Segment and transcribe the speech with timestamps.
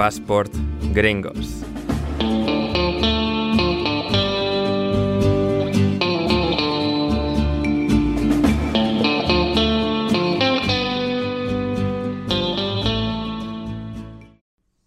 [0.00, 0.50] Passport
[0.94, 1.62] Gringos.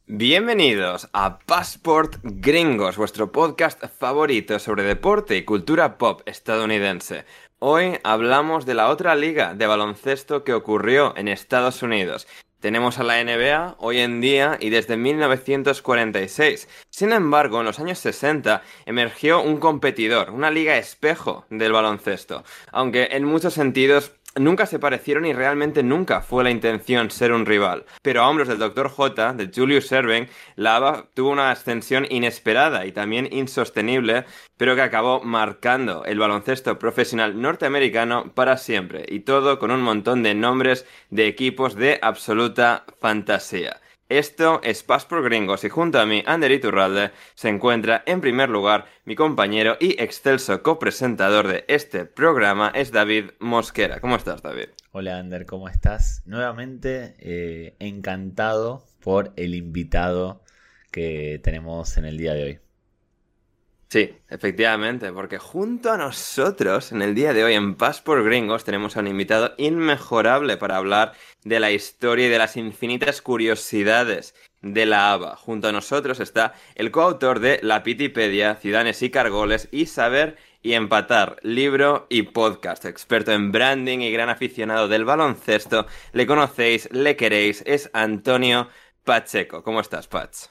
[0.08, 7.26] Bienvenidos a Passport Gringos, vuestro podcast favorito sobre deporte y cultura pop estadounidense.
[7.60, 12.28] Hoy hablamos de la otra liga de baloncesto que ocurrió en Estados Unidos.
[12.64, 16.70] Tenemos a la NBA hoy en día y desde 1946.
[16.90, 23.10] Sin embargo, en los años 60 emergió un competidor, una liga espejo del baloncesto, aunque
[23.12, 27.86] en muchos sentidos nunca se parecieron y realmente nunca fue la intención ser un rival.
[28.02, 28.90] Pero a hombros del Dr.
[28.90, 34.26] J, de Julius Erving, la ABA tuvo una ascensión inesperada y también insostenible,
[34.58, 40.24] pero que acabó marcando el baloncesto profesional norteamericano para siempre, y todo con un montón
[40.24, 43.80] de nombres de equipos de absoluta fantasía.
[44.14, 48.48] Esto es Paz por Gringos y junto a mí, Ander Iturralde, se encuentra en primer
[48.48, 54.00] lugar mi compañero y excelso copresentador de este programa es David Mosquera.
[54.02, 54.68] ¿Cómo estás, David?
[54.92, 56.22] Hola, Ander, ¿cómo estás?
[56.28, 60.44] Nuevamente eh, encantado por el invitado
[60.92, 62.63] que tenemos en el día de hoy.
[63.94, 68.64] Sí, efectivamente, porque junto a nosotros en el día de hoy en Paz por Gringos
[68.64, 71.14] tenemos a un invitado inmejorable para hablar
[71.44, 74.34] de la historia y de las infinitas curiosidades
[74.64, 75.36] de la ABA.
[75.36, 80.74] Junto a nosotros está el coautor de La Pitipedia, Ciudadanos y Cargoles y Saber y
[80.74, 85.86] Empatar, libro y podcast, experto en branding y gran aficionado del baloncesto.
[86.14, 88.70] Le conocéis, le queréis, es Antonio
[89.04, 89.62] Pacheco.
[89.62, 90.48] ¿Cómo estás, Pach?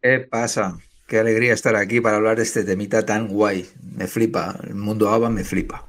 [0.00, 0.78] ¿Qué pasa?
[1.06, 3.66] Qué alegría estar aquí para hablar de este temita tan guay.
[3.96, 4.58] Me flipa.
[4.64, 5.88] El mundo ABBA me flipa.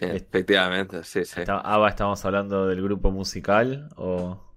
[0.00, 1.42] Efectivamente, sí, sí.
[1.46, 4.52] ¿ABBA estamos hablando del grupo musical o...?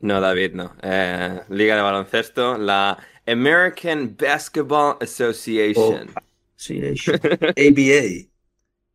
[0.00, 0.74] No, David, no.
[0.82, 6.08] Eh, Liga de baloncesto, la American Basketball Association.
[6.16, 6.20] Oh,
[6.56, 7.20] Association.
[7.22, 8.30] ABA.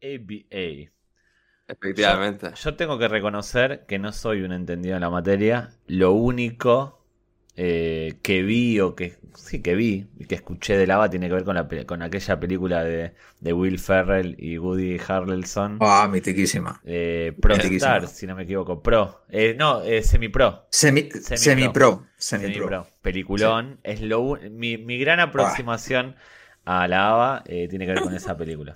[0.01, 0.91] ABA.
[1.67, 2.47] Efectivamente.
[2.55, 5.69] Yo, yo tengo que reconocer que no soy un entendido en la materia.
[5.85, 7.04] Lo único
[7.57, 11.35] eh, que vi o que sí que vi y que escuché de lava tiene que
[11.35, 15.77] ver con, la, con aquella película de, de, Will Ferrell y Woody Harrelson.
[15.81, 16.81] Ah, mitiquísima.
[16.85, 18.81] Eh, Pro Star, si no me equivoco.
[18.81, 19.21] Pro.
[19.29, 20.67] Eh, no, Semi Pro.
[20.69, 22.05] Semi, semi Pro.
[22.17, 22.87] Semi Pro.
[23.01, 23.79] Peliculón.
[23.83, 23.91] Sí.
[23.91, 26.15] Es lo, mi, mi gran aproximación
[26.65, 26.83] ah.
[26.83, 28.75] a la ABA tiene que ver con esa película.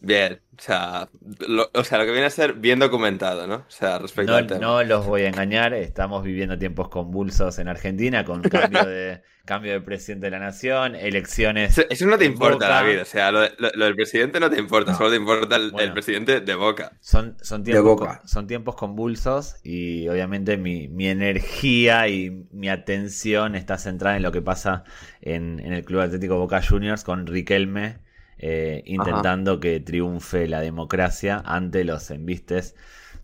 [0.00, 1.08] Bien, o sea,
[1.48, 3.56] lo, o sea, lo que viene a ser bien documentado, ¿no?
[3.56, 4.60] O sea, respecto no, al tema.
[4.60, 9.72] No los voy a engañar, estamos viviendo tiempos convulsos en Argentina con cambio de, cambio
[9.72, 11.78] de presidente de la nación, elecciones.
[11.88, 14.92] Eso no te importa, David, o sea, lo, lo, lo, del presidente no te importa,
[14.92, 14.98] no.
[14.98, 16.92] solo te importa el, bueno, el, presidente de Boca.
[17.00, 18.22] Son, son, tiempos, de Boca.
[18.26, 24.30] son tiempos convulsos y obviamente mi, mi, energía y mi atención está centrada en lo
[24.30, 24.84] que pasa
[25.22, 28.05] en, en el Club Atlético Boca Juniors con Riquelme
[28.38, 29.60] eh, intentando Ajá.
[29.60, 32.74] que triunfe la democracia ante los embistes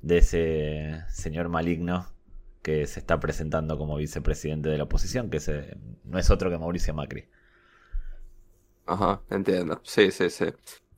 [0.03, 2.07] de ese señor maligno
[2.63, 6.59] que se está presentando como vicepresidente de la oposición, que se, no es otro que
[6.59, 7.29] Mauricio Macri.
[8.87, 9.81] Ajá, entiendo.
[9.85, 10.47] Sí, sí, sí.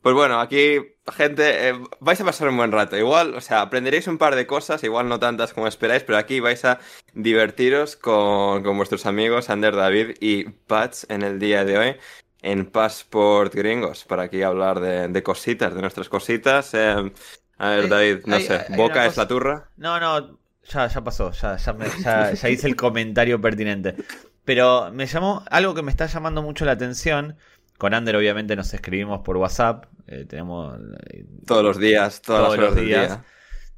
[0.02, 0.78] Pues bueno, aquí,
[1.14, 2.96] gente, eh, vais a pasar un buen rato.
[2.96, 6.40] Igual, o sea, aprenderéis un par de cosas, igual no tantas como esperáis, pero aquí
[6.40, 6.78] vais a
[7.14, 11.96] divertiros con, con vuestros amigos Ander David y Pats en el día de hoy
[12.44, 16.74] en Passport Gringos para aquí hablar de, de cositas, de nuestras cositas.
[16.74, 17.12] Eh,
[17.56, 19.22] a ver, David, no hay, sé, hay ¿Boca es cosa...
[19.22, 19.70] la turra?
[19.78, 23.96] No, no, ya, ya pasó, ya, ya, me, ya, ya, hice el comentario pertinente.
[24.44, 27.36] Pero me llamó algo que me está llamando mucho la atención.
[27.78, 29.86] Con Ander, obviamente, nos escribimos por WhatsApp.
[30.06, 30.78] Eh, tenemos.
[31.08, 33.08] Eh, todos los días, todas todos las los días.
[33.08, 33.24] Día.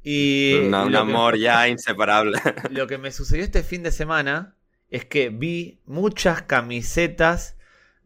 [0.03, 0.67] Y.
[0.67, 2.37] Una, un amor que, ya inseparable.
[2.69, 4.55] Lo que me sucedió este fin de semana
[4.89, 7.56] es que vi muchas camisetas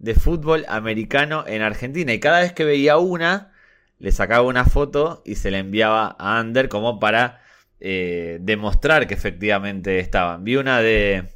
[0.02, 2.12] de fútbol americano en Argentina.
[2.12, 3.54] Y cada vez que veía una,
[4.00, 7.42] le sacaba una foto y se la enviaba a Ander como para
[7.80, 10.44] eh, demostrar que efectivamente estaban.
[10.44, 11.30] Vi una de.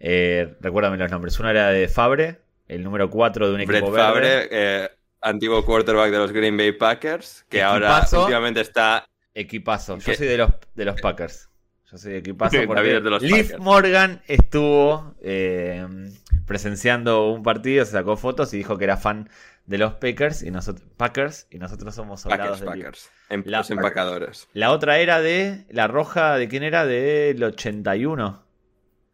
[0.00, 1.38] Eh, recuérdame los nombres.
[1.38, 4.48] Una era de Fabre, el número 4 de un Brett equipo Fabre, verde.
[4.50, 4.88] Eh,
[5.20, 9.06] antiguo quarterback de los Green Bay Packers, que Equipazo, ahora últimamente está.
[9.32, 9.98] Equipazo.
[9.98, 11.49] Yo soy de los, de los Packers.
[11.90, 13.58] Yo soy de equipazo porque de los Liv Packers.
[13.58, 15.84] Morgan estuvo eh,
[16.46, 19.28] presenciando un partido, se sacó fotos y dijo que era fan
[19.66, 23.10] de los Packers y nosotros Packers y nosotros somos soldados Packers, Packers.
[23.28, 24.48] Em, La, los empacadores.
[24.52, 28.42] La otra era de la roja de quién era del 81.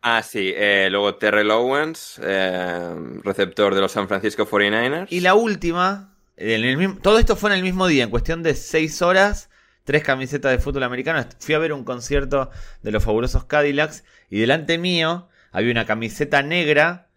[0.03, 0.53] Ah, sí.
[0.55, 5.07] Eh, luego Terrell Owens, eh, receptor de los San Francisco 49ers.
[5.09, 8.43] Y la última, en el mismo, todo esto fue en el mismo día, en cuestión
[8.43, 9.49] de 6 horas
[9.87, 11.25] tres camisetas de fútbol americano.
[11.39, 12.51] Fui a ver un concierto
[12.83, 17.09] de los fabulosos Cadillacs y delante mío había una camiseta negra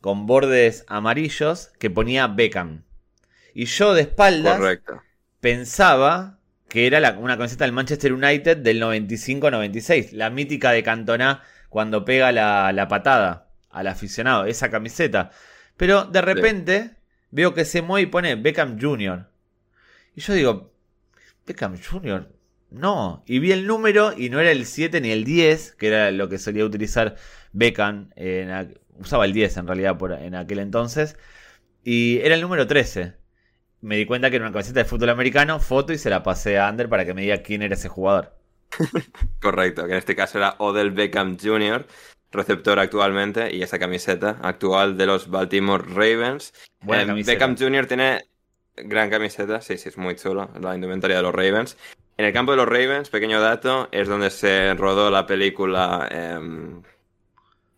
[0.00, 2.84] con bordes amarillos que ponía Beckham.
[3.54, 4.60] Y yo de espaldas
[5.40, 6.38] pensaba
[6.68, 12.30] que era una camiseta del Manchester United del 95-96, la mítica de Cantona cuando pega
[12.30, 15.30] la, patada al aficionado, esa camiseta.
[15.78, 16.90] Pero de repente
[17.30, 19.28] veo que se mueve y pone Beckham Jr.
[20.14, 20.77] Y yo digo,
[21.48, 22.28] Beckham Jr.
[22.70, 23.24] No.
[23.26, 26.28] Y vi el número y no era el 7 ni el 10, que era lo
[26.28, 27.16] que solía utilizar
[27.52, 28.10] Beckham.
[28.98, 31.16] usaba el 10 en realidad por, en aquel entonces.
[31.82, 33.14] Y era el número 13.
[33.80, 36.58] Me di cuenta que era una camiseta de fútbol americano, foto y se la pasé
[36.58, 38.36] a Ander para que me diga quién era ese jugador.
[39.40, 41.86] Correcto, que en este caso era Odell Beckham Jr.,
[42.30, 46.52] receptor actualmente, y esa camiseta actual de los Baltimore Ravens.
[46.86, 47.86] Eh, Beckham Jr.
[47.86, 48.28] tiene
[48.84, 51.76] gran camiseta, sí, sí, es muy chulo, la indumentaria de los Ravens.
[52.16, 56.08] En el campo de los Ravens, pequeño dato, es donde se rodó la película...
[56.10, 56.82] Em,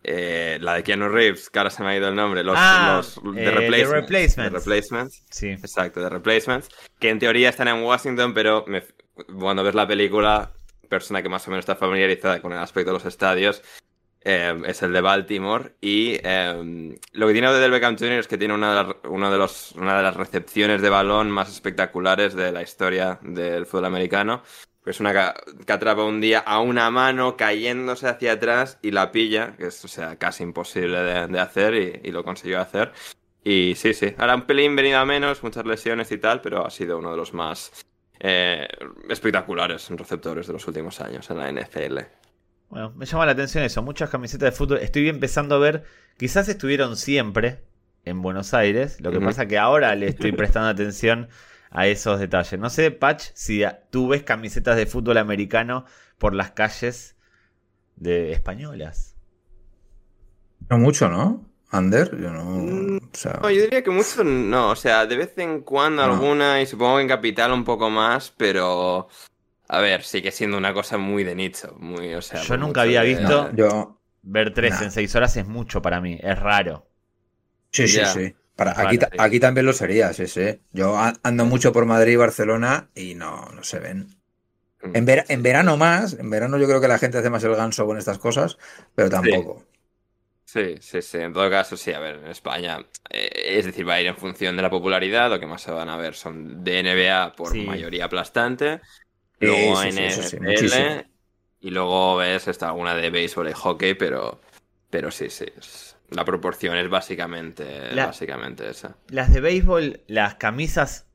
[0.03, 3.01] eh, la de Keanu Reeves, que ahora se me ha ido el nombre, los, ah,
[3.35, 5.23] The, eh, replacements, replacements.
[5.29, 5.49] Sí.
[5.49, 6.69] Exacto, The Replacements,
[6.99, 8.65] que en teoría están en Washington, pero
[9.37, 10.53] cuando ves la película
[10.89, 13.61] persona que más o menos está familiarizada con el aspecto de los estadios
[14.23, 15.75] eh, es el de Baltimore.
[15.81, 18.19] Y eh, lo que tiene Del Beckham Jr.
[18.19, 21.49] es que tiene una de, las, de los, una de las recepciones de balón más
[21.49, 24.43] espectaculares de la historia del fútbol americano.
[24.85, 29.55] Es una que, atrapa un día a una mano cayéndose hacia atrás y la pilla,
[29.55, 32.91] que es o sea, casi imposible de, hacer y, lo consiguió hacer.
[33.43, 36.69] Y sí, sí, ahora un pelín venido a menos, muchas lesiones y tal, pero ha
[36.71, 37.85] sido uno de los más
[38.19, 38.67] eh,
[39.09, 41.99] espectaculares receptores de los últimos años en la NFL.
[42.71, 44.77] Bueno, me llama la atención eso, muchas camisetas de fútbol.
[44.77, 45.83] Estoy empezando a ver,
[46.17, 47.65] quizás estuvieron siempre
[48.05, 51.27] en Buenos Aires, lo que pasa que ahora le estoy prestando atención
[51.69, 52.57] a esos detalles.
[52.57, 55.83] No sé, Patch, si tú ves camisetas de fútbol americano
[56.17, 57.17] por las calles
[57.97, 59.17] de españolas.
[60.69, 61.45] No mucho, ¿no?
[61.71, 62.99] Ander, yo no, mm,
[63.41, 63.49] no.
[63.49, 64.69] yo diría que mucho no.
[64.69, 68.33] O sea, de vez en cuando alguna y supongo que en Capital un poco más,
[68.35, 69.09] pero.
[69.73, 71.73] A ver, sigue siendo una cosa muy de nicho.
[71.79, 73.49] Muy, o sea, yo nunca había visto.
[73.53, 73.97] yo...
[74.21, 76.87] Ver tres en seis horas es mucho para mí, es raro.
[77.71, 78.35] Sí, sí, sí.
[78.55, 80.59] Para, aquí, aquí también lo sería, sí, sí.
[80.73, 84.09] Yo ando mucho por Madrid y Barcelona y no, no se ven.
[84.83, 84.95] Mm.
[84.95, 87.85] En, en verano más, en verano yo creo que la gente hace más el ganso
[87.85, 88.57] con estas cosas,
[88.93, 89.65] pero tampoco.
[90.43, 91.17] Sí, sí, sí.
[91.17, 94.17] En todo caso, sí, a ver, en España, eh, es decir, va a ir en
[94.17, 95.29] función de la popularidad.
[95.29, 98.81] Lo que más se van a ver son de NBA por mayoría aplastante.
[99.41, 101.05] Luego NFL.
[101.61, 104.41] y luego ves esta alguna de béisbol y hockey, pero,
[104.89, 105.45] pero sí, sí.
[106.09, 108.95] la proporción es básicamente, básicamente esa.
[109.09, 111.07] Las de béisbol, las camisas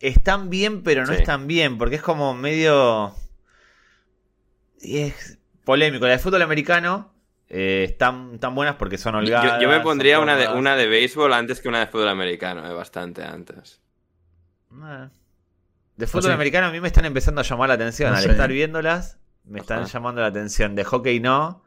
[0.00, 3.14] están bien, pero no están bien, porque es como medio.
[4.80, 6.06] Y es polémico.
[6.06, 7.12] La de fútbol americano
[7.48, 9.60] eh, están tan buenas porque son holgadas.
[9.60, 12.72] Yo, me pondría una de, una de béisbol antes que una de fútbol americano, eh,
[12.72, 13.80] bastante antes.
[14.72, 15.08] Eh.
[15.98, 18.14] De fútbol americano a mí me están empezando a llamar la atención.
[18.14, 20.76] Al estar viéndolas, me están llamando la atención.
[20.76, 21.64] De hockey no.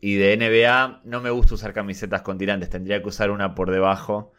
[0.00, 2.68] Y de NBA no me gusta usar camisetas con tirantes.
[2.68, 4.32] Tendría que usar una por debajo.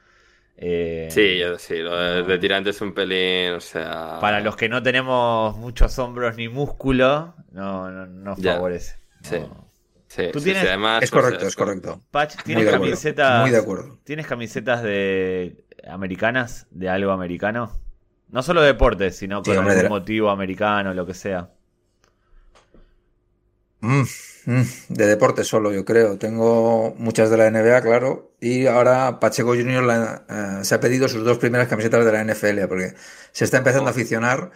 [0.59, 4.17] sí, yo, sí, lo de, tirantes es un pelín, o sea...
[4.19, 8.97] Para los que no tenemos muchos hombros ni músculo, no, no, favorece.
[9.21, 9.37] Sí.
[10.33, 10.67] ¿Tú tienes...
[11.01, 12.01] es correcto, es correcto.
[12.11, 13.41] Patch, ¿tienes camisetas?
[13.41, 13.97] Muy de acuerdo.
[14.03, 16.67] ¿Tienes camisetas de americanas?
[16.69, 17.84] ¿De algo americano?
[18.29, 21.49] No solo de deportes, sino con algún motivo americano, lo que sea.
[23.81, 24.01] Mm,
[24.45, 26.17] mm, de deporte solo, yo creo.
[26.17, 28.35] Tengo muchas de la NBA, claro.
[28.41, 29.85] Y ahora Pacheco Junior
[30.27, 32.93] eh, se ha pedido sus dos primeras camisetas de la NFL, porque
[33.31, 34.51] se está empezando a aficionar.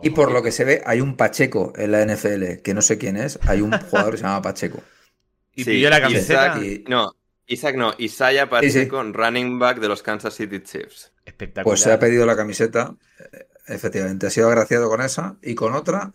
[0.00, 2.98] Y por lo que se ve, hay un Pacheco en la NFL, que no sé
[2.98, 3.38] quién es.
[3.48, 4.80] Hay un jugador que se llama Pacheco.
[5.56, 6.56] ¿Y pidió la camiseta?
[6.86, 7.12] No,
[7.48, 11.12] Isaac no, Isaiah Pacheco, running back de los Kansas City Chiefs.
[11.28, 11.64] Espectacular.
[11.64, 12.94] Pues se ha pedido la camiseta,
[13.32, 16.12] eh, efectivamente, ha sido agraciado con esa y con otra.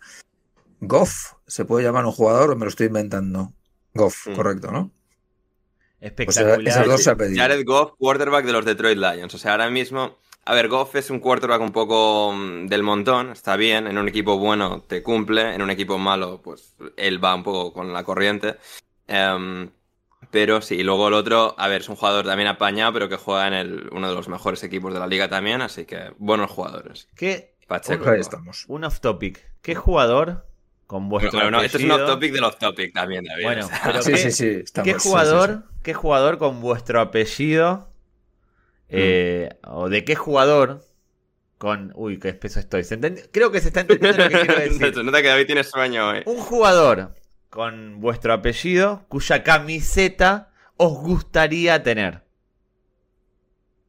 [0.80, 3.52] Goff, ¿se puede llamar un jugador o me lo estoy inventando?
[3.94, 4.34] Goff, mm.
[4.34, 4.90] correcto, ¿no?
[6.00, 6.56] Pues Espectacular.
[6.56, 7.40] Pues esas dos se ha pedido.
[7.40, 9.32] Jared Goff, quarterback de los Detroit Lions.
[9.34, 13.30] O sea, ahora mismo, a ver, Goff es un quarterback un poco mm, del montón,
[13.30, 17.36] está bien, en un equipo bueno te cumple, en un equipo malo, pues él va
[17.36, 18.56] un poco con la corriente.
[19.06, 19.70] Em,
[20.34, 23.14] pero sí, y luego el otro, a ver, es un jugador también apañado, pero que
[23.14, 26.50] juega en el, uno de los mejores equipos de la liga también, así que buenos
[26.50, 27.08] jugadores.
[27.14, 27.54] ¿Qué?
[27.68, 28.10] Pacheco.
[28.10, 28.64] Un, estamos.
[28.66, 29.48] Un off topic.
[29.62, 30.44] ¿Qué jugador
[30.88, 33.44] con vuestro bueno, no, esto es un off topic del off topic también, David.
[33.44, 37.92] Bueno, pero sí, ¿qué, sí, sí, ¿qué jugador, ¿qué jugador con vuestro apellido?
[38.88, 38.88] Mm.
[38.88, 40.84] Eh, ¿O de qué jugador
[41.58, 41.92] con.
[41.94, 42.82] Uy, qué espeso estoy.
[43.30, 45.04] Creo que se está entendiendo lo que quiero decir.
[45.04, 46.22] Nota que David tiene sueño hoy.
[46.26, 47.14] Un jugador
[47.54, 52.24] con vuestro apellido cuya camiseta os gustaría tener.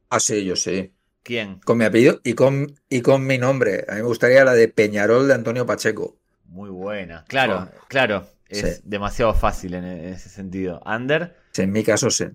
[0.08, 0.92] Ah, sí, yo sí.
[1.24, 1.58] ¿Quién?
[1.64, 3.84] Con mi apellido y con, y con mi nombre.
[3.88, 6.16] A mí me gustaría la de Peñarol de Antonio Pacheco.
[6.44, 7.24] Muy buena.
[7.26, 7.86] Claro, oh.
[7.88, 8.28] claro.
[8.48, 10.80] Es demasiado fácil en ese sentido.
[10.84, 11.34] ¿Ander?
[11.56, 12.26] en mi caso sí.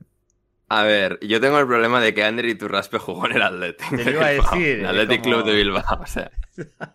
[0.73, 3.89] A ver, yo tengo el problema de que Ander y Turraspe jugó en el Athletic.
[3.89, 4.79] Te iba a decir.
[4.79, 5.99] El Athletic Club de Bilbao.
[6.01, 6.31] O sea,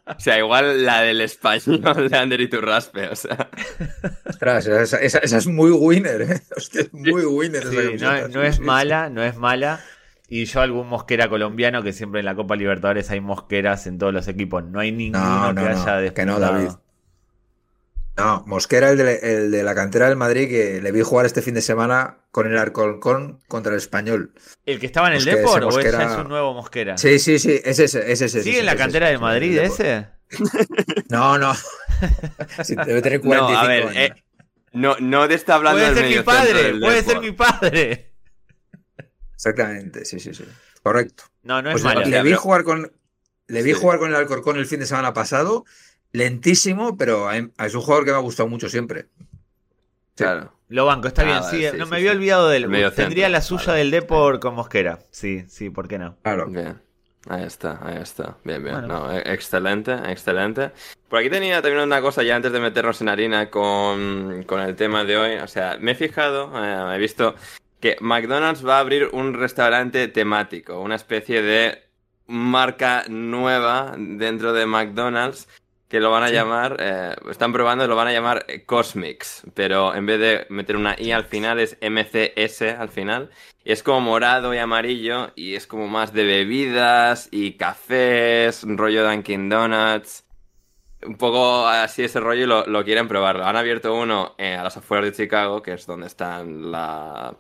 [0.06, 3.08] o sea, igual la del español de Ander y Turraspe.
[3.08, 3.50] O sea.
[4.24, 6.42] Ostras, esa, es muy winner, ¿eh?
[6.56, 7.66] Hostia, es muy winner.
[8.00, 9.80] no, no es mala, no es mala.
[10.26, 14.14] Y yo algún mosquera colombiano, que siempre en la Copa Libertadores hay mosqueras en todos
[14.14, 14.64] los equipos.
[14.64, 16.70] No hay ninguno que haya no, Que no, David.
[18.16, 21.42] No, Mosquera, el de, el de, la cantera del Madrid, que le vi jugar este
[21.42, 24.32] fin de semana con el Arcolcón contra el Español.
[24.64, 26.96] ¿El que estaba en el Depor o ese es un nuevo Mosquera?
[26.96, 28.42] Sí, sí, sí, es ese, es ese.
[28.42, 30.06] ¿Sigue en la cantera del Madrid ese?
[31.10, 31.54] No, no.
[32.86, 34.24] debe tener 45 no, a ver, eh,
[34.72, 38.12] no, no te está hablando puede ser mi padre, puede ser mi padre.
[39.34, 40.44] Exactamente, sí, sí, sí.
[40.82, 41.24] Correcto.
[41.42, 42.00] No, no es pues malo.
[42.02, 42.92] Le vi jugar con,
[43.46, 45.64] le vi jugar con el Alcorcón el fin de semana pasado.
[46.16, 49.04] Lentísimo, pero es un jugador que me ha gustado mucho siempre.
[50.14, 50.50] Claro.
[50.68, 51.42] Lo banco, está bien.
[51.44, 52.92] Sí, no me había olvidado de él.
[52.94, 54.98] Tendría la suya del Depor con Mosquera.
[55.10, 56.16] Sí, sí, ¿por qué no?
[56.22, 56.46] Claro.
[56.46, 56.80] Bien.
[57.28, 58.38] Ahí está, ahí está.
[58.44, 58.88] Bien, bien.
[58.88, 60.70] No, e-, excelente, excelente.
[61.10, 64.74] Por aquí tenía también una cosa ya antes de meternos en harina con, con el
[64.74, 65.34] tema de hoy.
[65.36, 67.34] O sea, me he fijado, eh, he visto
[67.78, 71.82] que McDonald's va a abrir un restaurante temático, una especie de
[72.26, 75.46] marca nueva dentro de McDonald's
[75.88, 80.06] que lo van a llamar, eh, están probando, lo van a llamar Cosmix, pero en
[80.06, 83.30] vez de meter una I al final es MCS al final.
[83.64, 89.04] Y es como morado y amarillo y es como más de bebidas y cafés, rollo
[89.04, 90.24] Dunkin' Donuts.
[91.02, 93.40] Un poco así ese rollo y lo, quieren probar.
[93.42, 97.36] Han abierto uno eh, a las afueras de Chicago, que es donde están la,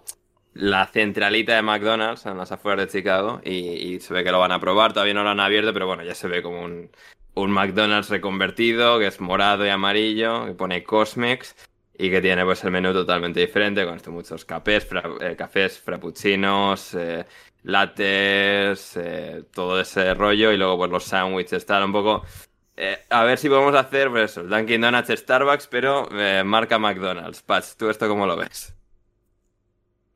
[0.54, 4.52] la centralita de McDonald's en las afueras de Chicago y, se ve que lo van
[4.52, 4.92] a probar.
[4.92, 6.90] Todavía no lo han abierto, pero bueno, ya se ve como un,
[7.36, 11.54] un McDonald's reconvertido que es morado y amarillo, que pone Cosmex
[11.98, 14.86] y que tiene pues el menú totalmente diferente con esto muchos cafés,
[15.20, 17.24] eh, cafés frappuccinos, eh,
[17.62, 22.24] lattes, eh, todo ese rollo y luego pues los sándwiches, tal, un poco...
[23.10, 26.08] a ver si podemos hacer pues eso, Dunkin' Donuts, Starbucks, pero
[26.44, 27.42] marca McDonald's.
[27.42, 28.74] Patch, ¿tú esto cómo lo ves?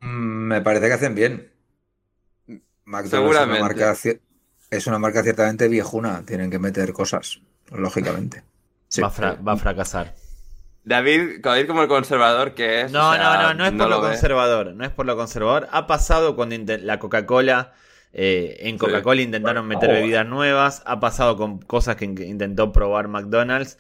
[0.01, 1.53] Mm, me parece que hacen bien.
[2.85, 3.95] McDonald's Es una, marca,
[4.71, 6.23] es una marca ciertamente viejuna.
[6.25, 8.43] Tienen que meter cosas, lógicamente.
[9.03, 10.15] Va, a fracasar.
[10.85, 12.93] David, David como el conservador que es.
[12.93, 14.75] No, no, no, no es por lo, conservador.
[14.75, 15.69] No es por lo conservador.
[15.71, 17.73] Ha pasado cuando la Coca-Cola.
[18.13, 20.83] Eh, en Coca-Cola intentaron meter bebidas nuevas.
[20.87, 23.79] Ha pasado con cosas que intentó probar McDonald's.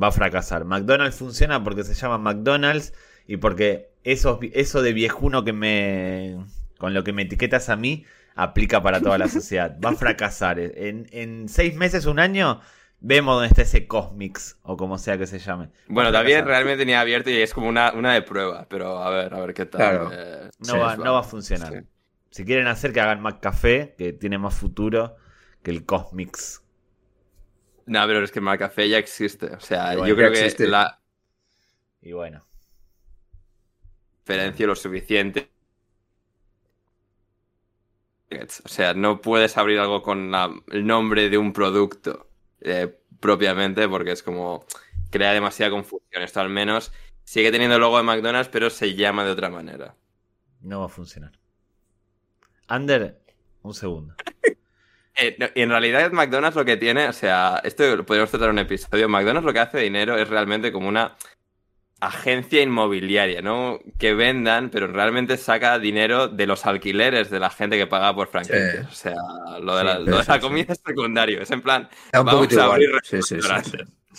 [0.00, 0.64] Va a fracasar.
[0.64, 2.92] McDonald's funciona porque se llama McDonald's
[3.26, 6.36] y porque eso, eso de viejuno que me.
[6.78, 9.76] con lo que me etiquetas a mí, aplica para toda la sociedad.
[9.84, 10.58] Va a fracasar.
[10.58, 12.60] En, en seis meses, un año,
[13.00, 15.70] vemos dónde está ese Cosmix, o como sea que se llame.
[15.88, 19.34] Bueno, también realmente tenía abierto y es como una, una de prueba, pero a ver,
[19.34, 20.08] a ver qué tal.
[20.12, 21.84] Eh, no, va, no va a funcionar.
[22.30, 25.16] Si quieren hacer que hagan más café, que tiene más futuro
[25.62, 26.62] que el Cosmix.
[27.86, 29.46] No, pero es que el café ya existe.
[29.54, 31.00] O sea, yo creo que la.
[32.00, 32.44] Y bueno
[34.24, 35.50] diferencia lo suficiente.
[38.42, 40.32] O sea, no puedes abrir algo con
[40.70, 42.28] el nombre de un producto
[42.60, 44.64] eh, propiamente porque es como
[45.10, 46.22] crea demasiada confusión.
[46.22, 46.92] Esto al menos
[47.24, 49.94] sigue teniendo el logo de McDonald's, pero se llama de otra manera.
[50.60, 51.32] No va a funcionar.
[52.68, 53.20] Ander,
[53.62, 54.14] un segundo.
[55.16, 59.08] Eh, y en realidad McDonald's lo que tiene, o sea, esto podríamos tratar un episodio.
[59.08, 61.14] McDonald's lo que hace dinero es realmente como una
[62.00, 63.78] agencia inmobiliaria, ¿no?
[63.98, 68.28] Que vendan, pero realmente saca dinero de los alquileres de la gente que paga por
[68.28, 68.86] franquicias.
[68.86, 69.14] O sea,
[69.60, 71.40] lo de la, comida es secundario.
[71.40, 72.90] Es en plan, vamos a abrir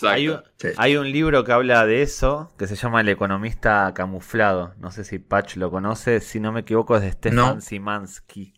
[0.03, 0.41] hay, un,
[0.77, 4.73] hay, un, libro que habla de eso, que se llama El economista camuflado.
[4.77, 8.53] No sé si Patch lo conoce, si no me equivoco es de Stefan Simansky,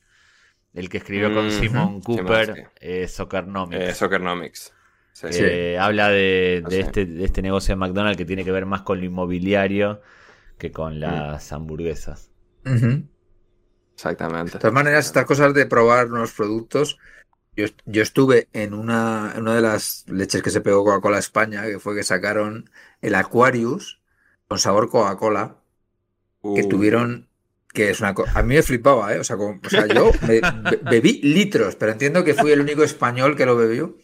[0.74, 3.84] el que escribió con Simon Cooper eh, Soccernomics.
[3.84, 4.74] Eh, Soccernomics.
[5.24, 9.00] Eh, habla de, este, de, este, negocio de McDonald's que tiene que ver más con
[9.00, 10.02] lo inmobiliario
[10.58, 11.00] que con mm.
[11.00, 12.30] las hamburguesas.
[13.96, 14.54] Exactamente.
[14.54, 16.98] De todas maneras, estas cosas de probar nuevos productos.
[17.56, 17.66] Yo,
[18.04, 22.04] estuve en una, una, de las leches que se pegó Coca-Cola España, que fue que
[22.04, 22.70] sacaron
[23.02, 24.00] el Aquarius
[24.48, 25.56] con sabor Coca-Cola,
[26.44, 26.70] que uh.
[26.70, 27.28] tuvieron
[27.74, 29.20] que es una A mí me flipaba, ¿eh?
[29.20, 29.38] O sea,
[29.94, 30.12] yo
[30.84, 33.98] bebí litros, pero entiendo que fui el único español que lo bebió.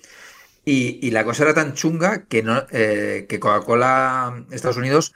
[0.66, 5.14] Y, la cosa era tan chunga que, no, eh, que Coca-Cola Estados Unidos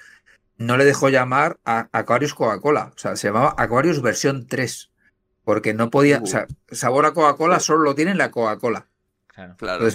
[0.57, 2.91] no le dejó llamar a Aquarius Coca-Cola.
[2.95, 4.91] O sea, se llamaba Aquarius versión 3.
[5.45, 6.19] Porque no podía.
[6.19, 8.87] O sea, sabor a Coca-Cola solo lo tiene la Coca-Cola.
[9.57, 9.87] Claro.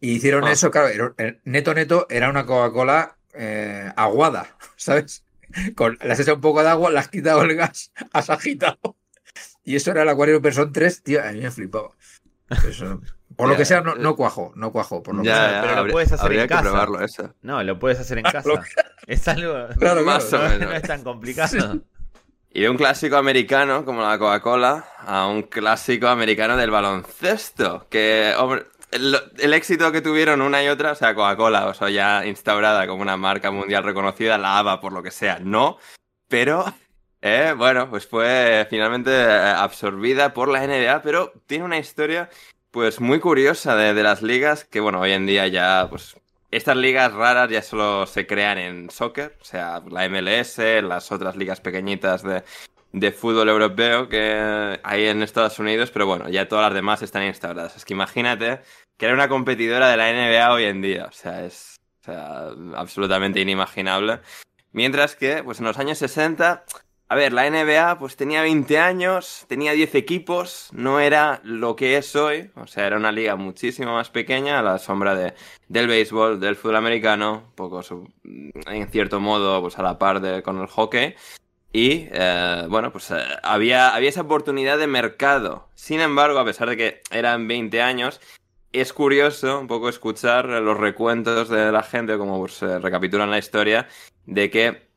[0.00, 0.52] y hicieron ah.
[0.52, 1.14] eso, claro.
[1.44, 5.24] Neto Neto era una Coca-Cola eh, aguada, ¿sabes?
[5.74, 8.96] Con, le has echado un poco de agua, le has quitado el gas, has agitado.
[9.64, 11.90] Y eso era el Aquarius versión 3, tío, a mí me flipaba.
[12.68, 13.00] Eso.
[13.38, 15.00] Por lo que sea, no, no cuajo, no cuajo.
[15.00, 15.60] Por lo que sea.
[15.62, 17.30] pero lo puedes hacer en casa.
[17.40, 18.50] No, lo puedes hacer en casa.
[19.06, 20.58] es algo claro, más o menos.
[20.58, 21.80] No es tan complicado.
[22.50, 27.86] Y de un clásico americano como la Coca-Cola a un clásico americano del baloncesto.
[27.88, 32.26] Que, hombre, el, éxito que tuvieron una y otra, o sea, Coca-Cola, o sea, ya
[32.26, 35.78] instaurada como una marca mundial reconocida, la ABA por lo que sea, no.
[36.26, 36.64] Pero,
[37.22, 42.28] eh, bueno, pues fue finalmente eh, absorbida por la NBA, pero tiene una historia
[42.70, 46.16] pues muy curiosa de, las ligas que, bueno, hoy en día ya, pues,
[46.50, 51.36] estas ligas raras ya solo se crean en soccer, o sea, la MLS, las otras
[51.36, 52.42] ligas pequeñitas de,
[52.92, 57.24] de fútbol europeo que hay en Estados Unidos, pero bueno, ya todas las demás están
[57.24, 57.76] instauradas.
[57.76, 58.60] Es que imagínate
[58.96, 62.48] que era una competidora de la NBA hoy en día, o sea, es o sea,
[62.74, 64.20] absolutamente inimaginable.
[64.72, 66.64] Mientras que, pues en los años 60
[67.10, 71.96] a ver, la NBA pues tenía 20 años, tenía 10 equipos, no era lo que
[71.96, 75.32] es hoy, o sea, era una liga muchísimo más pequeña, a la sombra de,
[75.68, 77.80] del béisbol, del fútbol americano, poco
[78.24, 81.14] en cierto modo pues a la par de, con el hockey.
[81.72, 85.68] Y eh, bueno, pues eh, había, había esa oportunidad de mercado.
[85.74, 88.20] Sin embargo, a pesar de que eran 20 años,
[88.72, 93.38] es curioso un poco escuchar los recuentos de la gente, como pues, se recapitulan la
[93.38, 93.88] historia,
[94.26, 94.88] de que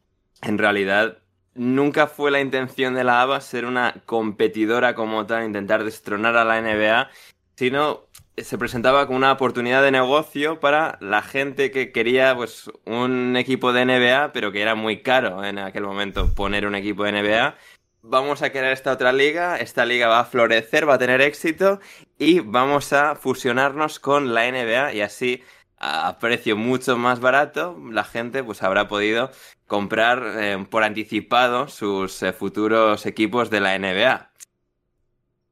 [0.42, 1.21] en realidad
[1.56, 6.46] nunca fue la intención de la ABA ser una competidora como tal, intentar destronar a
[6.46, 7.10] la NBA,
[7.56, 13.36] sino se presentaba como una oportunidad de negocio para la gente que quería pues un
[13.38, 17.12] equipo de NBA, pero que era muy caro en aquel momento poner un equipo de
[17.12, 17.56] NBA.
[18.04, 21.80] Vamos a crear esta otra liga, esta liga va a florecer, va a tener éxito
[22.18, 25.44] y vamos a fusionarnos con la NBA y así
[25.84, 29.32] a precio mucho más barato la gente pues habrá podido
[29.66, 34.30] comprar eh, por anticipado sus eh, futuros equipos de la NBA.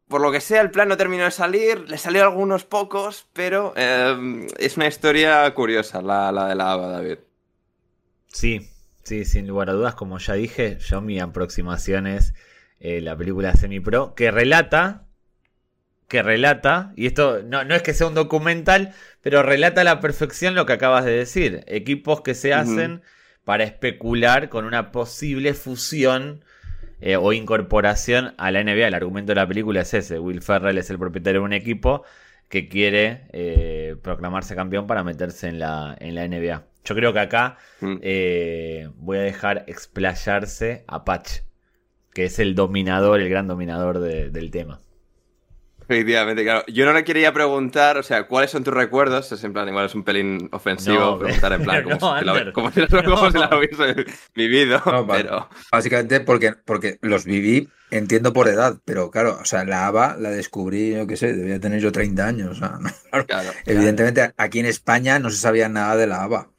[0.08, 3.74] Por lo que sea, el plan no terminó de salir, le salió algunos pocos, pero
[3.76, 7.18] eh, es una historia curiosa la, la de la ABA, David.
[8.28, 8.70] Sí,
[9.04, 12.34] sí, sin lugar a dudas, como ya dije, yo mi aproximación es
[12.80, 15.09] la película Semi Pro, que relata,
[16.10, 20.02] que relata, y esto no, no, es que sea un documental, pero relata a la
[20.02, 23.02] perfección lo que acabas de decir, equipos que se hacen
[23.45, 26.43] para especular con una posible fusión
[27.00, 28.88] eh, o incorporación a la NBA.
[28.88, 30.19] El argumento de la película es ese.
[30.19, 32.04] Will Ferrell es el propietario de un equipo
[32.50, 36.65] que quiere eh, proclamarse campeón para meterse en la, en la NBA.
[36.84, 37.98] Yo creo que acá mm.
[38.02, 41.41] eh, voy a dejar explayarse a Patch,
[42.13, 44.82] que es el dominador, el gran dominador del tema.
[45.89, 46.63] Efectivamente, claro.
[46.67, 49.32] Yo no le quería preguntar, o sea, ¿cuáles son tus recuerdos?
[49.32, 52.71] Es en plan, igual es un pelín ofensivo preguntar en plan, como, si, lo, como,
[52.71, 52.82] si,
[53.39, 54.80] lo, hubiese vivido.
[55.08, 55.49] pero...
[55.71, 60.30] Básicamente porque, porque los viví, entiendo por edad, pero claro, o sea, la ABA la
[60.30, 62.52] descubrí, yo qué sé, debía tener yo 30 años.
[62.52, 62.78] O sea,
[63.25, 66.52] claro, Evidentemente, aquí en España no se sabía nada de la ABA.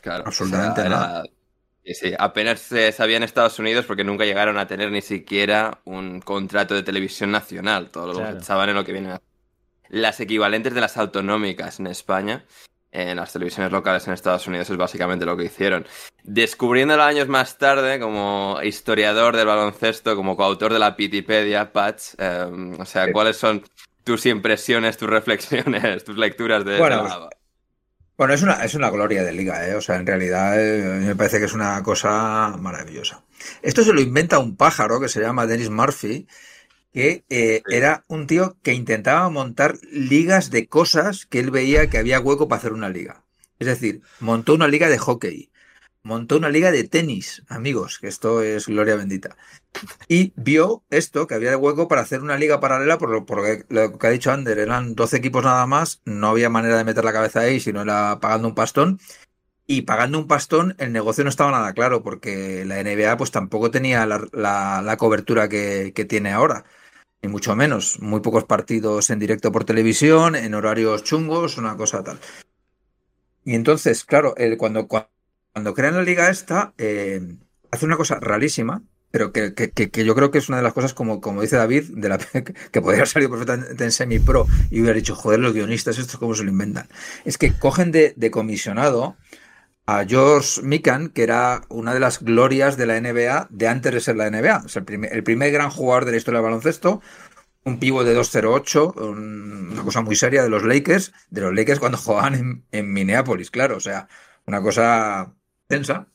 [0.00, 0.22] Claro.
[0.24, 1.24] Absolutamente nada.
[1.86, 5.78] Sí, sí, apenas se sabía en Estados Unidos porque nunca llegaron a tener ni siquiera
[5.84, 7.90] un contrato de televisión nacional.
[7.90, 9.20] Todos lo pensaban en lo que viene.
[9.88, 12.44] Las equivalentes de las autonómicas en España,
[12.90, 15.86] en las televisiones locales en Estados Unidos, es básicamente lo que hicieron.
[16.24, 22.80] Descubriéndolo años más tarde, como historiador del baloncesto, como coautor de la Pitipedia, Patch, em,
[22.80, 23.62] o sea, ¿cuáles son
[24.02, 27.28] tus impresiones, tus reflexiones, tus lecturas de, bueno,
[28.16, 29.74] bueno, es una, es una gloria de liga, ¿eh?
[29.74, 33.22] O sea, en realidad eh, me parece que es una cosa maravillosa.
[33.62, 36.26] Esto se lo inventa un pájaro que se llama Dennis Murphy,
[36.92, 41.98] que eh, era un tío que intentaba montar ligas de cosas que él veía que
[41.98, 43.22] había hueco para hacer una liga.
[43.58, 45.50] Es decir, montó una liga de hockey,
[46.06, 49.36] montó una liga de tenis, amigos, que esto es gloria bendita.
[50.08, 53.26] Y vio esto, que había hueco para hacer una liga paralela, por lo,
[53.68, 57.04] lo que ha dicho Ander, eran 12 equipos nada más, no había manera de meter
[57.04, 59.00] la cabeza ahí, sino era pagando un pastón.
[59.66, 63.72] Y pagando un pastón, el negocio no estaba nada claro, porque la NBA pues tampoco
[63.72, 66.64] tenía la, cobertura que, tiene ahora,
[67.20, 68.00] ni mucho menos.
[68.00, 72.20] Muy pocos partidos en directo por televisión, en horarios chungos, una cosa tal.
[73.44, 75.15] Y entonces, claro, cuando, cuando
[75.74, 77.20] crean la liga esta, eh,
[77.70, 81.20] hace una cosa rarísima, pero que, yo creo que es una de las cosas, como,
[81.20, 82.18] como dice David, de la
[82.70, 86.34] que podría haber salido perfectamente en semi-pro y hubiera dicho, joder, los guionistas, estos cómo
[86.34, 86.88] se lo inventan.
[87.24, 89.16] Es que cogen de, comisionado
[89.86, 94.00] a George Mikan, que era una de las glorias de la NBA de antes de
[94.00, 94.64] ser la NBA.
[94.64, 97.00] O sea, el, primer, el primer gran jugador de la historia del baloncesto,
[97.64, 101.96] un pivo de 2.08, una cosa muy seria de los Lakers, de los Lakers cuando
[102.04, 104.08] jugaban en, en Minneapolis, claro, o sea,
[104.46, 105.35] una cosa
[105.66, 106.08] tensa.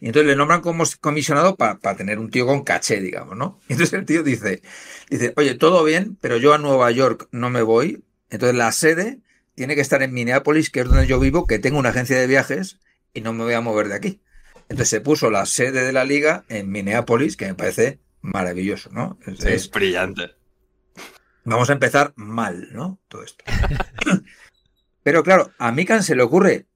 [0.00, 3.60] Y entonces le nombran como comisionado para tener un tío con caché, digamos, ¿no?
[3.68, 4.62] Y entonces el tío dice,
[5.10, 8.04] dice, oye, todo bien, pero yo a Nueva York no me voy.
[8.30, 9.20] Entonces la sede
[9.54, 12.26] tiene que estar en Minneapolis, que es donde yo vivo, que tengo una agencia de
[12.26, 12.78] viajes
[13.14, 14.20] y no me voy a mover de aquí.
[14.68, 19.18] Entonces se puso la sede de la liga en Minneapolis, que me parece maravilloso, ¿no?
[19.26, 20.32] Es, brillante.
[21.44, 22.98] Vamos a empezar mal, ¿no?
[23.08, 23.44] Todo esto.
[25.04, 26.66] Pero claro, a Mikan se le ocurre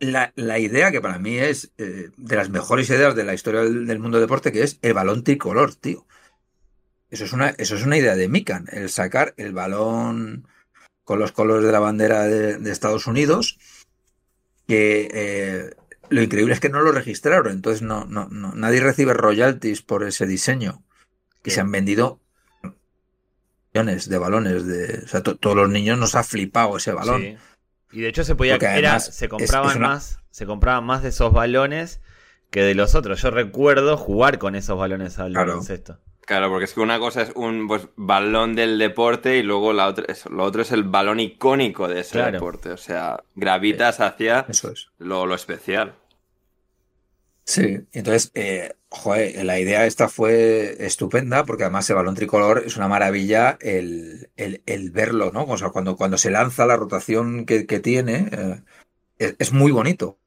[0.00, 3.98] la, idea que para mí es eh, de las mejores ideas de la historia del,
[3.98, 6.06] mundo deporte, que es el balón tricolor, tío.
[7.10, 10.46] Eso es una, eso es una idea de Mikan, el sacar el balón
[11.04, 13.58] con los colores de la bandera de, Estados Unidos,
[14.66, 15.70] que eh,
[16.10, 20.26] lo increíble es que no lo registraron, entonces no, no, nadie recibe royalties por ese
[20.26, 20.82] diseño,
[21.42, 22.20] que se han vendido
[23.72, 27.38] millones de balones, de, o sea, todos los niños nos ha flipado ese balón.
[27.92, 32.00] Y de hecho se podía era, se compraban más, se compraban más de esos balones
[32.50, 33.22] que de los otros.
[33.22, 35.98] Yo recuerdo jugar con esos balones al baloncesto.
[36.28, 39.86] Claro, porque es que una cosa es un pues, balón del deporte y luego la
[39.86, 42.70] otra, lo otro es el balón icónico de ese deporte.
[42.70, 44.46] O sea, gravitas hacia
[44.98, 45.94] lo, lo especial.
[47.48, 52.76] Sí, entonces, eh, joder, la idea esta fue estupenda porque además el balón tricolor es
[52.76, 55.44] una maravilla el, el, verlo, ¿no?
[55.44, 58.28] O sea, cuando, cuando se lanza la rotación que, tiene,
[59.18, 60.18] eh, es, muy bonito.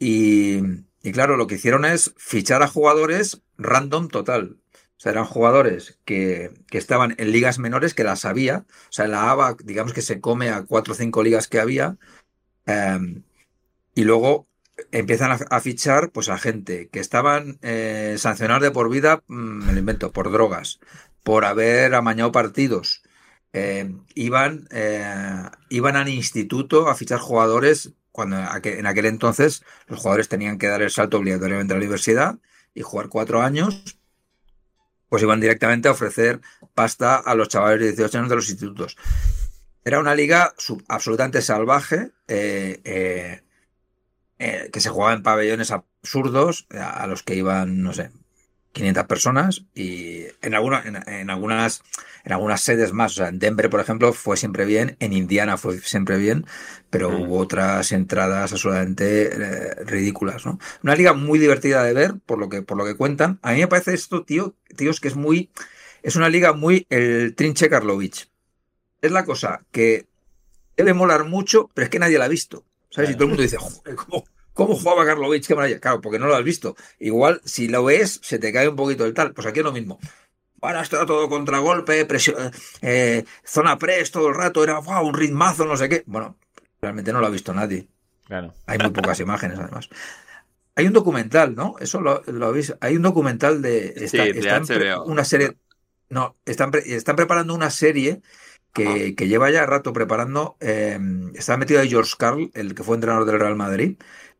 [0.00, 0.58] Y,
[1.02, 4.58] y, claro, lo que hicieron es fichar a jugadores random total.
[4.74, 8.66] O sea, eran jugadores que, que estaban en ligas menores que las había.
[8.68, 11.98] O sea, la ABA, digamos que se come a cuatro o cinco ligas que había.
[12.66, 13.22] Em,
[13.94, 14.48] y luego
[14.98, 19.72] empiezan a, fichar pues a gente que estaban eh, sancionados de por vida, mm, me
[19.72, 20.80] lo invento, por drogas,
[21.22, 23.02] por haber amañado partidos.
[23.52, 30.28] Eh, iban, eh, iban al instituto a fichar jugadores cuando en aquel entonces los jugadores
[30.28, 32.38] tenían que dar el salto obligatoriamente a la universidad
[32.74, 33.98] y jugar cuatro años,
[35.10, 36.40] pues iban directamente a ofrecer
[36.74, 38.96] pasta a los chavales de 18 años de los institutos.
[39.84, 40.54] Era una liga
[40.88, 42.12] absolutamente salvaje.
[42.28, 43.42] Eh,
[44.38, 48.10] eh, que se jugaba en pabellones absurdos a, los que iban, no sé,
[48.72, 51.82] 500 personas y en, alguna, en, algunas,
[52.22, 53.12] en algunas sedes más.
[53.12, 56.44] O sea, en Denver, por ejemplo, fue siempre bien, en Indiana fue siempre bien,
[56.90, 57.22] pero mm.
[57.22, 60.58] hubo otras entradas absolutamente eh, ridículas, ¿no?
[60.82, 63.38] Una liga muy divertida de ver, por lo que, por lo que cuentan.
[63.40, 65.50] A mí me parece esto, tío, tíos, que es muy.
[66.02, 68.28] Es una liga muy el Trinche Karlovich.
[69.00, 70.06] Es la cosa que
[70.76, 72.65] debe molar mucho, pero es que nadie la ha visto.
[72.96, 73.10] ¿Sabes?
[73.10, 73.58] Y todo el mundo dice,
[73.94, 75.46] ¿cómo, ¿cómo jugaba Karlovich?
[75.46, 75.80] Qué maravilla.
[75.80, 76.76] Claro, porque no lo has visto.
[76.98, 79.34] Igual, si lo ves, se te cae un poquito el tal.
[79.34, 79.98] Pues aquí es lo mismo.
[80.62, 85.76] Ahora está todo contragolpe, presión, eh, zona press todo el rato, era un ritmazo, no
[85.76, 86.02] sé qué.
[86.06, 86.38] Bueno,
[86.80, 87.86] realmente no lo ha visto nadie.
[88.24, 88.54] Claro.
[88.64, 89.90] Hay muy pocas imágenes, además.
[90.74, 91.76] Hay un documental, ¿no?
[91.78, 92.74] Eso lo, lo habéis.
[92.80, 94.08] Hay un documental de.
[94.08, 95.56] sí, de Una serie.
[96.08, 98.22] No, están, están preparando una serie
[98.76, 100.56] que, lleva ya rato preparando.
[100.60, 100.98] Eh,
[101.34, 103.96] está metido ahí George Carl, el que fue entrenador del Real Madrid.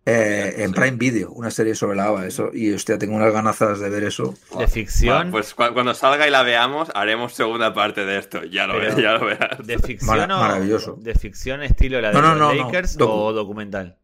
[0.08, 2.50] Eh, en Prime Video, una serie sobre la ABA, eso.
[2.52, 4.34] Y hostia, tengo unas ganazas de ver eso.
[4.56, 5.32] ¿De ficción?
[5.32, 8.44] pues cuando salga y la veamos, haremos segunda parte de esto.
[8.44, 9.66] Ya lo, ya lo verás.
[9.66, 10.96] ¿De ficción Maravilloso.
[11.00, 13.98] ¿De ficción estilo la de los Lakers o documental?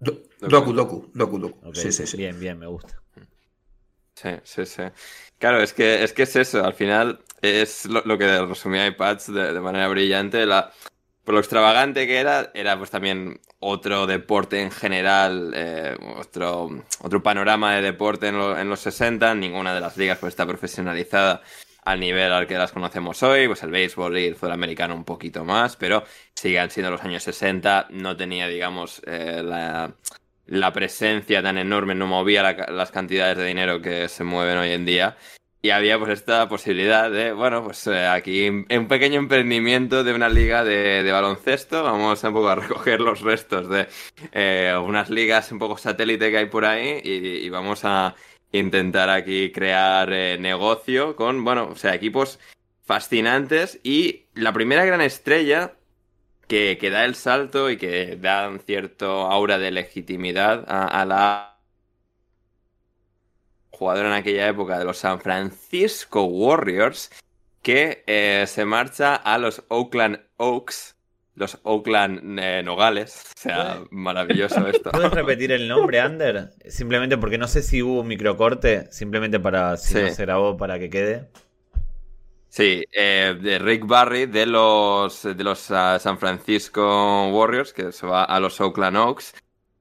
[0.00, 1.74] docu, docu, docu, docu.
[1.74, 2.16] sí, sí, sí.
[2.16, 3.00] Bien, bien, me gusta.
[4.16, 4.82] Sí, sí, sí.
[5.38, 6.64] Claro, es que es, que es eso.
[6.64, 10.46] Al final es lo, que resumía iPads de, manera brillante.
[10.46, 10.72] La,
[11.24, 17.22] por lo extravagante que era, era pues también otro deporte en general, eh, otro, otro
[17.22, 19.34] panorama de deporte en, en, los 60.
[19.34, 21.42] Ninguna de las ligas pues está profesionalizada
[21.84, 23.46] al nivel al que las conocemos hoy.
[23.46, 26.04] Pues el béisbol y el fútbol americano un poquito más, pero
[26.34, 27.88] siguen siendo los años 60.
[27.90, 29.94] No tenía, digamos, eh, la,
[30.46, 34.84] la, presencia tan enorme, no movía las cantidades de dinero que se mueven hoy en
[34.84, 35.16] día.
[35.64, 40.28] Y había pues esta posibilidad de, bueno, pues eh, aquí un pequeño emprendimiento de una
[40.28, 41.82] liga de, baloncesto.
[41.82, 43.88] Vamos un poco a recoger los restos de
[44.32, 48.14] eh, unas ligas un poco satélite que hay por ahí y, vamos a
[48.52, 52.38] intentar aquí crear eh, negocio con, bueno, o sea, equipos
[52.84, 55.76] fascinantes y la primera gran estrella
[56.46, 61.53] que, que da el salto y que da cierto aura de legitimidad a la
[63.74, 67.10] jugador en aquella época de los San Francisco Warriors,
[67.62, 70.96] que eh, se marcha a los Oakland Oaks,
[71.34, 73.32] los Oakland eh, Nogales.
[73.36, 74.90] O sea, maravilloso esto.
[74.90, 76.50] ¿Puedes repetir el nombre, Ander?
[76.68, 80.78] Simplemente porque no sé si hubo un microcorte, simplemente para si no se grabó para
[80.78, 81.28] que quede.
[82.48, 88.06] Sí, eh, de Rick Barry de los, de los ah, San Francisco Warriors, que se
[88.06, 89.34] va a los Oakland Oaks.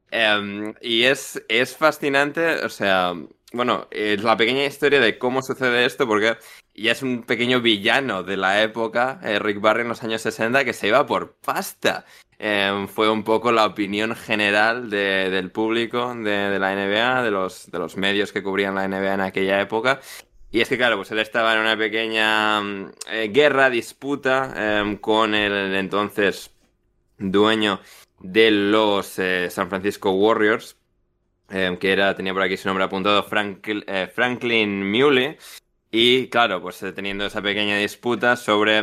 [0.10, 3.14] Em, y es, es fascinante, o sea,
[3.54, 6.38] bueno, es la pequeña historia de cómo sucede esto, porque
[6.74, 10.66] ya es un pequeño villano de la época, eh, Rick Barry en los años 60,
[10.66, 12.06] que se iba por pasta.
[12.40, 17.80] Em, fue un poco la opinión general del público de, la NBA, de los, de
[17.80, 20.02] los medios que cubrían la NBA en aquella época.
[20.52, 24.98] Y es que, claro, pues él estaba en una pequeña mm, eh, guerra, disputa em,
[24.98, 26.52] con el entonces
[27.18, 27.80] dueño
[28.20, 30.76] de los eh, San Francisco Warriors,
[31.50, 35.38] em, que era, tenía por aquí su nombre apuntado, eh, Franklin Muley.
[35.92, 38.82] Y claro, pues teniendo esa pequeña disputa sobre,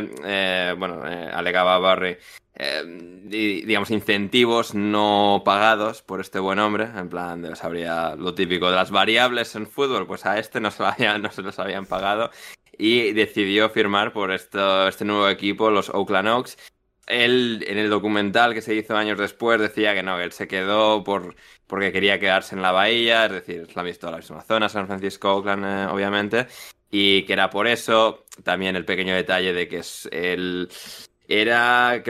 [0.75, 2.17] bueno, alegaba Barry
[2.55, 6.85] eh, digamos, incentivos no pagados por este buen hombre.
[6.95, 10.69] En plan, de, habría lo típico de las variables en fútbol, pues a este no
[10.71, 10.83] se,
[11.19, 12.29] no se los habían pagado.
[12.77, 16.57] Y decidió firmar por esto, este nuevo equipo, los Oakland Oaks.
[17.07, 20.47] Él, en el documental que se hizo años después, decía que no, que él se
[20.47, 21.35] quedó por,
[21.71, 24.87] porque quería quedarse en la bahía, es decir, la ha visto la misma zona, San
[24.87, 26.47] Francisco, Oakland, eh, obviamente,
[26.91, 30.67] y que era por eso, también el pequeño detalle de que es, él
[31.29, 32.03] era,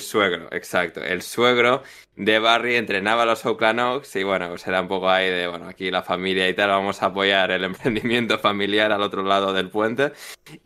[0.00, 1.02] suegro, exacto.
[1.02, 1.82] El suegro
[2.16, 5.46] de Barry entrenaba a los Oakland Oaks y bueno, pues era un poco ahí de,
[5.46, 9.52] bueno, aquí la familia y tal, vamos a apoyar el emprendimiento familiar al otro lado
[9.52, 10.12] del puente.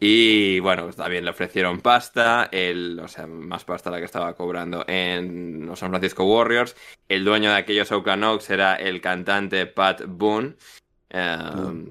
[0.00, 4.34] Y bueno, pues también le ofrecieron pasta, el, o sea, más pasta la que estaba
[4.34, 6.76] cobrando en los San Francisco Warriors.
[7.08, 10.54] El dueño de aquellos Oakland Oaks era el cantante Pat Boone.
[11.10, 11.90] Eh,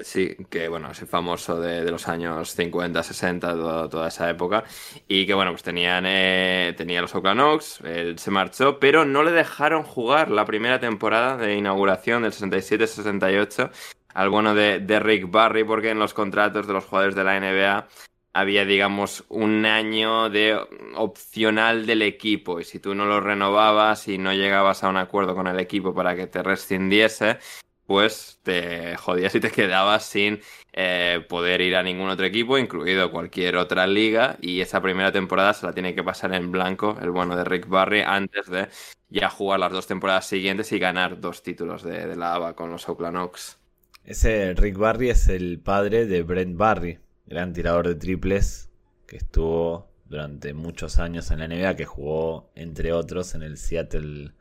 [0.00, 3.54] Sí, que bueno, es famoso de, los años 50, 60,
[3.88, 4.64] toda esa época.
[5.08, 9.32] Y que bueno, pues tenían eh, tenía los Oakland él se marchó, pero no le
[9.32, 13.70] dejaron jugar la primera temporada de inauguración del 67-68
[14.14, 17.38] al bueno de, de Rick Barry, porque en los contratos de los jugadores de la
[17.38, 17.88] NBA
[18.32, 20.58] había, digamos, un año de
[20.96, 22.60] opcional del equipo.
[22.60, 25.94] Y si tú no lo renovabas y no llegabas a un acuerdo con el equipo
[25.94, 27.38] para que te rescindiese,
[27.88, 30.40] pues te jodías y te quedabas sin
[30.74, 35.54] eh, poder ir a ningún otro equipo, incluido cualquier otra liga, y esa primera temporada
[35.54, 38.68] se la tiene que pasar en blanco el bueno de Rick Barry antes de
[39.08, 42.86] ya jugar las dos temporadas siguientes y ganar dos títulos de, la ABA con los
[42.90, 43.56] Oakland Oaks.
[44.04, 48.68] Ese Rick Barry es el padre de Brent Barry, gran tirador de triples
[49.06, 54.32] que estuvo durante muchos años en la NBA, que jugó entre otros en el Seattle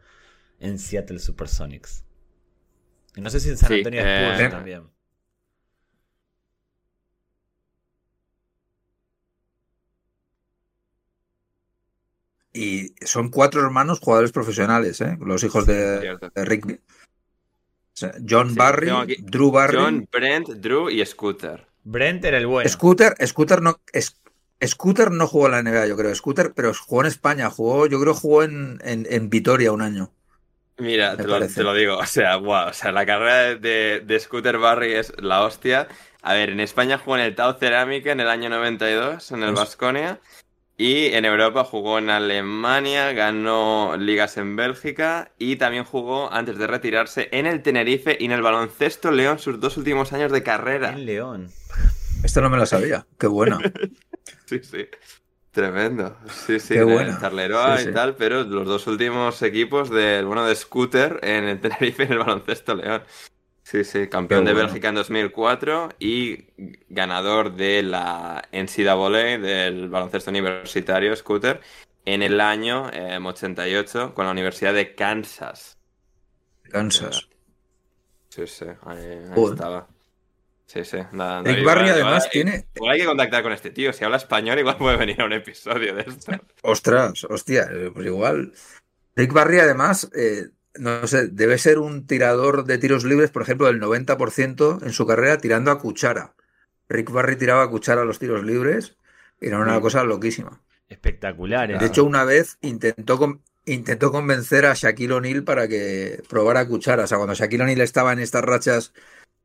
[0.59, 2.06] en Seattle Supersonics.
[3.17, 4.83] Y no sé si en San Antonio eh, también.
[12.53, 15.17] Y son cuatro hermanos jugadores profesionales, ¿eh?
[15.19, 16.79] los hijos de, Rick.
[18.27, 19.77] John Barry, Drew Barry.
[19.77, 21.65] John, Brent, Drew y Scooter.
[21.83, 22.69] Brent era el bueno.
[22.69, 23.79] Scooter, Scooter no,
[24.63, 26.13] Scooter no jugó en la NBA, yo creo.
[26.13, 27.49] Scooter, pero jugó en España.
[27.49, 30.11] Jugó, yo creo jugó en, en Vitoria un año.
[30.79, 35.11] Mira, te lo, digo, o sea, wow, o sea, la carrera de, Scooter Barry es
[35.17, 35.87] la hostia.
[36.21, 39.53] A ver, en España jugó en el Tau Cerámica en el año 92, en el
[39.53, 40.19] Vasconia.
[40.79, 46.67] Y en Europa jugó en Alemania, ganó ligas en Bélgica y también jugó, antes de
[46.67, 50.89] retirarse, en el Tenerife y en el baloncesto León sus dos últimos años de carrera.
[50.91, 51.51] En León.
[52.23, 53.07] Esto no me lo sabía.
[53.17, 53.57] Qué bueno.
[54.45, 54.87] sí, sí.
[55.57, 56.15] Tremendo.
[56.29, 61.19] Sí, sí, Qué Charleroa y tal, pero los dos últimos equipos del bueno de Scooter
[61.23, 63.01] en el Tenerife y en el baloncesto León.
[63.63, 66.45] Sí, sí, campeón de Bélgica en 2004 y
[66.89, 71.59] ganador de la NCAA del baloncesto universitario Scooter
[72.05, 72.91] en el año
[73.25, 75.75] 88 eh, con la Universidad de Kansas.
[76.69, 77.29] Kansas.
[78.29, 79.87] Sí, sí, ahí estaba.
[80.67, 80.97] Sí, sí.
[81.13, 82.67] Nada, Rick Barry además tiene.
[82.75, 83.93] Igual hay que contactar con este tío.
[83.93, 86.33] Si habla español, igual puede venir a un episodio de esto.
[86.61, 88.51] Ostras, hostia, eh, pues igual.
[89.15, 93.67] Rick Barry además, eh, no sé, debe ser un tirador de tiros libres, por ejemplo,
[93.67, 96.35] del 90% en su carrera tirando a cuchara.
[96.89, 98.97] Rick Barry tiraba a cuchara los tiros libres
[99.39, 100.61] y era una cosa loquísima.
[100.89, 101.79] Espectacular.
[101.79, 107.05] De hecho, una vez intentó, intentó convencer a Shaquille O'Neal para que probara cuchara.
[107.05, 108.93] O sea, cuando Shaquille O'Neal estaba en estas rachas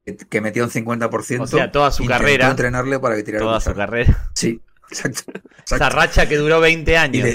[0.05, 1.41] que metió un 50%.
[1.43, 2.51] O sea, toda su carrera.
[2.51, 3.45] entrenarle para que tirara.
[3.45, 4.31] Toda su carrera.
[4.35, 5.33] Sí, exacto.
[5.65, 7.29] Esa racha que duró 20 años.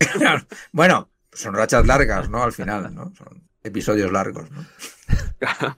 [0.72, 2.42] bueno, son rachas largas, ¿no?
[2.42, 3.12] Al final, ¿no?
[3.64, 4.64] episodios largos, ¿no?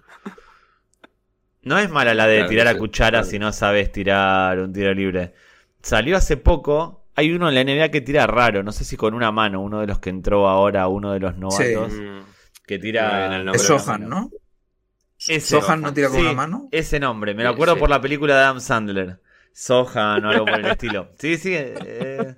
[1.63, 5.35] no es mala la de tirar a cuchara si no sabes tirar un tiro libre.
[5.83, 7.03] Salió hace poco.
[7.15, 9.81] Hay uno en la NBA que tira raro, no sé si con una mano, uno
[9.81, 11.93] de los que entró ahora, uno de los novatos,
[12.67, 13.41] que tira...
[13.53, 14.31] Es Sohan, ¿no?
[15.17, 16.69] ¿Sohan no tira con una mano?
[16.71, 19.21] Ese nombre, me lo acuerdo por la película de Adam Sandler.
[19.53, 21.11] Sohan o algo por el estilo.
[21.19, 21.53] Sí, sí.
[21.55, 22.35] Eh,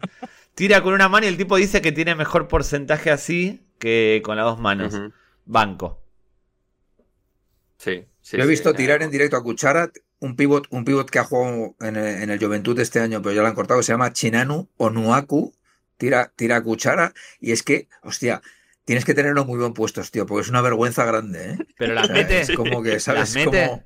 [0.54, 4.36] tira con una mano y el tipo dice que tiene mejor porcentaje así que con
[4.36, 4.94] las dos manos.
[5.44, 6.02] Banco.
[7.78, 11.24] Sí, Yo he visto tirar en directo a Cuchara un pivot, un pivot que ha
[11.24, 15.54] jugado en el, Juventud este año, pero ya lo han cortado, se llama Chinanu Onuaku.
[15.98, 18.42] Tira, tira a Cuchara y es que, hostia,
[18.86, 21.58] tienes que tenerlo muy buen puestos, tío, porque es una vergüenza grande, ¿eh?
[21.76, 22.40] Pero las mete.
[22.40, 23.36] Es como que, ¿sabes?
[23.44, 23.84] Como...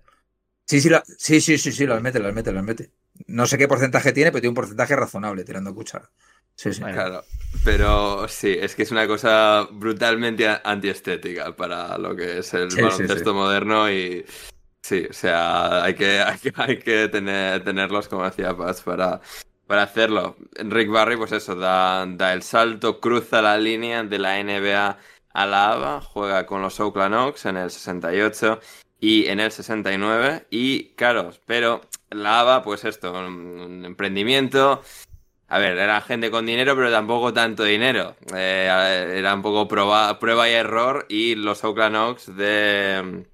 [0.67, 2.93] Sí, sí, sí, sí, sí, sí, las mete, las mete, las mete.
[3.27, 6.09] No sé qué porcentaje tiene, pero tiene un porcentaje razonable tirando cuchara.
[6.55, 6.83] Sí, sí.
[6.83, 7.25] Claro.
[7.65, 13.35] Pero sí, es que es una cosa brutalmente antiestética para lo que es el baloncesto
[13.35, 14.25] moderno y
[14.83, 16.21] sí, o sea, hay que,
[16.57, 19.21] hay que, tener, tenerlos, como decía Paz, para,
[19.71, 20.35] para hacerlo.
[20.57, 24.99] Rick Barry, pues eso, da, da el salto, cruza la línea de la NBA
[25.33, 28.59] a la ABA, juega con los Oakland Oaks en el 68
[28.99, 34.83] y en el 69 y claro, pero la ABA, pues esto, un, emprendimiento.
[35.47, 38.17] A ver, era gente con dinero, pero tampoco tanto dinero.
[38.35, 41.07] Eh, era un poco prueba, prueba y error.
[41.09, 43.25] Y los Oakland Oaks de.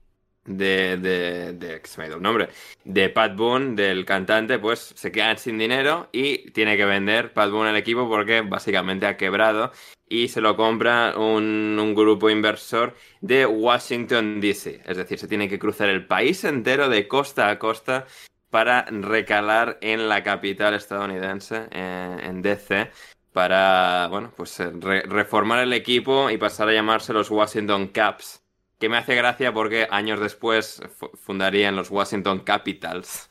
[0.47, 2.49] De, de, de, se me ha ido un nombre,
[2.85, 7.51] de Pat Boone, del cantante, pues se quedan sin dinero y tiene que vender Pat
[7.51, 9.73] Boone el equipo porque básicamente ha quebrado
[10.09, 14.83] y se lo compra un, un, grupo inversor de Washington DC.
[14.87, 18.07] Es decir, se tiene que cruzar el país entero de costa a costa
[18.51, 22.91] para recalar en la capital estadounidense, eh, en DC,
[23.33, 28.46] para, bueno, pues eh, reformar el equipo y pasar a llamarse los Washington Caps.
[28.79, 30.83] Que me hace gracia porque años después
[31.15, 33.31] fundarían los Washington Capitals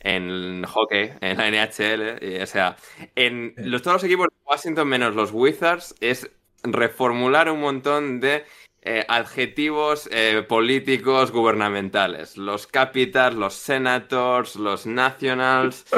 [0.00, 2.18] en hockey, en la NHL.
[2.24, 2.76] Y, o sea,
[3.14, 6.30] en los, todos los equipos de Washington menos los Wizards es
[6.62, 8.44] reformular un montón de
[8.82, 12.36] eh, adjetivos eh, políticos gubernamentales.
[12.36, 15.84] Los capitals, los senators, los nationals.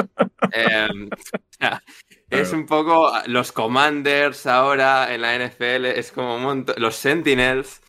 [0.51, 1.09] Em,
[2.29, 6.75] es un poco los commanders ahora en la NFL, es como un montón.
[6.77, 7.82] Los sentinels.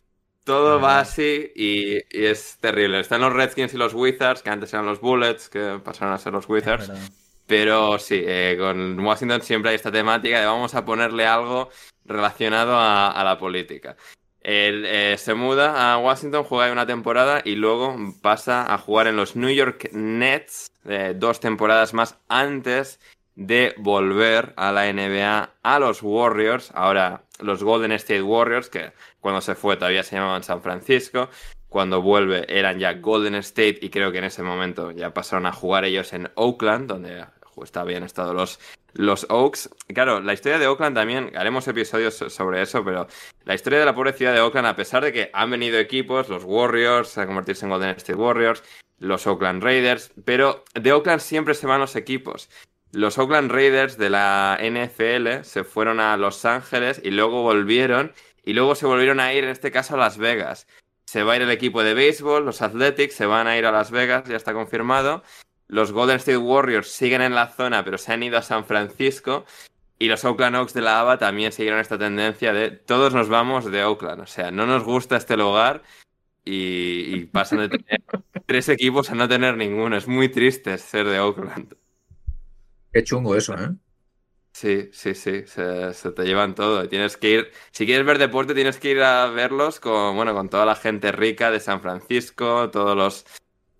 [0.45, 3.01] Todo va así y, es terrible.
[3.01, 6.31] Están los Redskins y los Wizards, que antes eran los Bullets, que pasaron a ser
[6.31, 6.89] los Wizards.
[7.45, 11.69] Pero sí, eh, con Washington siempre hay esta temática de vamos a ponerle algo
[12.05, 13.97] relacionado a la política.
[14.45, 19.15] Él eh, se muda a Washington, juega una temporada y luego pasa a jugar en
[19.15, 22.99] los New York Nets eh, dos temporadas más antes
[23.33, 28.91] de volver a la NBA a los Warriors, ahora los Golden State Warriors, que
[29.25, 31.29] cuando se fue todavía se llamaban San Francisco,
[31.67, 35.51] cuando vuelve eran ya Golden State y creo que en ese momento ya pasaron a
[35.51, 37.25] jugar ellos en Oakland, donde
[37.73, 38.59] habían estado los
[38.93, 39.71] los Oaks.
[39.87, 43.07] Claro, la historia de Oakland también, haremos episodios sobre eso, pero
[43.45, 46.29] la historia de la pobre ciudad de Oakland, a pesar de que han venido equipos,
[46.29, 48.61] los Warriors, a convertirse en Golden State Warriors,
[48.99, 52.47] los Oakland Raiders, pero de Oakland siempre se van los equipos.
[52.91, 58.13] Los Oakland Raiders de la NFL se fueron a Los Ángeles y luego volvieron,
[58.45, 60.67] y luego se volvieron a ir, en este caso, a Las Vegas.
[61.05, 63.71] Se va a ir el equipo de béisbol, los Athletics se van a ir a
[63.71, 65.23] Las Vegas, ya está confirmado.
[65.67, 69.45] Los Golden State Warriors siguen en la zona, pero se han ido a San Francisco.
[69.97, 73.71] Y los Oakland Oaks de la ABA también siguieron esta tendencia de todos nos vamos
[73.71, 74.21] de Oakland.
[74.21, 75.83] O sea, no nos gusta este lugar
[76.43, 78.03] y, pasan de tener
[78.45, 79.95] tres equipos a no tener ninguno.
[79.95, 81.75] Es muy triste ser de Oakland.
[82.91, 83.69] Qué chungo eso, ¿eh?
[84.55, 86.87] Sí, sí, sí, se, te llevan todo.
[86.87, 90.47] Tienes que ir, si quieres ver deporte, tienes que ir a verlos con, bueno, con
[90.47, 93.25] toda la gente rica de San Francisco, todos los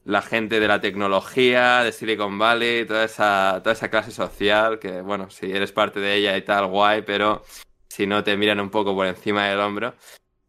[0.03, 4.99] la gente de la tecnología, de Silicon Valley, toda esa, toda esa clase social, que
[4.99, 7.43] bueno, si eres parte de ella y tal, guay, pero
[7.87, 9.95] si no te miran un poco por encima del hombro.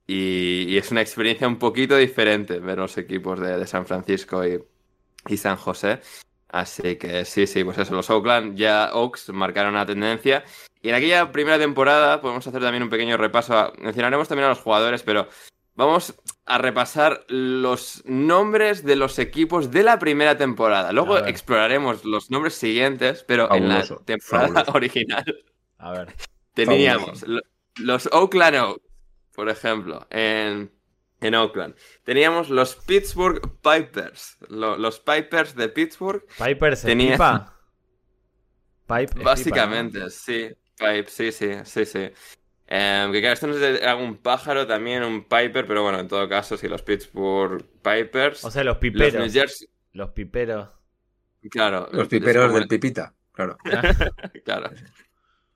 [0.09, 4.61] Y, es una experiencia un poquito diferente ver los equipos de, San Francisco y,
[5.29, 6.01] y, San José.
[6.49, 10.45] Así que sí, sí, pues eso, los Oakland ya Oaks marcaron una tendencia.
[10.81, 13.73] Y en aquella primera temporada podemos hacer también un pequeño repaso.
[13.79, 15.29] Mencionaremos también a los jugadores, pero
[15.77, 16.15] Vamos
[16.47, 20.91] a repasar los nombres de los equipos de la primera temporada.
[20.91, 25.25] Luego exploraremos los nombres siguientes, pero en la temporada original.
[25.77, 26.15] A ver.
[26.55, 27.27] Teníamos
[27.77, 28.83] los Oakland Oaks,
[29.35, 30.73] por ejemplo, en,
[31.21, 31.75] en Oakland.
[32.05, 34.39] Teníamos los Pittsburgh Pipers.
[34.49, 36.25] los Pipers de Pittsburgh.
[36.43, 37.17] ¿Pipers tenía...
[38.87, 40.49] Pipe Básicamente, sí.
[40.79, 42.11] Pipe, sí, sí, sí, sí.
[42.69, 46.09] Eh, que claro, esto no es de algún pájaro también, un Piper, pero bueno, en
[46.09, 48.45] todo caso, si los Pittsburgh Pipers.
[48.45, 49.15] O sea, los piperos.
[49.15, 49.69] Los, New Jersey...
[49.93, 50.69] los piperos.
[51.51, 51.89] Claro.
[51.93, 53.57] Los piperos del Pipita, claro.
[54.45, 54.71] claro.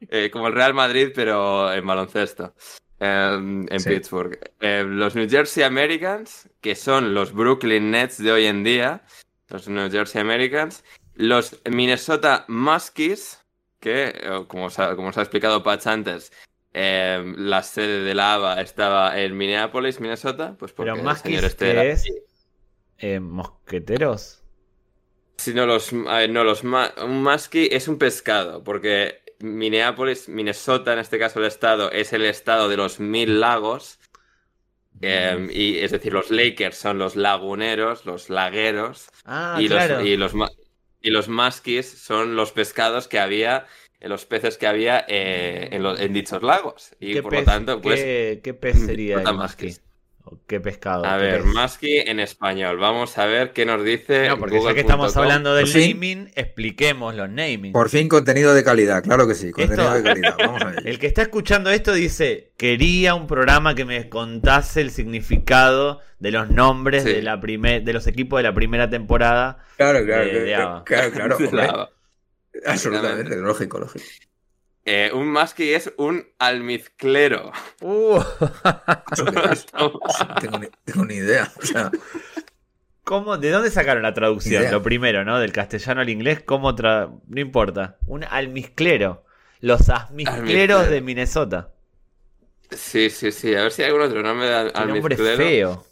[0.08, 2.54] Eh, como el Real Madrid, pero en baloncesto.
[3.00, 4.38] Em, en Pittsburgh.
[4.60, 9.02] Em, los New Jersey Americans, que son los Brooklyn Nets de hoy en día,
[9.48, 10.84] los New Jersey Americans,
[11.14, 13.42] los Minnesota Muskies,
[13.80, 16.30] que, eh, como os ha, como os ha explicado Patch antes,
[16.74, 21.90] em, la sede de la ABA estaba en Minneapolis, Minnesota, pues porque Pero Muskies, este
[21.90, 22.04] es
[22.98, 24.42] eh, mosqueteros.
[25.38, 31.18] Sí, no, los, no, los un muskie es un pescado, porque Minneapolis, Minnesota, en este
[31.18, 33.98] caso el estado, es el estado de los mil lagos.
[35.02, 39.08] Em, y es decir, los Lakers son los laguneros, los lagueros.
[39.24, 39.96] Ah, y, claro.
[39.98, 40.32] los, y, los,
[41.00, 43.66] y los muskies son los pescados que había,
[44.00, 46.94] los peces que había eh, en, en, dichos lagos.
[47.00, 48.00] Y por lo tanto, pues.
[48.00, 49.80] ¿Qué, qué pez sería el?
[50.46, 51.04] ¿Qué pescado?
[51.06, 51.44] A ¿Qué ver?
[51.44, 52.78] Musky en español.
[52.78, 54.28] Vamos a ver qué nos dice.
[54.28, 57.72] No, porque ya que estamos hablando del naming, expliquemos los naming.
[57.72, 60.36] Por fin contenido de calidad, claro que sí, contenido esto, de calidad.
[60.38, 60.86] Vamos a ver.
[60.86, 66.30] El que está escuchando esto dice, quería un programa que me contase el significado de
[66.30, 67.12] los nombres sí.
[67.12, 69.64] de, la primer, de los equipos de la primera temporada.
[69.76, 71.88] Claro, claro, de, de claro, claro, claro
[72.66, 74.04] Absolutamente, lógico, lógico.
[74.92, 77.52] Eh, un musky es un almizclero.
[77.80, 78.18] Uh.
[80.40, 81.48] tengo, ni, tengo, ni, idea.
[81.62, 81.92] O sea,
[83.04, 84.62] ¿Cómo, ¿De dónde sacaron la traducción?
[84.62, 84.72] Idea.
[84.72, 85.38] Lo primero, ¿no?
[85.38, 87.08] Del castellano al inglés, ¿cómo tra...
[87.28, 87.98] No importa.
[88.08, 89.24] Un almizclero.
[89.60, 91.70] Los almizcleros de Minnesota.
[92.72, 93.54] Sí, sí, sí.
[93.54, 94.86] A ver si hay algún otro nombre de almizclero.
[94.88, 95.86] nombre feo.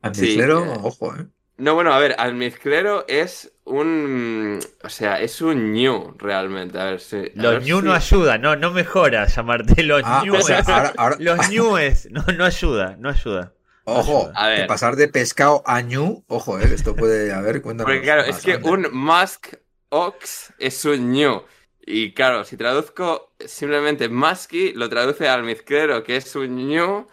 [0.00, 1.26] Almizclero, sí, ojo, eh.
[1.58, 4.60] No, bueno, a ver, almizclero es un.
[4.82, 6.78] O sea, es un ñu realmente.
[6.78, 7.16] A ver si.
[7.16, 7.86] A los ver ñu si...
[7.86, 10.44] no ayuda, no, no mejora llamarte los ah, ñues.
[10.44, 11.16] O sea, ahora, ahora...
[11.18, 13.54] Los ñues, no, no ayuda, no ayuda.
[13.84, 14.60] Ojo, a ver.
[14.60, 17.90] de pasar de pescado a ñu, ojo, eh, esto puede haber, cuéntanos.
[17.90, 19.54] Porque claro, es que un musk
[19.88, 21.42] ox es un ñu.
[21.80, 27.06] Y claro, si traduzco simplemente musky, lo traduce al almizclero, que es un ñu.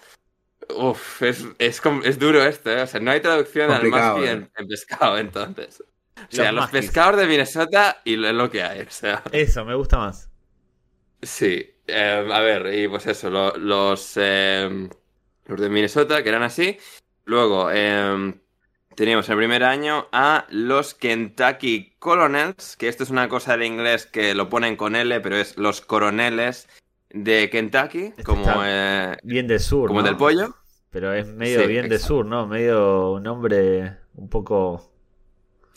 [0.76, 2.82] Uf, es, es, es, duro esto, ¿eh?
[2.82, 4.32] O sea, no hay traducción al musky ¿eh?
[4.32, 5.82] en, en, pescado, entonces.
[6.24, 9.24] O sea, los, los pescadores de Minnesota y lo, lo, que hay, o sea.
[9.32, 10.30] Eso, me gusta más.
[11.22, 14.89] Sí, eh, a ver, y pues eso, lo, los, eh,
[15.45, 16.78] los de Minnesota, que eran así.
[17.26, 18.34] Luego, eh,
[18.95, 23.65] teníamos en el primer año a los Kentucky Colonels, que esto es una cosa de
[23.65, 26.68] inglés que lo ponen con L, pero es los coroneles
[27.11, 30.07] de Kentucky, Este como eh, bien de sur, como ¿no?
[30.07, 30.55] del pollo.
[30.89, 32.47] Pero es medio Sí, bien de sur, ¿no?
[32.47, 34.91] Medio un nombre un poco.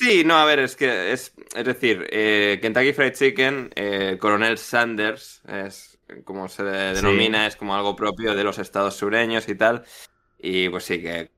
[0.01, 4.57] Sí, no, a ver, es que es, es decir, eh, Kentucky Fried Chicken, eh, Coronel
[4.57, 6.94] Sanders, es como se Sí.
[6.96, 9.84] denomina, es como algo propio de los estados sureños y tal.
[10.38, 11.30] Y pues sí, que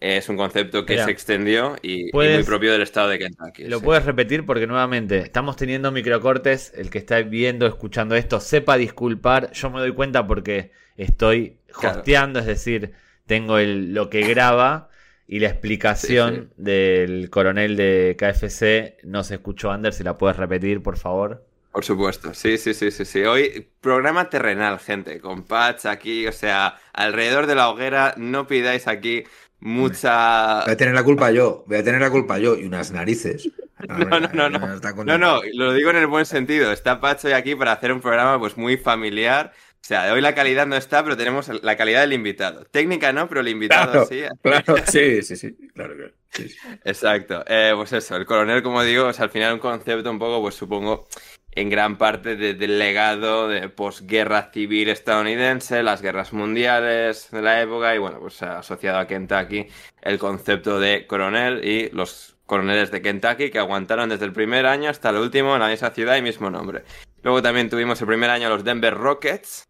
[0.00, 3.18] es un concepto que Mira, se extendió y, y puedes- muy propio del estado de
[3.18, 3.64] Kentucky.
[3.64, 3.84] Lo sí.
[3.84, 6.72] puedes repetir porque nuevamente estamos teniendo microcortes.
[6.76, 9.52] El que está viendo, escuchando esto, sepa disculpar.
[9.52, 11.98] Yo me doy cuenta porque estoy Claro.
[12.00, 12.92] hosteando, es decir,
[13.26, 14.88] tengo el, lo que graba
[15.26, 19.96] y la explicación del coronel de KFC no se escuchó, Anders.
[19.96, 21.44] Si la puedes repetir, por favor.
[21.72, 23.22] Por supuesto, sí, sí, sí, sí, sí.
[23.24, 28.86] Hoy programa terrenal, gente, con Patch aquí, o sea, alrededor de la hoguera, no pidáis
[28.88, 29.24] aquí
[29.66, 30.62] mucha...
[30.64, 33.50] Voy a tener la culpa yo, voy a tener la culpa yo y unas narices.
[33.88, 35.04] No, no, no, no.
[35.04, 36.72] No, no, lo digo en el buen sentido.
[36.72, 39.52] Está Patch hoy aquí para hacer un programa pues muy familiar.
[39.54, 42.64] O sea, hoy la calidad no está, pero tenemos la calidad del invitado.
[42.64, 44.22] Técnica no, pero el invitado Claro, sí.
[44.40, 46.12] claro, sí, sí, sí, claro, claro.
[46.30, 46.56] sí, sí.
[46.84, 47.44] Exacto.
[47.46, 50.54] Eh, pues eso, el coronel, como digo, es al final un concepto un poco, pues
[50.54, 51.06] supongo,
[51.56, 57.60] en gran parte de- del legado de posguerra civil estadounidense, las guerras mundiales de la
[57.62, 59.66] época y bueno, pues asociado a Kentucky
[60.02, 64.90] el concepto de coronel y los coroneles de Kentucky que aguantaron desde el primer año
[64.90, 66.84] hasta el último en la misma ciudad y mismo nombre.
[67.22, 69.64] Luego también tuvimos el primer año los Denver Rockets.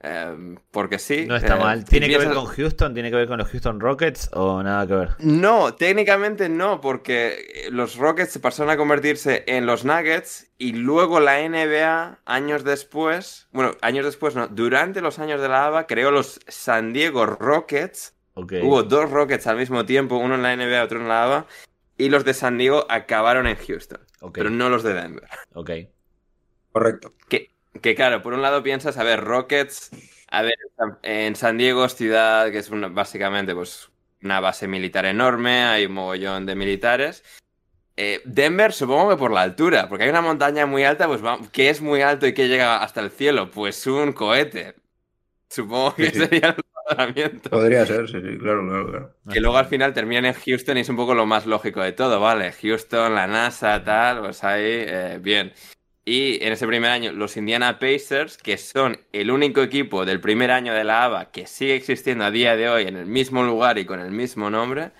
[0.00, 1.26] Eh, porque sí.
[1.26, 1.84] No está eh, mal.
[1.84, 2.94] ¿Tiene que ver con Houston?
[2.94, 5.08] ¿Tiene que ver con los Houston Rockets o nada que ver?
[5.18, 11.20] No, técnicamente no, porque los Rockets se pasaron a convertirse en los Nuggets y luego
[11.20, 16.10] la NBA, años después, bueno, años después no, durante los años de la ABA, creó
[16.10, 18.14] los San Diego Rockets.
[18.34, 18.52] Ok.
[18.62, 21.46] Hubo dos Rockets al mismo tiempo, uno en la NBA, otro en la ABA,
[21.96, 25.28] y los de San Diego acabaron en Houston, ok, pero no los de Denver.
[25.54, 25.70] ok.
[26.70, 27.14] Correcto.
[27.28, 29.90] Que, que claro, por un lado piensas, a ver, Rockets,
[30.30, 30.54] a ver,
[31.02, 33.90] en San Diego es ciudad que es una- básicamente, pues,
[34.22, 37.24] una base militar enorme, hay un mogollón de militares.
[37.96, 41.20] Eh, Denver, supongo que por la altura, porque hay una montaña muy alta, pues
[41.52, 44.76] que es muy alto y que llega hasta el cielo, pues un cohete.
[45.50, 46.56] Supongo que sería el
[46.86, 47.50] razonamiento.
[47.50, 49.14] Podría ser, sí, sí, claro, claro, claro.
[49.32, 51.92] Que luego al final terminan en Houston y es un poco lo más lógico de
[51.92, 52.52] todo, ¿vale?
[52.52, 55.52] Houston, la NASA, tal, pues ahí, eh, bien.
[56.08, 60.50] Y en ese primer año, los Indiana Pacers, que son el único equipo del primer
[60.50, 63.76] año de la ABA que sigue existiendo a día de hoy en el mismo lugar
[63.76, 64.92] y con el mismo nombre,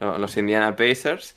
[0.00, 1.36] los Indiana Pacers.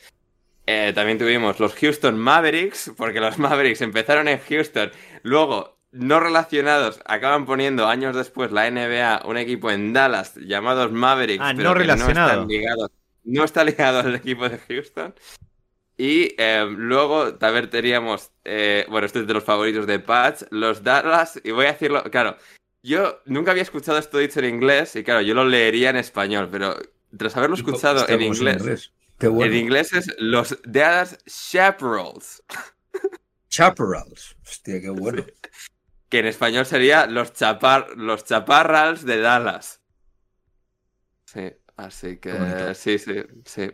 [0.66, 4.92] Eh, también tuvimos los Houston Mavericks, porque los Mavericks empezaron en Houston,
[5.22, 11.44] luego no relacionados acaban poniendo años después la NBA un equipo en Dallas llamados Mavericks,
[11.46, 12.48] ah, pero no, relacionado.
[13.26, 15.14] no está ligado al equipo de Houston.
[16.02, 20.82] Y eh, luego también teníamos, eh, bueno, este es de los favoritos de Patch, los
[20.82, 22.38] Dallas, y voy a decirlo, claro,
[22.82, 26.50] yo nunca había escuchado esto dicho en inglés, y claro, yo lo leería en español,
[26.52, 26.76] pero
[27.16, 32.42] tras haberlo escuchado en inglés, en inglés, es los Dallas Chaparrals.
[33.50, 35.24] Chaparrals, hostia, qué bueno.
[36.10, 39.82] que en español sería los, chapar, los Chaparrals de Dallas.
[41.26, 43.70] Sí, así que sí, sí, sí.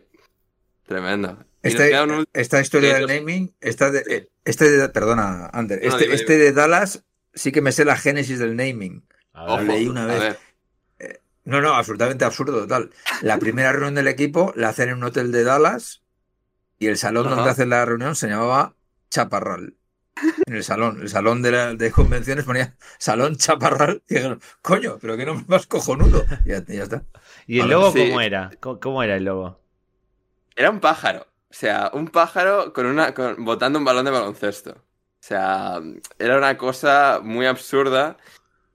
[0.87, 1.37] Tremendo.
[1.61, 1.91] Este,
[2.33, 7.51] esta historia del naming, esta de, este de, perdona, Ander, este, este de Dallas sí
[7.51, 9.05] que me sé la génesis del naming.
[9.33, 10.37] Lo leí una vez.
[10.99, 12.91] Eh, no, no, absolutamente absurdo, total.
[13.21, 16.03] La primera reunión del equipo la hacen en un hotel de Dallas
[16.79, 18.73] y el salón donde hacen la reunión se llamaba
[19.09, 19.73] Chaparral.
[20.45, 24.01] En el salón, el salón de, de convenciones ponía Salón Chaparral.
[24.09, 26.25] Y dijeron, coño, pero qué nombre más cojonudo.
[26.45, 27.03] Y ya, está.
[27.45, 28.51] ¿Y el logo cómo era?
[28.59, 29.66] ¿Cómo era el logo?
[30.57, 31.27] Era un pájaro.
[31.49, 33.13] O sea, un pájaro con una.
[33.37, 34.71] botando un balón de baloncesto.
[34.71, 35.81] O sea,
[36.19, 38.17] era una cosa muy absurda.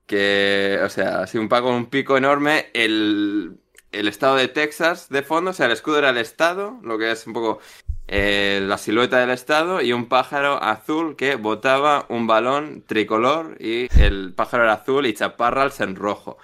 [0.07, 2.71] Que, o sea, así un paco un pico enorme.
[2.73, 3.59] El,
[3.91, 7.11] el estado de Texas de fondo, o sea, el escudo era el estado, lo que
[7.11, 7.59] es un poco
[8.07, 13.87] eh, la silueta del estado y un pájaro azul que botaba un balón tricolor y
[13.99, 16.37] el pájaro era azul y chaparrals en rojo.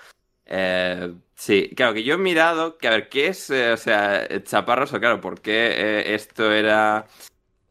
[0.46, 4.28] Eh, Sí, claro, que yo he mirado, que a ver, ¿qué es, eh, o sea,
[4.44, 7.08] chaparros o claro, por qué eh, esto era...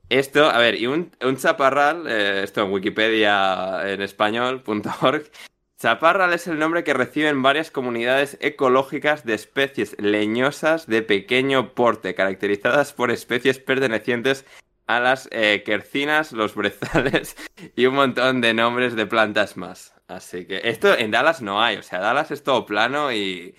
[0.09, 5.31] Esto, a ver, y un, chaparral, eh, esto en Wikipedia en español.org,
[5.79, 12.15] chaparral es el nombre que reciben varias comunidades ecológicas de especies leñosas de pequeño porte,
[12.15, 14.47] caracterizadas por especies pertenecientes
[14.87, 17.37] a las quercinas, los brezales
[17.77, 19.98] y un montón de nombres de plantas más.
[20.09, 23.55] Así que esto en Dallas no hay, o sea, Dallas es todo plano y,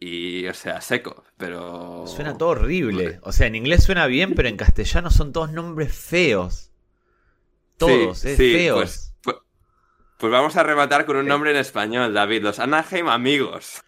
[0.00, 2.04] y, o sea, seco, pero...
[2.08, 3.20] Suena todo horrible.
[3.22, 6.72] O sea, en inglés suena bien, pero en castellano son todos nombres feos.
[7.76, 8.76] Todos, eh, feos.
[8.76, 9.36] Pues, pues,
[10.18, 12.42] pues, vamos a rematar con un nombre en español, David.
[12.42, 13.84] Los Anaheim Amigos.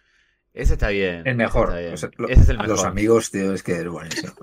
[0.53, 1.23] Ese está bien.
[1.25, 1.77] El mejor.
[1.77, 2.69] Ese es el mejor.
[2.69, 4.33] Los amigos, tío, es que es buenísimo.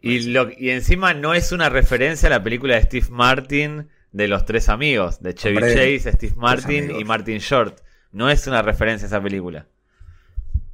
[0.00, 3.88] y, lo, y encima no es una referencia a la película de Steve Martin
[4.18, 7.80] de los tres amigos, de Chevy Chase, Steve Martin y Martin Short.
[8.10, 9.66] No es una referencia a esa película.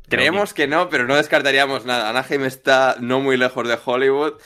[0.09, 2.09] Creemos que no, pero no descartaríamos nada.
[2.09, 4.41] Anaheim está no muy lejos de Hollywood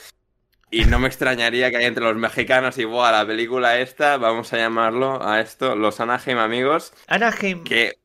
[0.69, 4.57] y no me extrañaría que hay entre los mexicanos igual la película esta, vamos a
[4.57, 6.91] llamarlo a esto, los Anaheim amigos.
[7.07, 7.63] Anaheim.
[7.63, 7.99] Que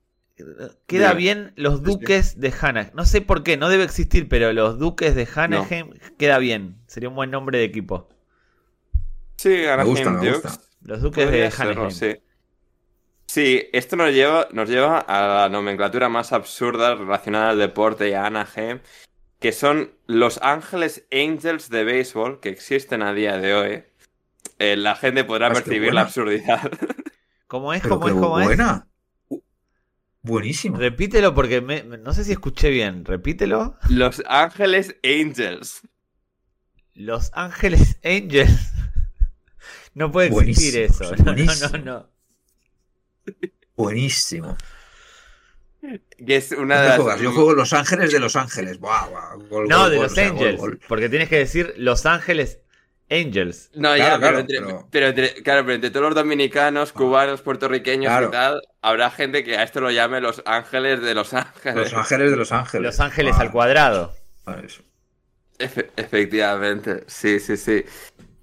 [0.87, 2.93] queda bien los duques de Anaheim.
[2.95, 6.77] No sé por qué, no debe existir, pero los duques de Anaheim queda bien.
[6.87, 8.09] Sería un buen nombre de equipo.
[9.37, 10.61] Sí, Anaheim Dukes.
[10.85, 11.91] Los duques de Anaheim.
[11.91, 12.17] Sí.
[13.27, 13.69] sí.
[13.73, 18.27] esto nos lleva, nos lleva a la nomenclatura más absurda relacionada al deporte y a
[18.27, 18.81] Anaheim,
[19.41, 23.85] que son los Ángeles Angels de béisbol que existen a día de hoy.
[24.59, 26.71] Eh, la gente podrá percibir la absurdidad.
[27.47, 27.83] ¿Cómo es?
[27.83, 28.15] ¿Cómo es?
[28.15, 28.87] ¿Cómo buena.
[30.23, 30.79] Buenísimo.
[30.79, 33.05] Repítelo porque no sé si escuché bien.
[33.05, 33.79] Repítelo.
[33.89, 35.83] Los Ángeles Angels.
[36.95, 38.74] Los Ángeles Angels.
[39.95, 41.13] No puede existir eso.
[41.25, 42.09] No, no, no,
[43.77, 44.57] Buenísimo.
[46.27, 47.21] Que es una de las...
[47.21, 48.79] Yo juego Los Ángeles de Los Ángeles.
[48.81, 50.61] no, de Los Angels.
[50.89, 52.61] Porque tienes que decir Los Ángeles
[53.11, 53.71] Angels.
[53.75, 55.23] No, ya, pero, entre, pero...
[55.43, 59.81] claro, pero entre todos los dominicanos, cubanos, puertorriqueños y tal, habrá gente que a esto
[59.81, 61.93] lo llame Los Ángeles de Los Ángeles.
[61.93, 62.83] Los Ángeles de Los Ángeles.
[62.83, 64.15] Los Ángeles al cuadrado.
[65.59, 67.85] efectivamente, sí, sí, sí.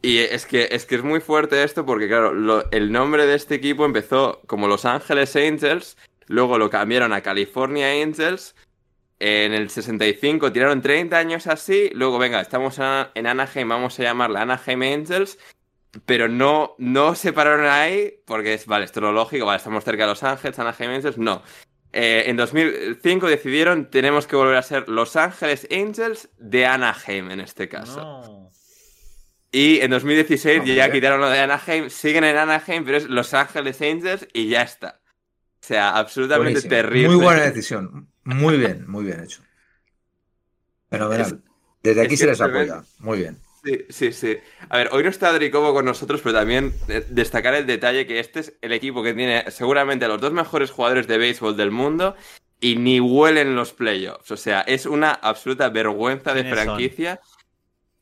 [0.01, 3.55] Y es que, es que es muy fuerte esto porque, claro, el nombre de este
[3.55, 5.95] equipo empezó como Los Ángeles Angels,
[6.27, 8.55] luego lo cambiaron a California Angels,
[9.19, 14.41] en el 65 tiraron 30 años así, luego, venga, estamos en Anaheim, vamos a llamarla
[14.41, 15.37] Anaheim Angels,
[16.07, 19.83] pero no, no se pararon ahí porque es, vale, esto es lo lógico, vale, estamos
[19.83, 21.43] cerca de Los Ángeles, Anaheim Angels, no.
[21.93, 27.41] eh, en 2005 decidieron tenemos que volver a ser Los Ángeles Angels de Anaheim en
[27.41, 28.49] este caso.
[29.51, 33.81] Y en 2016 ya quitaron lo de Anaheim, siguen en Anaheim, pero es Los Ángeles
[33.81, 35.01] Angels y ya está.
[35.61, 37.09] O sea, absolutamente terrible.
[37.09, 38.07] Muy buena decisión.
[38.23, 39.41] Muy bien, muy bien hecho.
[40.89, 41.09] Pero
[41.83, 42.83] Desde aquí se les apoya.
[42.99, 43.37] Muy bien.
[43.63, 44.37] Sí, sí, sí.
[44.69, 48.19] A ver, hoy no está Adricobo con nosotros, pero también eh, destacar el detalle que
[48.19, 51.69] este es el equipo que tiene seguramente a los dos mejores jugadores de béisbol del
[51.69, 52.15] mundo
[52.59, 54.31] y ni huelen los playoffs.
[54.31, 57.21] O sea, es una absoluta vergüenza de franquicia.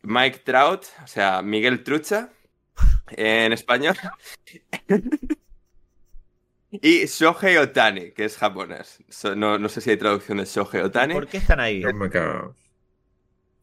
[0.01, 2.29] Mike Trout, o sea, Miguel Trucha
[3.07, 3.95] en español.
[6.71, 8.99] y Shohei Otani, que es japonés.
[9.35, 11.13] No, sé si hay traducción de Shohei Otani.
[11.13, 11.83] ¿Por qué están ahí?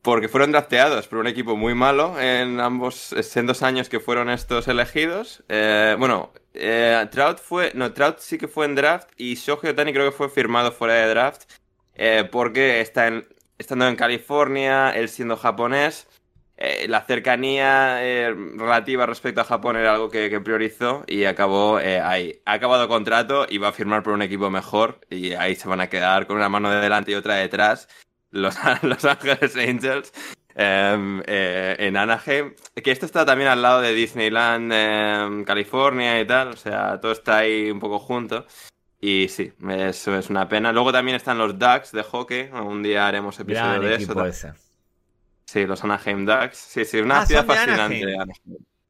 [0.06, 4.30] porque fueron drafteados por un equipo muy malo en ambos, en dos años que fueron
[4.30, 5.42] estos elegidos.
[5.48, 9.92] Eh, bueno, eh, Trout fue, no, Trout sí que fue en draft y Shohei Otani
[9.92, 11.50] creo que fue firmado fuera de draft
[11.96, 13.26] eh, porque está en,
[13.58, 16.06] estando en California, él siendo japonés,
[16.88, 18.00] la cercanía
[18.56, 22.40] relativa respecto a Japón era algo que, que priorizó y acabó ahí.
[22.46, 25.80] Ha acabado contrato y va a firmar por un equipo mejor y ahí se van
[25.80, 27.88] a quedar con una mano de delante y otra detrás
[28.30, 30.12] los, los Ángeles Angels
[30.54, 32.54] em, eh, en Anaheim.
[32.74, 36.48] Que esto está también al lado de Disneyland, em, California y tal.
[36.48, 38.46] O sea, todo está ahí un poco junto.
[39.00, 40.72] Y sí, eso es una pena.
[40.72, 42.50] Luego también están los Ducks de hockey.
[42.50, 44.65] Un día haremos episodio de eso.
[45.46, 46.58] Sí, los Anaheim Ducks.
[46.58, 48.04] Sí, sí, una ah, ciudad fascinante.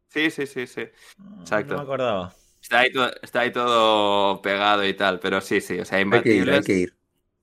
[0.09, 0.89] Sí, sí, sí, sí.
[1.19, 1.75] Mm, Exacto.
[1.75, 2.35] No me acordaba.
[2.61, 6.57] Está ahí, todo, está ahí todo pegado y tal, pero sí, sí, o sea, imbatibles.
[6.57, 6.97] Hay que ir, hay que ir.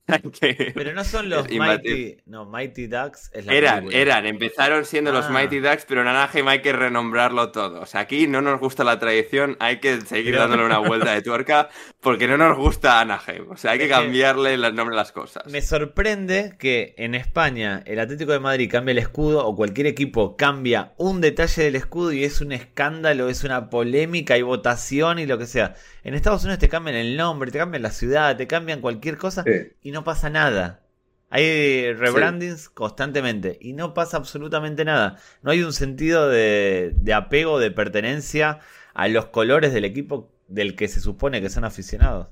[0.74, 3.30] Pero no son los Mighty, no, Mighty Ducks.
[3.32, 5.30] eran, eran, empezaron siendo los ah.
[5.30, 7.80] Mighty Ducks, pero en Anaheim hay que renombrarlo todo.
[7.80, 11.22] O sea, aquí no nos gusta la tradición, hay que seguir dándole una vuelta de
[11.22, 13.50] tuerca porque no nos gusta Anaheim.
[13.50, 15.46] O sea, hay que cambiarle el nombre a las cosas.
[15.46, 20.36] Me sorprende que en España el Atlético de Madrid cambie el escudo o cualquier equipo
[20.36, 25.24] cambia un detalle del escudo y es un escándalo, es una polémica y votación y
[25.24, 25.76] lo que sea.
[26.02, 29.44] En Estados Unidos te cambian el nombre, te cambian la ciudad, te cambian cualquier cosa
[29.82, 30.82] y no pasa nada.
[31.30, 35.18] Hay rebrandings constantemente y no pasa absolutamente nada.
[35.42, 38.60] No hay un sentido de, de, apego, de pertenencia
[38.92, 42.28] a los colores del equipo del que se supone que son aficionados.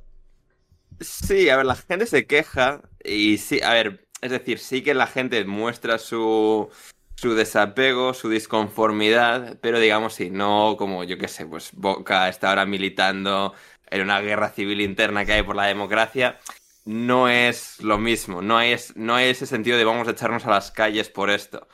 [1.01, 4.95] Sí, a ver, la gente se queja y sí, a ver, es decir, sí que
[4.95, 6.69] la gente muestra su,
[7.17, 12.51] su desapego, su disconformidad, pero digamos sí, no como yo qué sé, pues Boca está
[12.51, 13.55] ahora militando
[13.91, 16.39] en una guerra civil interna que hay por la democracia,
[16.85, 20.51] no es lo mismo, no hay, no hay ese sentido de vamos a echarnos a
[20.51, 21.69] las calles por esto.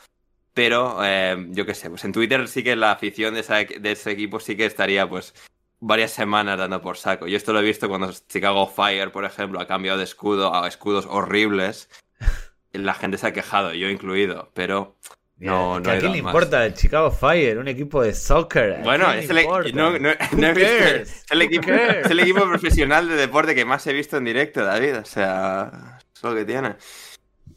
[0.54, 3.42] Pero eh, yo qué sé, pues en Twitter sí que la afición de,
[3.80, 5.34] de ese equipo sí que estaría pues
[5.80, 7.26] varias semanas dando por saco.
[7.26, 10.66] Yo esto lo he visto cuando Chicago Fire, por ejemplo, ha cambiado de escudo a
[10.66, 11.88] escudos horribles.
[12.72, 14.96] La gente se ha quejado, yo incluido, pero
[15.38, 17.58] no, no ¿A quién le importa el Chicago Fire?
[17.58, 18.80] Un equipo de soccer.
[18.82, 23.64] Bueno, es el, no, no, es, el equipo, es el equipo profesional de deporte que
[23.64, 24.98] más he visto en directo, David.
[24.98, 26.74] O sea, es lo que tiene.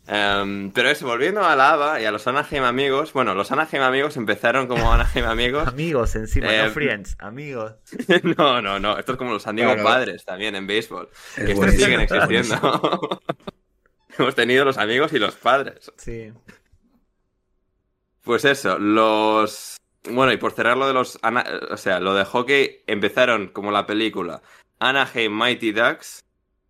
[0.07, 3.13] Um, pero eso, volviendo a la ABA y a los Anaheim amigos.
[3.13, 5.67] Bueno, los Anaheim amigos empezaron como Anaheim amigos.
[5.67, 7.75] amigos encima, no em, friends, amigos.
[8.37, 8.97] no, no, no.
[8.97, 11.09] Esto es como los amigos padres también en béisbol.
[11.35, 13.21] que estos siguen existiendo.
[14.17, 15.91] Hemos tenido los amigos y los padres.
[15.97, 16.33] Sí.
[18.23, 19.77] Pues eso, los...
[20.09, 21.19] Bueno, y por cerrar lo de los...
[21.71, 24.41] O sea, lo de hockey empezaron como la película
[24.79, 26.23] Anaheim Mighty Ducks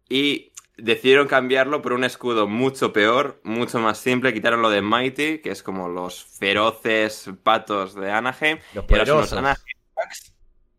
[0.10, 4.34] y decidieron cambiarlo por un escudo mucho peor, mucho más simple.
[4.34, 8.60] Quitaron lo de Mighty, que es como los feroces patos de Anaheim.
[8.74, 9.34] Los poderosos.
[9.34, 10.34] Anaheim Ducks.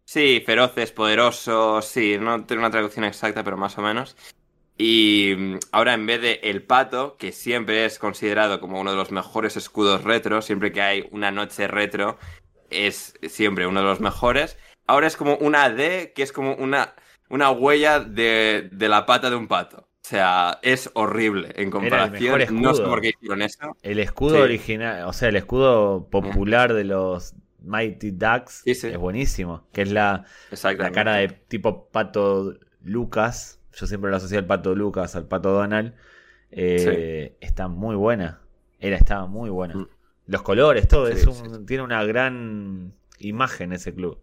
[0.04, 4.14] Sí, feroces, poderosos, sí, no tengo una traducción exacta, pero más o menos.
[4.84, 8.96] Y mm, ahora en vez de el pato, que siempre es considerado como uno de
[8.96, 12.18] los mejores escudos retro, siempre que hay una noche retro,
[12.68, 14.58] es siempre uno de los mejores.
[14.88, 16.96] Ahora es como una D, que es como una,
[17.30, 19.86] una huella de, la pata de un pato.
[19.86, 22.60] O sea, es horrible en comparación.
[22.60, 23.76] no sé por qué hicieron eso.
[23.82, 29.64] El escudo original, o sea, el escudo popular de los Mighty Ducks es buenísimo.
[29.72, 34.74] Que es la, la cara de tipo pato Lucas, yo siempre lo asocié al pato
[34.74, 35.94] Lucas, al pato Donald,
[36.50, 38.40] eh, está muy buena.
[38.78, 39.74] Era, estaba muy buena.
[39.74, 39.88] Mm.
[40.26, 41.26] Los colores, todo, es
[41.66, 44.18] tiene una gran imagen ese club.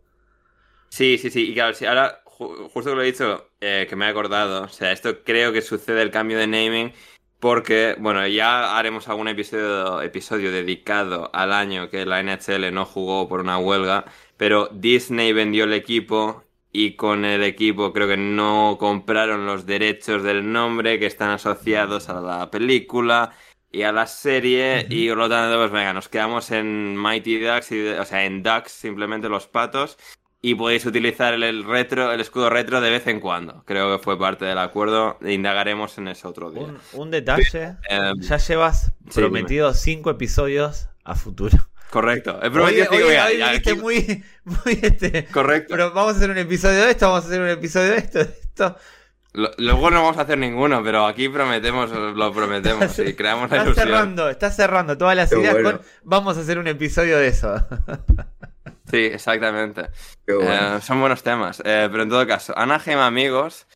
[0.90, 1.52] Sí, sí, sí.
[1.52, 4.70] Y claro, si ahora, justo que lo he dicho, eh, que me he acordado, o
[4.70, 6.94] sea, esto creo que sucede el cambio de naming
[7.40, 13.30] porque, bueno, ya haremos algún episodio, episodio dedicado al año que la NHL no jugó
[13.30, 18.78] por una huelga, pero Disney vendió el equipo y con el equipo creo que no
[18.80, 23.32] compraron los derechos del nombre que están asociados a la película
[23.72, 27.72] y a la serie y por lo tanto pues venga, nos quedamos en Mighty Ducks,
[28.00, 29.98] o sea, en Ducks simplemente los patos
[30.42, 33.64] y podéis utilizar el, retro, el escudo retro de vez en cuando.
[33.66, 35.18] Creo que fue parte del acuerdo.
[35.22, 36.68] Indagaremos en eso otro día.
[36.94, 37.76] Un, detalle.
[37.90, 41.58] Em, ya llevas prometido cinco episodios a futuro.
[41.90, 42.40] Correcto.
[42.42, 45.70] He prometido cinco muy, muy este, Correcto.
[45.72, 48.20] Pero vamos a hacer un episodio de esto, vamos a hacer un episodio de esto,
[48.20, 48.76] de esto.
[49.32, 53.70] Luego no vamos a hacer ninguno, pero aquí prometemos, lo prometemos y creamos la está
[53.70, 53.88] ilusión.
[53.88, 57.56] cerrando, está cerrando todas las ideas con vamos a hacer un episodio de eso.
[58.90, 59.90] Sí, exactamente.
[60.26, 61.62] Eh, son buenos temas.
[61.64, 63.68] Eh, pero en todo caso, Anaheim amigos,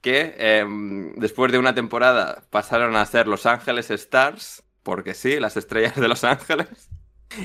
[0.00, 5.58] que em, después de una temporada pasaron a ser Los Ángeles Stars, porque sí, las
[5.58, 6.88] estrellas de Los Ángeles,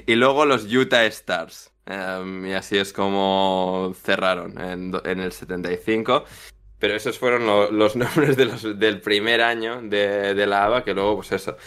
[0.05, 1.71] y luego los Utah Stars.
[1.85, 6.25] Em, y así es como cerraron en, el 75.
[6.79, 7.45] Pero esos fueron
[7.77, 11.57] los nombres del primer año de, de la ABA, que luego, pues eso,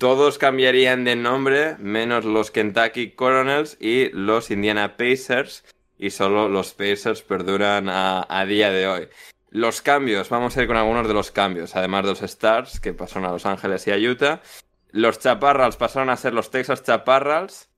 [0.00, 5.62] todos cambiarían de nombre, menos los Kentucky Coronels y los Indiana Pacers,
[5.98, 9.08] y solo los Pacers perduran a, día de hoy.
[9.50, 12.94] Los cambios, vamos a ir con algunos de los cambios, además de los Stars, que
[12.94, 14.40] pasaron a Los Ángeles y a Utah.
[14.90, 17.68] Los Chaparrals pasaron a ser los Texas Chaparrals.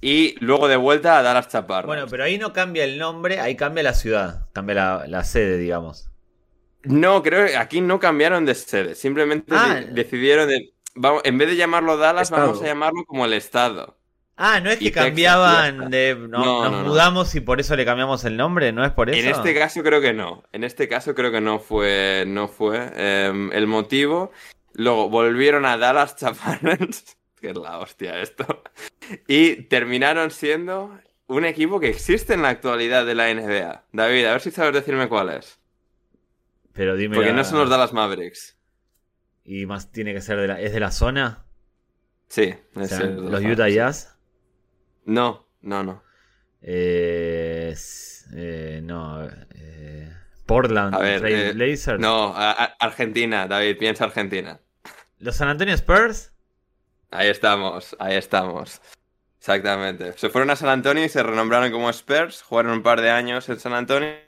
[0.00, 1.86] Y luego de vuelta a Dallas Chaparrals.
[1.86, 6.10] Bueno, pero ahí no cambia el nombre, ahí cambia la ciudad, cambia la, sede, digamos.
[6.84, 8.94] No, creo que aquí no cambiaron de sede.
[8.94, 9.80] Simplemente ah.
[9.90, 10.72] decidieron de
[11.24, 13.98] en vez de llamarlo Dallas, vamos a llamarlo como el estado.
[14.38, 16.14] Ah, no es que cambiaban de.
[16.28, 19.18] No, nos mudamos y por eso le cambiamos el nombre, ¿no es por eso?
[19.18, 20.44] En este caso creo que no.
[20.52, 22.24] En este caso creo que no fue.
[22.26, 24.32] No fue em, el motivo.
[24.74, 27.16] Luego volvieron a Dallas Chaparrals,
[27.46, 28.62] que es la hostia esto.
[29.28, 33.84] Y terminaron siendo un equipo que existe en la actualidad de la NBA.
[33.92, 35.60] David, a ver si sabes decirme cuál es.
[36.72, 37.16] Pero dime.
[37.16, 38.56] Porque no son los Dallas Mavericks.
[39.44, 40.60] Y más tiene que ser de la.
[40.60, 41.44] ¿Es de la zona?
[42.28, 44.18] Sí, es ¿Los Utah Jazz?
[45.04, 46.02] No, no, no.
[46.62, 47.74] Eh,
[48.34, 49.24] eh, no.
[49.54, 50.12] Eh,
[50.46, 52.00] Portland, eh, Blazers.
[52.00, 54.60] No, Argentina, David, piensa Argentina.
[55.18, 56.32] ¿Los San Antonio Spurs?
[57.16, 58.80] Ahí estamos, ahí estamos.
[59.38, 60.12] Exactamente.
[60.16, 63.48] Se fueron a San Antonio y se renombraron como Spurs, jugaron un par de años
[63.48, 64.26] en San Antonio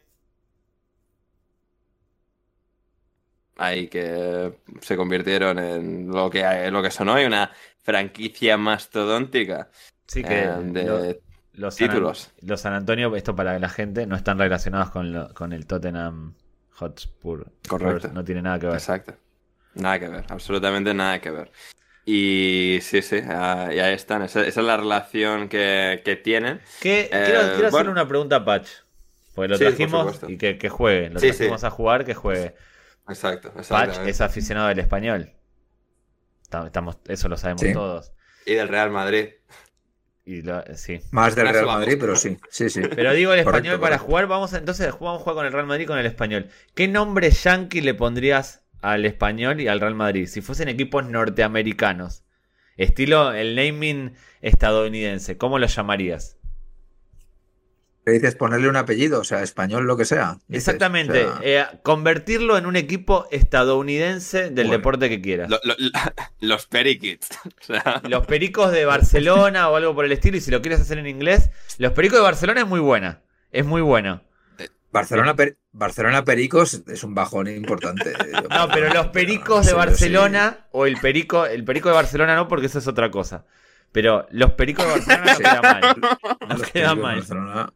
[3.59, 7.51] ahí que se convirtieron en lo que, lo que son hoy, una
[7.83, 9.69] franquicia mastodóntica
[10.07, 11.21] sí, que eh, de
[11.53, 12.31] los títulos.
[12.41, 16.35] los San Antonio, esto para la gente, no están relacionados con, con el Tottenham
[16.71, 17.51] Hotspur.
[17.69, 18.11] Correcto.
[18.13, 18.77] No tiene nada que ver.
[18.77, 19.15] Exacto.
[19.75, 21.51] Nada que ver, absolutamente nada que ver.
[22.11, 24.23] Y sí, sí, ahí están.
[24.23, 26.59] Esa, es la relación que, tienen.
[26.81, 28.69] quiero, eh, hacer una pregunta a Patch.
[29.35, 31.11] Porque lo trajimos y que, juegue.
[31.11, 32.55] Lo trajimos a jugar, que juegue.
[33.11, 35.35] Exacto, Patch es aficionado del español.
[36.65, 38.13] Estamos, eso lo sabemos todos.
[38.47, 39.29] Y del Real Madrid.
[40.25, 40.43] Y
[40.77, 41.03] sí.
[41.11, 42.39] Más del Real Madrid, pero sí.
[42.49, 42.81] sí, sí.
[42.97, 45.87] Pero digo el español para jugar, vamos entonces vamos a jugar con el Real Madrid
[45.87, 46.49] con el español.
[46.75, 52.25] ¿Qué nombre yankee le pondrías al español y al Real Madrid si fuesen equipos norteamericanos?
[52.77, 56.39] Estilo el naming estadounidense, ¿cómo lo llamarías?
[58.13, 60.39] dices ponerle un apellido, o sea, español, lo que sea.
[60.49, 61.27] Exactamente.
[61.43, 65.51] Eh, convertirlo en un equipo estadounidense del deporte que quieras.
[66.41, 67.29] los Periquits.
[68.09, 70.37] Los Pericos de Barcelona o algo por el estilo.
[70.37, 73.23] Y si lo quieres hacer en inglés, los Pericos de Barcelona es muy buena.
[73.51, 74.23] Es muy bueno.
[74.91, 75.35] Barcelona,
[75.73, 78.13] Barcelona Pericos es un bajón importante.
[78.51, 82.67] no, pero los Pericos de Barcelona o el Perico, el Perico de Barcelona no, porque
[82.67, 83.45] eso es otra cosa.
[83.93, 85.97] Pero los Pericos de Barcelona no quedan mal.
[86.49, 87.73] No quedan mal.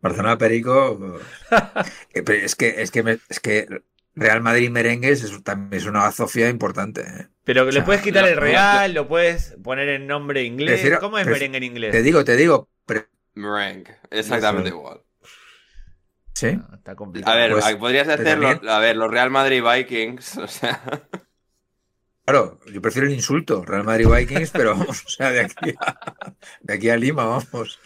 [0.00, 1.20] Barcelona Perico.
[2.14, 3.66] Eh, es que, es que, es que
[4.14, 7.02] Real Madrid Merengues es, también es una azofia importante.
[7.02, 7.28] ¿eh?
[7.44, 10.82] Pero le puedes quitar el Real, lo puedes poner en nombre inglés.
[11.00, 11.92] ¿Cómo es merengue en inglés?
[11.92, 12.68] Te digo, te digo.
[13.34, 15.00] Merengue, exactamente igual.
[16.34, 16.58] Sí.
[16.74, 17.32] está complicado.
[17.32, 18.60] A ver, pues, podrías hacerlo.
[18.68, 20.80] A ver, los Real Madrid Vikings, o sea.
[22.28, 25.96] Claro, yo prefiero el insulto, Real Madrid Vikings, pero vamos, o sea, de aquí a,
[26.60, 27.80] de aquí a Lima, vamos.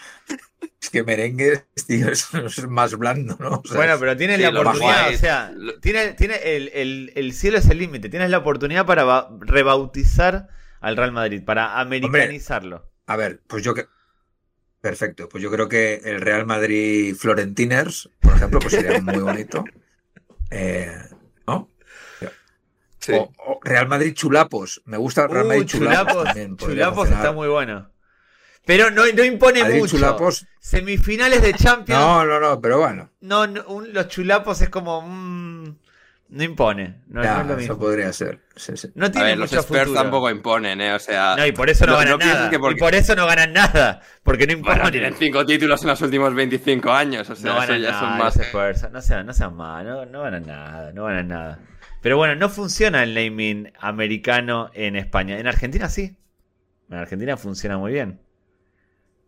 [0.82, 2.26] Es que merengue, tío, es,
[2.68, 3.62] más blando, ¿no?
[3.72, 8.30] bueno, pero tienes la oportunidad, o sea, tiene, tiene el, cielo es el límite, tienes
[8.30, 10.49] la oportunidad para rebautizar
[10.80, 12.90] al Real Madrid, para americanizarlo.
[13.07, 13.86] a ver, pues yo que...
[14.83, 19.64] Perfecto, pues yo creo que el Real Madrid Florentiners, por ejemplo, pues sería muy bonito.
[20.55, 20.95] Eh,
[21.47, 21.70] ¿No?
[23.09, 24.83] O, Real Madrid Chulapos.
[24.85, 26.28] Me gusta Real Madrid uh, Chulapos.
[26.59, 27.91] Chulapos, está muy bueno.
[28.66, 29.97] Pero no, no impone mucho.
[30.61, 31.99] Semifinales de Champions.
[31.99, 33.09] No, no, no, pero bueno.
[33.22, 35.01] No, los chulapos es como.
[35.01, 35.78] Mm,
[36.33, 37.03] no impone.
[37.09, 37.61] No, es lo mismo.
[37.61, 38.41] Eso podría ser.
[38.95, 40.95] No tiene los Spurs tampoco imponen, ¿eh?
[40.95, 41.37] O sea.
[41.37, 42.51] No, y por eso no, ganan nada.
[42.53, 44.01] Y por eso no ganan nada.
[44.22, 44.91] Porque no imponen.
[44.91, 47.28] tienen cinco títulos en los últimos 25 años.
[47.28, 48.37] O sea, no ya son más.
[48.91, 49.85] No sean, no sean más.
[49.85, 50.93] No, no ganan nada.
[50.93, 51.59] No ganan nada.
[52.01, 55.39] Pero bueno, no funciona el naming americano en España.
[55.39, 56.16] En Argentina sí.
[56.91, 58.20] En Argentina funciona muy bien.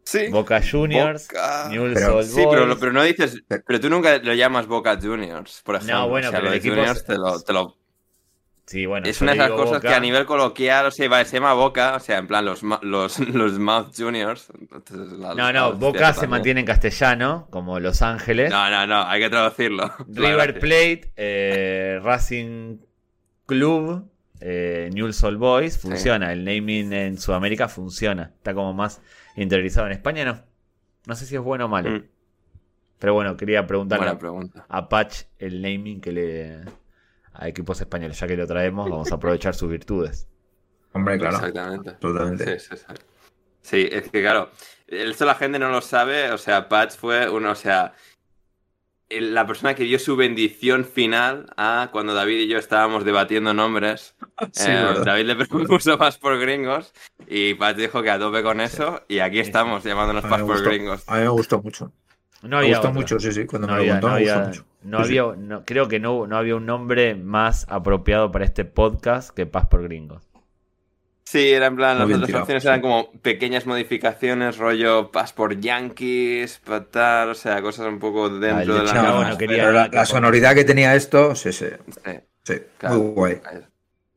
[0.05, 0.29] Sí.
[0.29, 1.29] Boca Juniors,
[1.71, 3.43] pero, Sí, pero, no dices.
[3.49, 5.99] Pero tú nunca lo llamas Boca Juniors, por ejemplo.
[5.99, 7.77] No, bueno, pero el equipo Juniors te lo,
[8.67, 9.07] Sí, bueno.
[9.07, 12.01] Es una de esas cosas que a nivel coloquial, o sea, se llama Boca, o
[12.01, 14.51] sea, en plan los, los, los Mouth Juniors.
[15.37, 18.51] no, no, Boca se mantiene en castellano, como Los Ángeles.
[18.51, 19.93] No, no, no, hay que traducirlo.
[20.09, 22.79] River Plate, eh, Racing
[23.45, 26.33] Club, eh, Newell's Old Boys, funciona.
[26.33, 28.33] El naming en Sudamérica funciona.
[28.35, 29.03] Está como más
[29.37, 29.87] interiorizado.
[29.87, 30.43] En España no.
[31.07, 31.91] No sé si es bueno o malo.
[31.91, 32.05] Mm.
[32.99, 34.17] Pero bueno, quería preguntarle
[34.69, 36.65] a Patch el naming que le
[37.35, 38.19] a equipos españoles.
[38.19, 40.29] Ya que lo traemos, vamos a aprovechar sus virtudes.
[40.93, 41.37] Hombre, claro.
[41.37, 41.93] Exactamente.
[41.93, 42.59] Totalmente.
[42.61, 42.85] Sí, sí,
[43.61, 43.89] sí.
[43.91, 44.51] es que claro,
[44.87, 46.31] esto la gente no lo sabe.
[46.31, 47.93] O sea, Patch fue uno, o sea,
[49.21, 54.15] la persona que dio su bendición final a cuando David y yo estábamos debatiendo nombres.
[54.67, 56.93] Eh, David le propuso más por gringos
[57.29, 61.05] y Pat dijo que a tope con eso y aquí estamos llamándonos más por gringos.
[61.07, 61.93] A mí me gustó mucho.
[62.43, 64.51] No había me gustó mucho, sí, sí, cuando me había, no había,
[64.83, 65.25] No había,
[65.65, 69.85] creo que no, no había un nombre más apropiado para este podcast que Paz por
[69.85, 70.34] Gringos.
[71.35, 76.63] Sí, era en plan, las otras opciones eran como pequeñas modificaciones, rollo Passport Yankees,
[76.93, 79.37] tal, o sea, cosas un poco dentro de la...
[79.37, 81.67] Pero la, sonoridad que tenía esto, sí, sí.
[82.45, 82.55] Sí,
[82.85, 83.41] muy guay.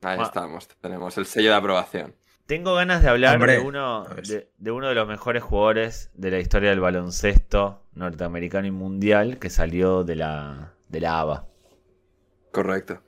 [0.03, 2.13] Ahí, estamos, tenemos el sello de aprobación.
[2.45, 4.05] Tengo ganas de hablar de, uno,
[4.59, 9.49] de, uno de los mejores jugadores de la historia del baloncesto norteamericano y mundial que
[9.49, 11.47] salió de la, de la ABA.
[12.51, 13.01] Correcto.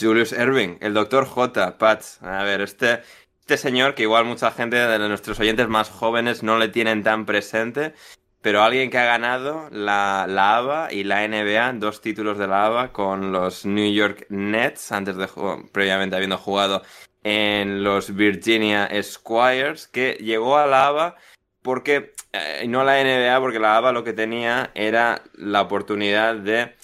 [0.00, 2.20] Julius Erving, el doctor J, Pats.
[2.22, 3.02] A ver, este
[3.46, 7.26] este señor, que igual mucha gente de nuestros oyentes más jóvenes no le tienen tan
[7.26, 7.94] presente,
[8.42, 12.66] pero alguien que ha ganado la, la ABA y la NBA, dos títulos de la
[12.66, 15.28] ABA con los New York Nets, antes de
[15.70, 16.82] previamente habiendo jugado
[17.22, 21.16] en los Virginia Squires, que llegó a la ABA
[21.62, 26.74] porque, eh, no la NBA, porque la ABA lo que tenía era la oportunidad de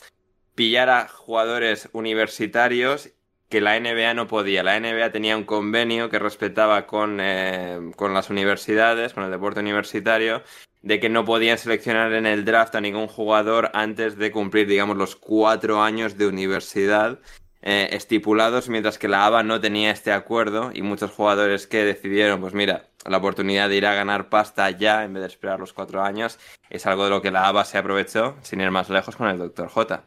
[0.55, 3.11] pillar a jugadores universitarios
[3.53, 4.63] que la NBA no podía.
[4.63, 9.61] La NBA tenía un convenio que respetaba con, eh, con las universidades, con el deporte
[9.61, 10.43] universitario,
[10.81, 14.97] de que no podían seleccionar en el draft a ningún jugador antes de cumplir, digamos,
[14.97, 17.19] los cuatro años de universidad
[17.61, 22.41] eh, estipulados, mientras que la ABA no tenía este acuerdo y muchos jugadores que decidieron,
[22.41, 25.75] pues mira, la oportunidad de ir a ganar pasta ya en vez de esperar los
[25.75, 26.39] cuatro años,
[26.71, 29.37] es algo de lo que la ABA se aprovechó, sin ir más lejos, con el
[29.37, 29.69] Dr.
[29.69, 30.05] J.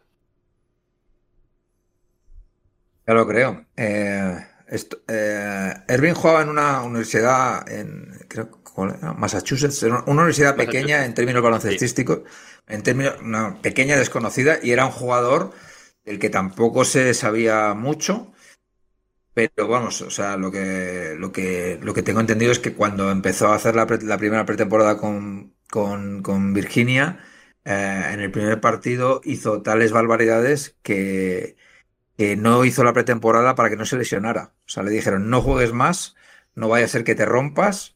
[3.07, 3.65] Ya lo creo.
[3.75, 4.37] Eh,
[5.07, 8.49] eh, jugaba en una universidad en creo,
[9.17, 12.21] Massachusetts, una universidad pequeña en términos baloncestísticos,
[12.67, 15.53] en términos una pequeña desconocida y era un jugador
[16.03, 18.33] del que tampoco se sabía mucho.
[19.33, 23.11] Pero vamos, o sea, lo que, lo que, lo que tengo entendido es que cuando
[23.11, 27.19] empezó a hacer la, primera pretemporada con, con, Virginia,
[27.65, 31.57] eh, en el primer partido hizo tales barbaridades que,
[32.17, 34.53] que no hizo la pretemporada para que no se lesionara.
[34.65, 36.15] O sea, le dijeron, no juegues más,
[36.55, 37.95] no vaya a ser que te rompas.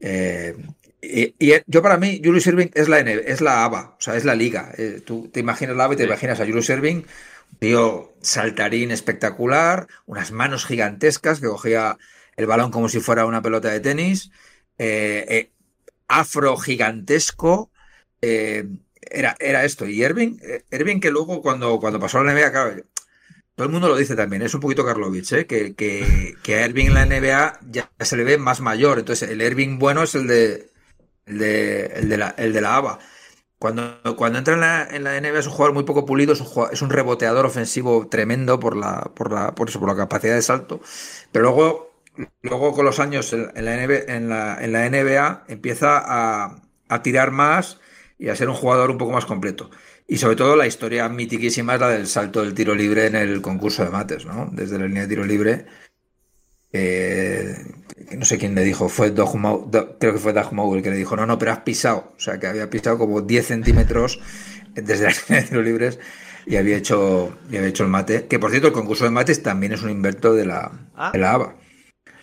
[0.00, 0.56] Eh,
[1.00, 1.34] y,
[1.66, 4.72] yo para mí, Julius Irving es la, es la ABA, o sea, es la liga.
[4.76, 7.02] Eh, tú te imaginas la ABA y te imaginas a Julius Irving,
[7.58, 11.98] tío saltarín espectacular, unas manos gigantescas que cogía
[12.36, 14.30] el balón como si fuera una pelota de tenis,
[14.78, 15.50] eh,
[16.08, 17.70] afro gigantesco.
[18.20, 19.86] era, era esto.
[19.86, 20.38] Y Irving,
[20.70, 22.82] Irving que luego cuando, cuando pasó a la NBA, claro,
[23.56, 25.46] todo el mundo lo dice también, es un poquito Karlovich, ¿eh?
[25.46, 28.98] que, que, a Erving en la NBA ya se le ve más mayor.
[28.98, 30.70] Entonces, el Erving bueno es el de,
[31.24, 32.98] el de, el de, la, el de la ABA.
[33.58, 36.40] Cuando, cuando entra en la, en la, NBA es un jugador muy poco pulido, es
[36.42, 40.34] un, es un reboteador ofensivo tremendo por la, por la, por eso, por la capacidad
[40.34, 40.82] de salto.
[41.32, 42.02] Pero luego,
[42.42, 47.02] luego con los años en, la, NBA, en, la, en la NBA empieza a, a
[47.02, 47.80] tirar más
[48.18, 49.70] y a ser un jugador un poco más completo.
[50.08, 53.42] Y sobre todo la historia mitiquísima es la del salto del tiro libre en el
[53.42, 54.48] concurso de mates, ¿no?
[54.52, 55.66] Desde la línea de tiro libre.
[58.16, 59.32] no sé quién le dijo, fue Doug
[59.98, 62.12] creo que fue Doug el que le dijo, no, no, pero has pisado.
[62.16, 64.20] O sea, que había pisado como 10 centímetros
[64.74, 65.98] desde la línea de tiro libres
[66.46, 68.26] y había hecho, y había hecho el mate.
[68.26, 71.10] Que por cierto, el concurso de mates también es un invento de la, ah.
[71.12, 71.56] de la ABA.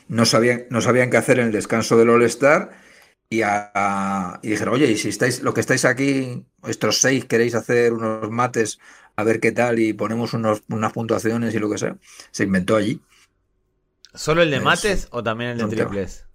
[0.07, 2.71] No sabían, no sabían qué hacer en el descanso del All-Star
[3.33, 7.55] y, a, y dijeron, oye, y si estáis, lo que estáis aquí, estos seis, queréis
[7.55, 8.79] hacer unos mates
[9.15, 11.97] a ver qué tal y ponemos unos, unas puntuaciones y lo que sea,
[12.31, 13.01] se inventó allí.
[14.13, 16.25] ¿Solo el de mates o también el de triples?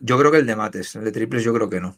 [0.00, 1.96] yo creo que el de mates, el de triples yo creo que no.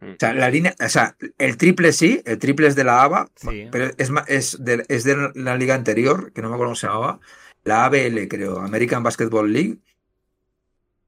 [0.00, 0.10] Mm.
[0.10, 3.30] O sea, la línea, o sea, el triple sí, el triple es de la ABA,
[3.70, 6.88] pero es, es, de, es de la liga anterior, que no me acuerdo cómo se
[6.88, 7.20] llamaba,
[7.62, 9.78] la ABL, creo, American Basketball League.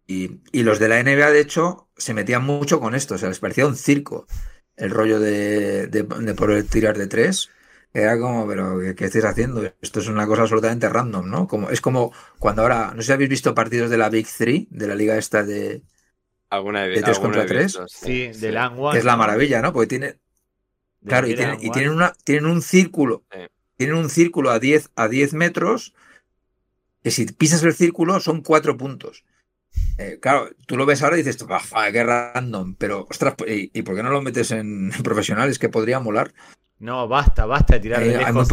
[0.06, 3.30] Y, y, los de la NBA, de hecho, se metían mucho con esto, o sea,
[3.30, 4.26] les parecía un circo
[4.76, 7.50] el rollo de, de, de por el tirar de tres.
[7.92, 9.62] Era como, pero ¿qué, estáis haciendo?
[9.80, 11.46] Esto es una cosa absolutamente random, ¿no?
[11.46, 14.66] Como, es como cuando ahora, no sé si habéis visto partidos de la Big Three,
[14.70, 15.80] de la liga esta de,
[16.50, 17.78] alguna de 3 contra 3.
[17.86, 19.72] Sí, de la Es la maravilla, ¿no?
[19.72, 20.16] Porque tiene.
[21.06, 23.22] Claro, y, tienen, y tienen, una, tienen un círculo.
[23.76, 25.94] Tienen un círculo a 10, a 10 metros.
[27.02, 29.24] Que si pisas el círculo son 4 puntos.
[29.96, 31.44] Eh, claro, tú lo ves ahora y dices,
[31.92, 35.58] qué random, pero ostras, ¿y, ¿y, por qué no lo metes en, profesionales?
[35.58, 36.32] Que podría molar.
[36.80, 38.48] No, basta, basta de tirar de eh, lejos.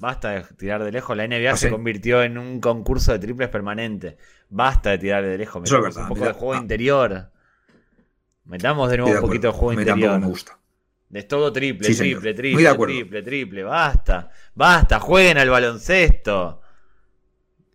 [0.00, 1.16] Basta de tirar de lejos.
[1.16, 4.16] La NBA ah, se convirtió en un concurso de triples permanente.
[4.50, 5.62] Basta de tirar de lejos.
[5.62, 6.58] Metamos un poco de juego ah.
[6.58, 7.30] interior.
[8.44, 10.20] Metamos de nuevo un poquito de juego interior.
[10.20, 10.58] Me gusta.
[11.12, 13.62] Es todo triple, triple, triple, triple, triple.
[13.62, 14.98] Basta, basta.
[14.98, 16.61] Jueguen al baloncesto.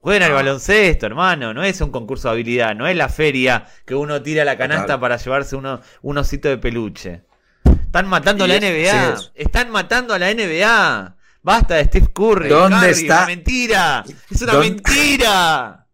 [0.08, 0.36] Jueguen al ah.
[0.36, 1.54] baloncesto, hermano.
[1.54, 2.74] No es un concurso de habilidad.
[2.74, 6.58] No es la feria que uno tira la canasta para llevarse uno, un osito de
[6.58, 7.24] peluche.
[7.66, 9.18] Están matando a la NBA.
[9.36, 11.18] Están matando a la NBA.
[11.42, 12.48] Basta de Steve Curry.
[12.48, 12.94] ¿Dónde está?
[12.94, 14.06] Es una mentira.
[14.32, 15.88] Es una mentira.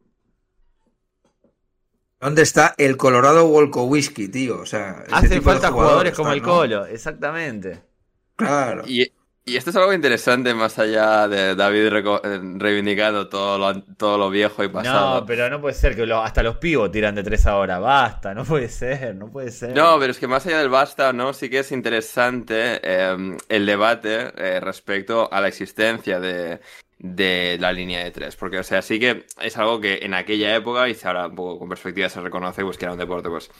[2.20, 4.60] ¿Dónde está el Colorado Whisky, tío?
[4.60, 7.82] O sea, Hacen falta jugadores, como el Colo, exactamente.
[8.36, 8.84] Claro.
[8.86, 9.12] Y
[9.46, 14.30] y esto es algo interesante más allá de David eh, reivindicando todo lo, todo lo
[14.30, 15.20] viejo y pasado.
[15.20, 17.80] No, pero no puede ser que hasta los pibos tiran de tres ahora.
[17.80, 19.76] Basta, no puede ser, no puede ser.
[19.76, 21.34] No, pero es que más allá del basta, ¿no?
[21.34, 26.62] Sí que es interesante em, el debate eh, respecto a la existencia de,
[27.00, 28.38] de la línea de tres.
[28.38, 31.60] Porque, o sea, sí que es algo que en aquella época, y ahora un poco
[31.60, 33.52] con perspectiva se reconoce, pues que era un deporte, pues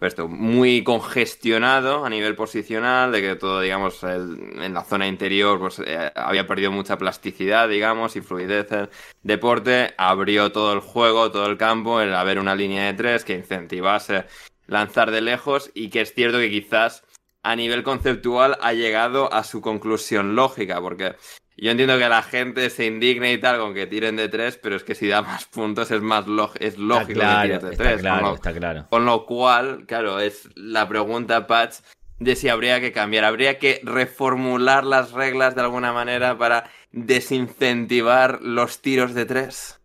[0.00, 5.80] esto, muy congestionado a nivel posicional, de que todo, digamos, en la zona interior pues,
[5.84, 8.90] eh, había perdido mucha plasticidad, digamos, y fluidez el
[9.22, 13.34] deporte, abrió todo el juego, todo el campo, el haber una línea de tres que
[13.34, 14.24] incentivase
[14.68, 17.02] lanzar de lejos y que es cierto que quizás
[17.42, 21.16] a nivel conceptual ha llegado a su conclusión lógica, porque
[21.60, 24.76] yo entiendo que la gente se indigne y tal con que tiren de tres, pero
[24.76, 26.24] es que si da más puntos es más
[26.60, 28.00] es lógico que tiren de tres.
[28.00, 28.86] Claro, con, lo, está claro.
[28.88, 31.80] con lo cual, claro, es la pregunta, Patch,
[32.20, 33.24] de si habría que cambiar.
[33.24, 39.80] Habría que reformular las reglas de alguna manera para desincentivar los tiros de tres.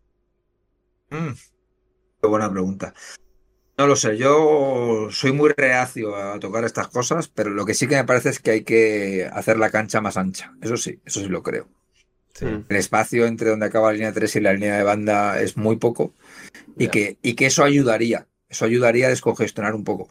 [1.10, 1.32] Mm,
[2.22, 2.94] qué buena pregunta.
[3.78, 7.88] No lo sé, yo soy muy reacio a tocar estas cosas, pero lo que sí
[7.88, 10.54] que me parece es que hay que hacer la cancha más ancha.
[10.62, 11.68] Eso sí, eso sí lo creo.
[12.70, 15.78] El espacio entre donde acaba la línea 3 y la línea de banda es muy
[15.78, 16.14] poco
[16.78, 20.10] y, que, y que eso ayudaría, eso ayudaría a descongestionar un poco.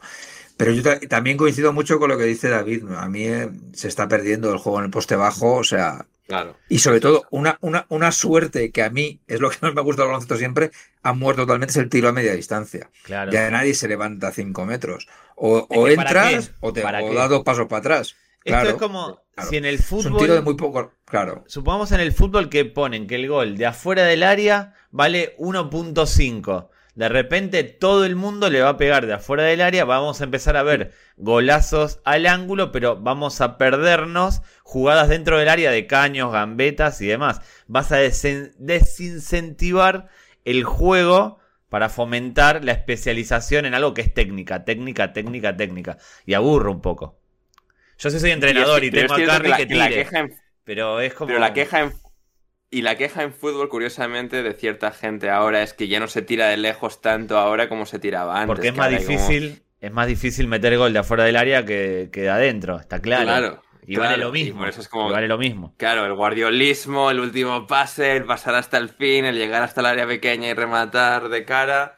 [0.57, 2.83] Pero yo también coincido mucho con lo que dice David.
[2.97, 6.55] A mí eh, se está perdiendo el juego en el poste bajo, o sea, Claro.
[6.69, 9.81] Y sobre todo, una, una, una, suerte que a mí es lo que más me
[9.81, 12.89] gusta del baloncesto siempre, ha muerto totalmente es el tiro a media distancia.
[13.03, 13.31] Claro.
[13.31, 15.07] Ya nadie se levanta a 5 metros.
[15.35, 18.15] O, o entras o te da dos pasos para atrás.
[18.45, 20.05] Esto es como si en el fútbol.
[20.05, 20.93] Es un tiro de muy poco.
[21.05, 21.43] Claro.
[21.47, 26.69] Supongamos en el fútbol que ponen que el gol de afuera del área vale 1.5.
[26.95, 30.25] De repente todo el mundo le va a pegar de afuera del área, vamos a
[30.25, 35.87] empezar a ver golazos al ángulo, pero vamos a perdernos jugadas dentro del área de
[35.87, 37.41] caños, gambetas y demás.
[37.67, 40.09] Vas a desincentivar
[40.45, 41.39] el juego
[41.69, 45.97] para fomentar la especialización en algo que es técnica, técnica, técnica, técnica.
[46.23, 47.19] Y aburro un poco.
[47.97, 50.07] Yo sí soy entrenador y, tengo a Carly que, tire,
[50.63, 51.29] pero es como...
[51.29, 52.02] Pero la queja en
[52.73, 56.23] y la queja en fútbol, curiosamente, de cierta gente ahora es que ya no se
[56.23, 58.47] tira de lejos tanto ahora como se tiraba antes.
[58.47, 62.29] Porque es más difícil, es más difícil meter gol de afuera del área que, de
[62.31, 63.25] adentro, está claro.
[63.25, 63.61] Claro.
[63.85, 64.65] Y vale lo mismo.
[64.65, 65.75] eso es como, vale lo mismo.
[65.77, 69.85] Claro, el guardiolismo, el último pase, el pasar hasta el fin, el llegar hasta el
[69.85, 71.97] área pequeña y rematar de cara.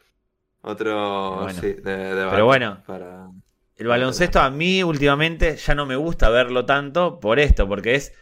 [0.61, 1.47] Otro.
[1.51, 2.84] sí, de, Pero bueno,
[3.78, 8.13] el baloncesto a mí últimamente ya no me gusta verlo tanto por esto, porque es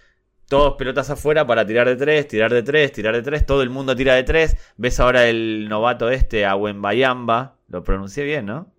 [0.53, 3.71] todos pelotas afuera para tirar de tres, tirar de tres, tirar de tres, todo el
[3.71, 4.55] mundo tira de tres.
[4.77, 8.71] Ves ahora el novato este, a Wenbayamba, lo pronuncié bien, ¿no?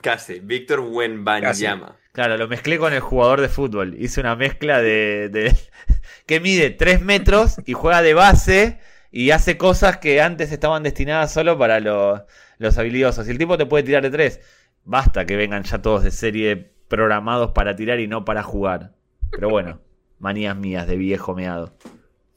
[0.00, 2.00] Casi, Víctor Wenbayama.
[2.10, 3.94] Claro, lo mezclé con el jugador de fútbol.
[3.96, 5.56] Hice una mezcla de, de
[6.26, 8.80] que mide tres metros y juega de base
[9.12, 12.22] y hace cosas que antes estaban destinadas solo para los,
[12.58, 13.28] los habilidosos.
[13.28, 14.40] Y el tipo te puede tirar de tres.
[14.82, 18.90] Basta que vengan ya todos de serie programados para tirar y no para jugar.
[19.30, 19.80] Pero bueno,
[20.22, 21.72] manías mías de viejo meado.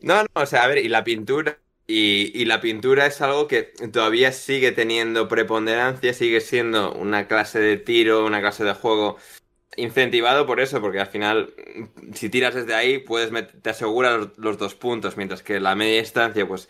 [0.01, 1.59] No, no, o sea, a ver, y la pintura.
[1.87, 3.61] Y, la pintura es algo que
[3.93, 9.17] todavía sigue teniendo preponderancia, sigue siendo una clase de tiro, una clase de juego
[9.77, 11.53] incentivado por eso, porque al final,
[12.13, 13.31] si tiras desde ahí, puedes
[13.61, 16.69] te asegura los, dos puntos, mientras que la media distancia, pues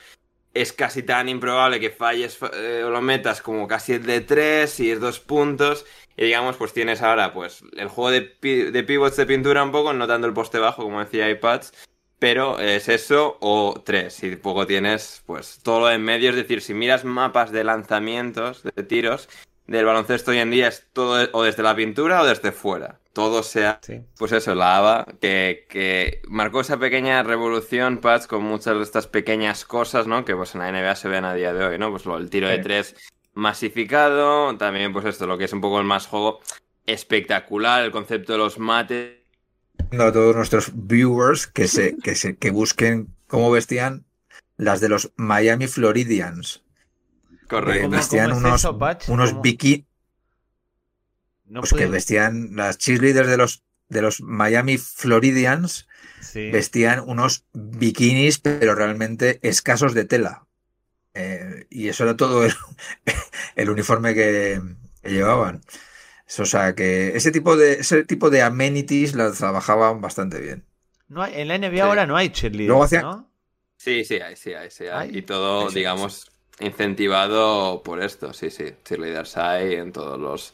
[0.53, 4.79] es casi tan improbable que falles eh, o lo metas como casi el de tres
[4.81, 5.85] y es dos puntos.
[6.17, 9.93] Y digamos, pues tienes ahora pues el juego de, de pivots de pintura un poco,
[9.93, 11.73] no tanto el poste bajo, como decía iPads,
[12.19, 14.23] pero es eso o tres.
[14.23, 16.29] Y poco tienes, pues todo lo en medio.
[16.29, 19.27] Es decir, si miras mapas de lanzamientos, de tiros,
[19.67, 22.99] del baloncesto hoy en día es todo o desde la pintura o desde fuera.
[23.13, 23.79] Todo sea,
[24.17, 29.07] pues eso, la ABA, que, que, marcó esa pequeña revolución, Pats, con muchas de estas
[29.07, 30.25] pequeñas cosas, ¿no?
[30.25, 31.91] Que pues en la NBA se ven a día de hoy, ¿no?
[31.91, 32.95] Pues lo, el tiro de tres
[33.35, 36.39] masificado, también pues esto, lo que es un poco el más juego
[36.85, 39.19] espectacular, el concepto de los mates.
[39.91, 44.05] A todos nuestros viewers que se, que se, que busquen cómo vestían
[44.57, 46.63] las de los Miami Floridians.
[47.47, 47.89] Correcto.
[47.89, 48.67] vestían unos,
[49.07, 49.85] unos bikini.
[51.53, 55.87] pues que vestían las cheerleaders de los de los Miami Floridians
[56.33, 60.47] vestían unos bikinis, pero realmente escasos de tela.
[61.15, 62.53] Eh, y eso era todo el,
[63.69, 64.61] uniforme que,
[65.03, 65.61] llevaban.
[66.39, 70.65] O sea que ese tipo de ese tipo de amenities las trabajaban bastante bien.
[71.07, 73.29] No en la NBA ahora no hay cheerleaders, ¿no?
[73.77, 75.15] Sí, sí, hay, sí, hay, sí, hay.
[75.17, 78.73] Y todo, digamos, incentivado por esto, sí, sí.
[78.83, 80.53] Cheerleaders hay en todos los,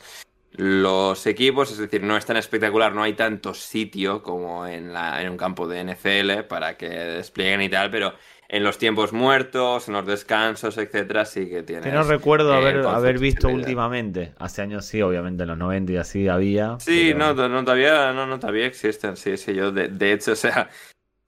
[0.51, 5.21] los equipos, es decir, no es tan espectacular, no hay tanto sitio como en, la,
[5.21, 8.13] en un campo de NFL para que desplieguen y tal, pero
[8.51, 11.83] en los tiempos muertos, en los descansos, etcétera, sí que tiene.
[11.83, 14.33] Que no recuerdo haber, haber visto últimamente.
[14.39, 16.77] Hace años sí, obviamente en los 90 y así había.
[16.81, 20.35] Sí, no, no, todavía, no, no, todavía existen, sí, sí, yo de, de hecho, o
[20.35, 20.69] sea,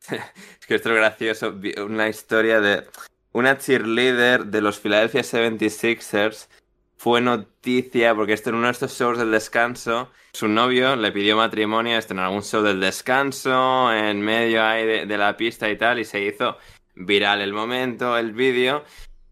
[0.11, 1.55] es que esto es gracioso,
[1.87, 2.83] una historia de
[3.31, 6.49] una cheerleader de los Philadelphia 76ers
[6.97, 11.37] fue noticia porque esto en uno de estos shows del descanso, su novio le pidió
[11.37, 15.99] matrimonio esto en algún show del descanso, en medio ahí de la pista y tal,
[15.99, 16.57] y se hizo
[16.95, 18.83] viral el momento, el vídeo,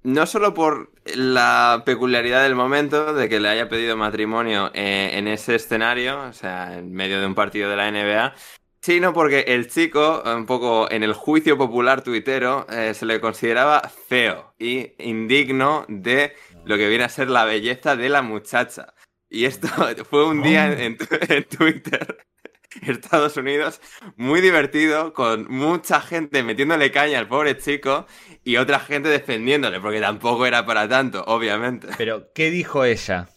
[0.04, 5.28] no solo por la peculiaridad del momento de que le haya pedido matrimonio eh, en
[5.28, 8.34] ese escenario, o sea, en medio de un partido de la NBA,
[8.82, 13.82] sino porque el chico, un poco en el juicio popular tuitero, eh, se le consideraba
[13.82, 16.34] feo y indigno de
[16.66, 18.94] lo que viene a ser la belleza de la muchacha.
[19.30, 19.68] Y esto
[20.10, 20.98] fue un día en
[21.46, 22.26] Twitter
[22.88, 23.82] Estados Unidos,
[24.16, 28.06] muy divertido, con mucha gente metiéndole caña al pobre chico
[28.44, 31.88] y otra gente defendiéndole, porque tampoco era para tanto, obviamente.
[31.98, 33.30] Pero, ¿qué dijo ella?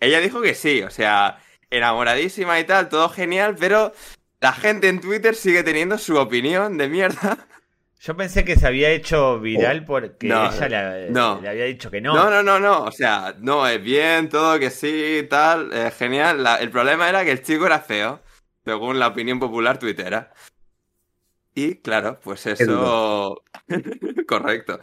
[0.00, 1.38] Ella dijo que sí, o sea,
[1.70, 3.92] enamoradísima y tal, todo genial, pero
[4.40, 7.48] la gente en Twitter sigue teniendo su opinión de mierda.
[8.00, 12.14] Yo pensé que se había hecho viral oh, porque ella le, había dicho que no.
[12.14, 12.84] No, no, no, no.
[12.84, 16.46] O sea, no, es bien, todo que sí, tal, genial.
[16.60, 18.22] el problema era que el chico era feo,
[18.64, 20.32] según la opinión popular tuitera.
[21.58, 23.42] Y claro, pues eso.
[24.28, 24.78] Correcto.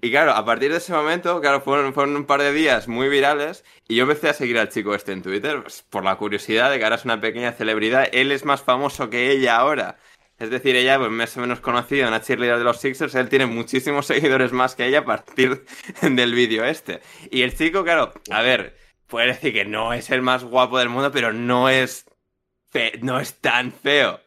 [0.00, 3.08] Y claro, a partir de ese momento, claro, fueron, fueron, un par de días muy
[3.08, 3.64] virales.
[3.88, 6.78] Y yo empecé a seguir al chico este en Twitter, pues, por la curiosidad de
[6.78, 8.06] que ahora es una pequeña celebridad.
[8.12, 9.98] Él es más famoso que ella ahora.
[10.40, 13.44] Es decir, ella, pues más o menos conocida, una cheerleader de los Sixers, él tiene
[13.44, 15.66] muchísimos seguidores más que ella a partir
[16.02, 17.00] del vídeo este.
[17.30, 18.74] Y el chico, claro, a ver,
[19.06, 22.06] puede decir que no es el más guapo del mundo, pero no es,
[23.02, 24.20] no es tan feo.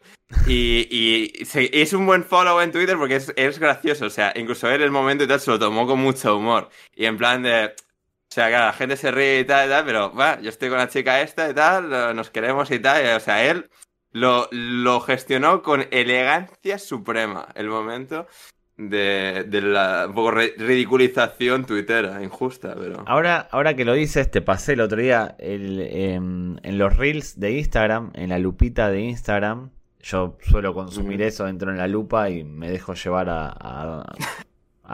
[0.46, 1.32] Y, y,
[1.72, 4.06] es un buen follow en Twitter porque es, gracioso.
[4.06, 6.70] O sea, incluso él el momento y tal se lo tomó con mucho humor.
[6.94, 7.66] Y en plan de.
[7.66, 10.68] O sea, claro, la gente se ríe y tal y tal, pero va, yo estoy
[10.68, 13.16] con la chica esta y tal, nos queremos y tal.
[13.16, 13.70] o sea, él
[14.14, 18.26] lo, lo gestionó con elegancia suprema el momento
[18.76, 20.06] de, la
[20.56, 23.02] ridiculización tuitera, injusta, pero...
[23.06, 28.12] Ahora, ahora que lo dices, te pasé el otro día en, los reels de Instagram,
[28.14, 29.70] en la lupita de Instagram.
[30.00, 34.14] Yo suelo consumir eso, entro en la lupa y me dejo llevar a a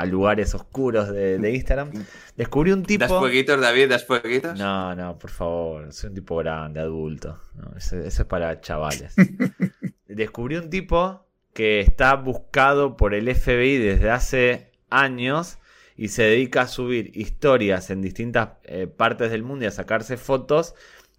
[0.06, 1.90] lugares oscuros de, Instagram.
[2.36, 3.04] Descubrí un tipo.
[3.04, 3.88] ¿Das fueguitos, David?
[3.88, 4.58] ¿Das fueguitos?
[4.58, 5.92] No, no, por favor.
[5.92, 7.40] Soy un tipo grande, adulto.
[7.76, 9.14] eso, es para chavales.
[10.06, 15.58] Descubrí un tipo que está buscado por el FBI desde hace años
[15.96, 20.16] y se dedica a subir historias en distintas eh, partes del mundo y a sacarse
[20.16, 20.74] fotos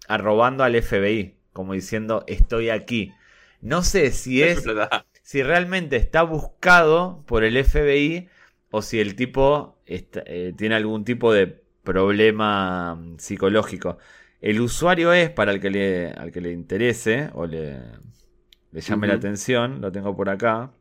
[0.08, 3.12] arrobando al FBI, como diciendo estoy aquí.
[3.60, 4.64] No sé si es,
[5.22, 8.28] si realmente está buscado por el FBI
[8.72, 11.46] o si el tipo eh, tiene algún tipo de
[11.84, 13.98] problema psicológico.
[14.40, 17.78] El usuario es, para el que le, al que le interese o le,
[18.72, 20.72] le llame la atención, lo tengo por acá.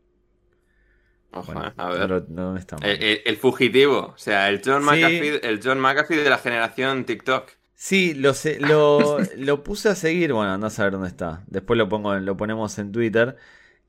[1.33, 2.25] a ver.
[2.27, 2.83] ¿dónde estamos?
[2.85, 7.51] El, fugitivo, o sea, el John, McAfee, el John McAfee de la generación TikTok.
[7.75, 8.31] Sí, lo,
[8.61, 11.43] lo, lo, puse a seguir, bueno, no a saber dónde está.
[11.47, 13.35] Después lo pongo, lo ponemos en Twitter.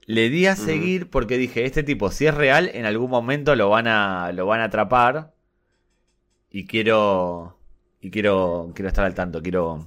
[0.06, 3.68] Le di a seguir porque dije, este tipo, si es real, en algún momento lo
[3.68, 5.32] van a, lo van a atrapar.
[6.50, 7.56] Y quiero,
[8.00, 9.86] y quiero, quiero estar al tanto, quiero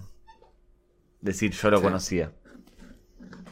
[1.21, 2.31] decir, yo lo conocía.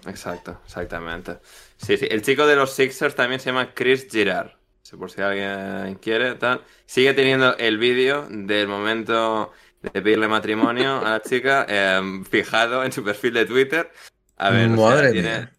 [0.07, 1.38] Exacto, exactamente.
[1.77, 4.52] Sí, sí, el chico de los Sixers también se llama Chris Girard.
[4.98, 6.61] Por si alguien quiere, tal.
[6.85, 12.91] Sigue teniendo el vídeo del momento de pedirle matrimonio a la chica em, fijado en
[12.91, 13.91] su perfil de Twitter.
[14.38, 15.49] A ver, Madre tiene,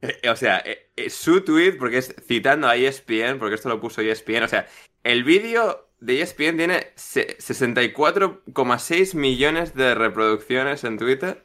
[0.30, 4.00] o sea, eh, eh, su tweet, porque es citando a ESPN, porque esto lo puso
[4.00, 4.66] ESPN, o sea,
[5.04, 11.44] el vídeo de ESPN tiene 64,6 millones de reproducciones en Twitter.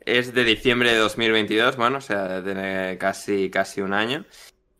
[0.00, 4.24] Es de diciembre de 2022, bueno, o sea, tiene casi, casi un año.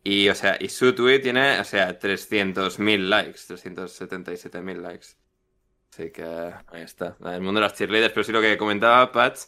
[0.03, 5.09] Y, o sea, y su tweet tiene, o sea, 300.000 likes, 377.000 likes.
[5.91, 7.17] Así que ahí está.
[7.23, 9.41] El mundo de las cheerleaders, pero sí lo que comentaba Patch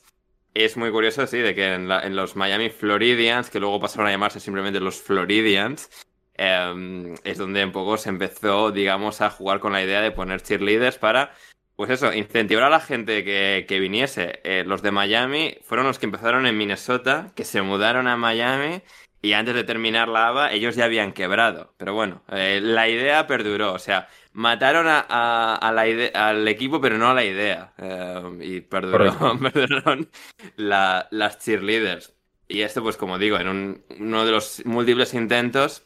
[0.53, 4.39] es muy curioso, sí, de que en, los Miami Floridians, que luego pasaron a llamarse
[4.39, 5.89] simplemente los Floridians,
[6.35, 10.41] em, es donde un poco se empezó, digamos, a jugar con la idea de poner
[10.41, 11.33] cheerleaders para,
[11.75, 14.41] pues eso, incentivar a la gente que, que viniese.
[14.43, 18.81] Eh, los de Miami fueron los que empezaron en Minnesota, que se mudaron a Miami
[19.23, 21.73] y antes de terminar la ABA ellos ya habían quebrado.
[21.77, 27.13] Pero bueno, eh, la idea perduró, o sea, mataron a, al equipo, pero no a
[27.13, 27.73] la idea.
[27.77, 30.09] Eh, y perdieron
[30.57, 32.13] las cheerleaders.
[32.47, 35.85] Y esto, pues como digo, en uno de los múltiples intentos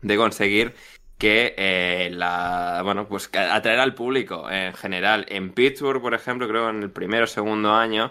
[0.00, 0.74] de conseguir
[1.18, 6.68] que eh, la bueno pues atraer al público en general en Pittsburgh por ejemplo creo
[6.68, 8.10] en el primero o segundo año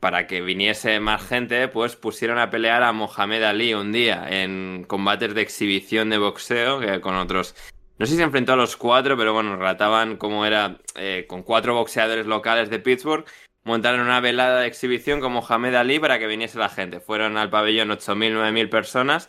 [0.00, 4.84] para que viniese más gente pues pusieron a pelear a Mohamed Ali un día en
[4.88, 7.54] combates de exhibición de boxeo que con otros
[7.98, 11.42] no sé si se enfrentó a los cuatro, pero bueno, relataban cómo era eh, con
[11.42, 13.24] cuatro boxeadores locales de Pittsburgh.
[13.64, 17.00] Montaron una velada de exhibición con Mohamed Ali para que viniese la gente.
[17.00, 19.28] Fueron al pabellón 8.000, 9.000 personas.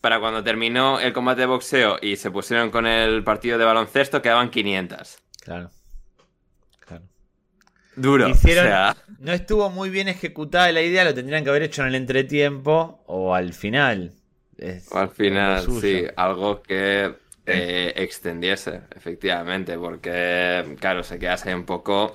[0.00, 4.20] Para cuando terminó el combate de boxeo y se pusieron con el partido de baloncesto,
[4.20, 5.18] quedaban 500.
[5.40, 5.70] Claro.
[6.86, 7.04] Claro.
[7.94, 8.28] Duro.
[9.18, 13.02] No estuvo muy bien ejecutada la idea, lo tendrían que haber hecho en el entretiempo
[13.06, 14.14] o al final.
[14.90, 16.04] o al final, sí.
[16.16, 17.14] Algo que
[17.48, 22.14] eh, extendiese, efectivamente, porque, claro, se quedase un poco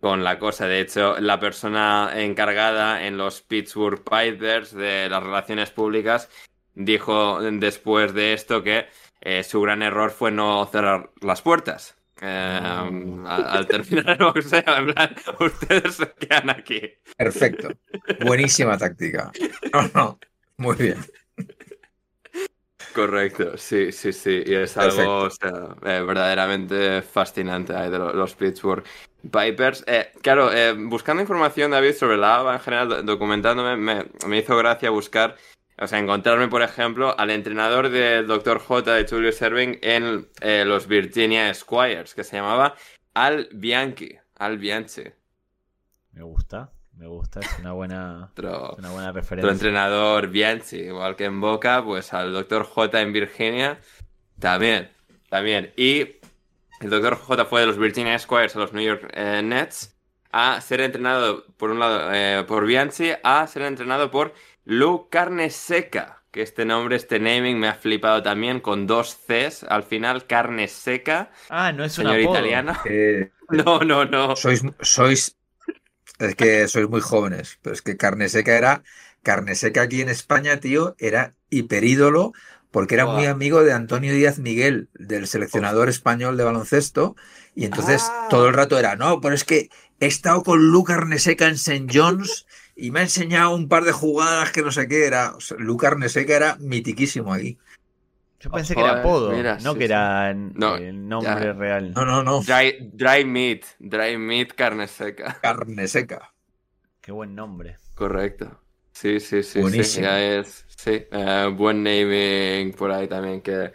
[0.00, 0.66] con la cosa.
[0.66, 6.28] De hecho, la persona encargada en los Pittsburgh Pipers de las relaciones públicas
[6.74, 8.86] dijo después de esto que
[9.20, 11.96] eh, su gran error fue no cerrar las puertas.
[12.20, 12.60] Eh,
[13.26, 16.80] al, terminar el boxeo, en plan, ustedes se quedan aquí.
[17.16, 17.68] Perfecto.
[18.24, 19.30] Buenísima táctica.
[19.72, 20.18] No, no.
[20.56, 20.98] Muy bien.
[22.94, 24.42] Correcto, sí, sí, sí.
[24.44, 28.84] Y es algo eh, verdaderamente fascinante de los, Pittsburgh
[29.22, 29.84] Pipers.
[29.86, 34.90] Eh, claro, eh, buscando información, David, sobre la ABA en general, documentándome, me, hizo gracia
[34.90, 35.36] buscar,
[35.78, 38.58] o sea, encontrarme, por ejemplo, al entrenador del Dr.
[38.58, 40.28] J de Julius Serving en
[40.68, 42.74] los Virginia Squires, que se llamaba
[43.14, 44.18] Al Bianchi.
[44.36, 45.04] Al Bianchi.
[46.12, 46.70] Me gusta.
[46.94, 48.30] Me gusta, es una buena,
[48.78, 49.46] una buena referencia.
[49.46, 52.64] Otro entrenador, Bianchi, igual que en Boca, pues al Dr.
[52.64, 53.80] J en Virginia,
[54.38, 54.90] también,
[55.28, 55.72] también.
[55.76, 56.16] Y
[56.80, 57.16] el Dr.
[57.16, 59.96] J fue de los Virginia Squires a los New York eh, Nets
[60.32, 65.50] a ser entrenado, por un lado, eh, por Bianchi, a ser entrenado por Lou Carne
[65.50, 70.26] Seca, que este nombre, este naming me ha flipado también, con dos Cs al final,
[70.26, 71.30] Carne Seca.
[71.50, 72.74] Ah, no es un señor italiano.
[72.86, 74.34] Eh, no, no, no.
[74.34, 75.36] Sois, sois
[76.28, 78.82] es que sois muy jóvenes, pero es que Carne Seca era.
[79.22, 82.32] Carne Seca aquí en España, tío, era hiperídolo
[82.72, 87.14] porque era muy amigo de Antonio Díaz Miguel, del seleccionador español de baloncesto,
[87.54, 88.28] y entonces ah.
[88.30, 89.68] todo el rato era, no, pero es que
[90.00, 91.86] he estado con Lu Carneseca en St.
[91.92, 95.34] John's y me ha enseñado un par de jugadas que no sé qué era.
[95.34, 97.58] O Lu Carneseca era mitiquísimo ahí.
[98.42, 99.32] Yo pensé que era apodo,
[99.62, 101.92] no que era el nombre real.
[101.92, 102.40] No, no, no.
[102.42, 105.38] Dry, dry, meat, dry meat, carne seca.
[105.40, 106.34] Carne seca.
[107.00, 107.76] Qué buen nombre.
[107.94, 108.60] Correcto.
[108.90, 109.60] Sí, sí, sí.
[109.60, 110.08] Buenísimo.
[110.08, 113.72] Sí, es, sí eh, buen naming por ahí también que,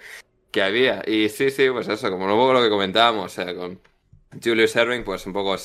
[0.51, 1.01] que había.
[1.07, 3.79] Y sí, sí, pues eso, como un poco lo que comentábamos, con
[4.43, 5.55] Julius Erving, pues un poco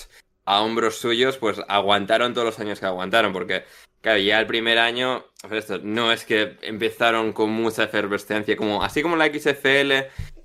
[0.45, 3.65] a hombros suyos, pues aguantaron todos los años que aguantaron, porque
[4.03, 9.01] Claro, ya el primer año, esto, no es que empezaron con mucha efervescencia, como así
[9.01, 9.93] como la XFL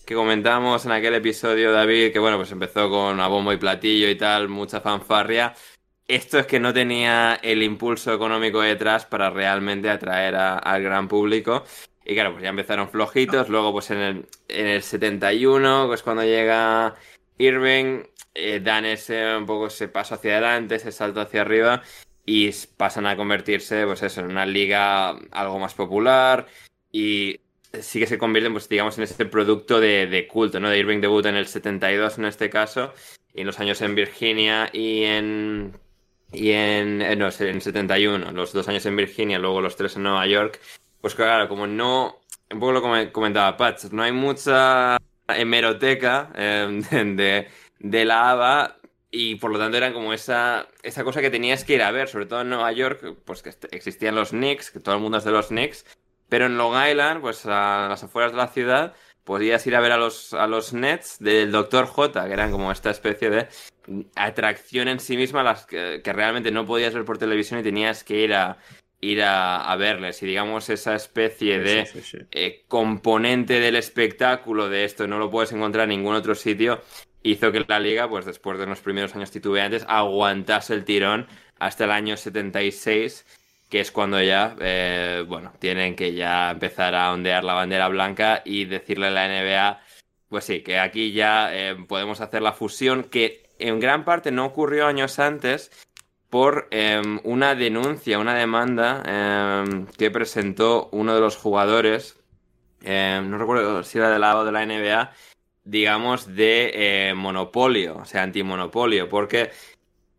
[0.05, 4.09] que comentamos en aquel episodio, David, que bueno, pues empezó con a bombo y platillo
[4.09, 5.55] y tal, mucha fanfarria.
[6.07, 11.65] Esto es que no tenía el impulso económico detrás para realmente atraer al gran público.
[12.05, 13.49] Y claro, pues ya empezaron flojitos.
[13.49, 16.95] Luego, pues en el, en el 71, pues cuando llega
[17.37, 18.03] Irving,
[18.33, 21.81] eh, dan ese un poco ese paso hacia adelante, ese salto hacia arriba.
[22.27, 26.45] Y pasan a convertirse, pues eso, en una liga algo más popular.
[26.91, 27.39] Y
[27.81, 30.69] sí que se convierten, pues digamos, en ese producto de, culto, ¿no?
[30.69, 32.93] De Irving debut en el 72 en este caso,
[33.33, 35.77] y en los años en Virginia y en...
[36.33, 40.03] Y en, eh, no, en 71, los dos años en Virginia, luego los tres en
[40.03, 40.59] Nueva York,
[40.99, 42.19] pues claro, como no,
[42.51, 44.97] un poco lo que comentaba Patch, no hay mucha
[45.29, 46.81] hemeroteca em,
[47.15, 47.47] de,
[47.79, 48.77] de, la ABA
[49.11, 52.09] y por lo tanto eran como esa, esa cosa que tenías que ir a ver,
[52.09, 55.23] sobre todo en Nueva York, pues que existían los Knicks, que todo el mundo es
[55.23, 55.85] de los Knicks,
[56.29, 58.93] pero en Long Island, pues a las afueras de la ciudad,
[59.23, 61.85] podías ir a ver a los, a los Nets del Dr.
[61.85, 63.47] J, que eran como esta especie de
[64.15, 68.21] atracción en sí misma, las que, realmente no podías ver por televisión y tenías que
[68.21, 68.57] ir a
[68.99, 70.23] ir a, verles.
[70.23, 71.87] Y digamos, esa especie de
[72.31, 76.81] eh, componente del espectáculo de esto no lo puedes encontrar en ningún otro sitio,
[77.31, 81.27] hizo que la liga, pues después de los primeros años titubeantes, aguantase el tirón
[81.59, 83.25] hasta el año 76
[83.69, 88.41] que es cuando ya, eh, bueno, tienen que ya empezar a ondear la bandera blanca
[88.45, 89.81] y decirle a la NBA,
[90.29, 94.45] pues sí, que aquí ya eh, podemos hacer la fusión, que en gran parte no
[94.45, 95.71] ocurrió años antes
[96.29, 102.17] por em, una denuncia, una demanda em, que presentó uno de los jugadores,
[102.83, 105.11] em, no recuerdo si era del lado de la NBA,
[105.67, 109.51] digamos, de eh, monopolio, o sea, antimonopolio, porque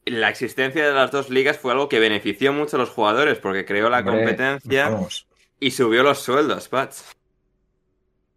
[0.04, 3.64] la existencia de las dos ligas fue algo que benefició mucho a los jugadores porque
[3.64, 4.90] creó la competencia
[5.58, 7.04] y subió los sueldos, Pats.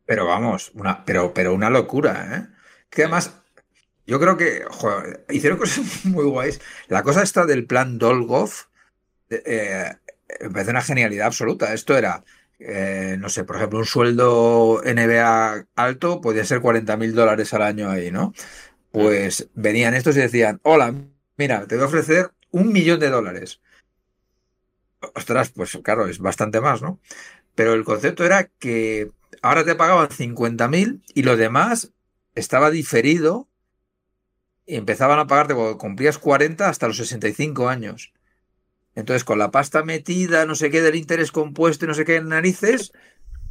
[0.05, 2.55] Pero vamos, una, pero, pero una locura, ¿eh?
[2.89, 3.37] Que además,
[4.05, 4.63] yo creo que
[5.29, 6.61] hicieron cosas muy guays.
[6.87, 8.51] La cosa esta del plan Dolgov
[9.29, 9.95] eh, eh,
[10.41, 11.73] me parece una genialidad absoluta.
[11.73, 12.23] Esto era,
[12.63, 17.63] eh, no sé, por ejemplo, un sueldo NBA alto podía ser 40 mil dólares al
[17.63, 18.33] año ahí, ¿no?
[18.91, 20.93] Pues venían estos y decían, hola,
[21.37, 23.61] mira, te voy a ofrecer un millón de dólares.
[25.15, 26.99] Ostras, pues claro, es bastante más, ¿no?
[27.55, 29.11] Pero el concepto era que
[29.41, 31.91] ahora te pagaban 50 mil y lo demás
[32.35, 33.47] estaba diferido
[34.67, 38.13] y empezaban a pagarte cuando cumplías 40 hasta los 65 años.
[38.95, 42.17] Entonces, con la pasta metida, no sé qué, del interés compuesto y no sé qué
[42.17, 42.91] en narices,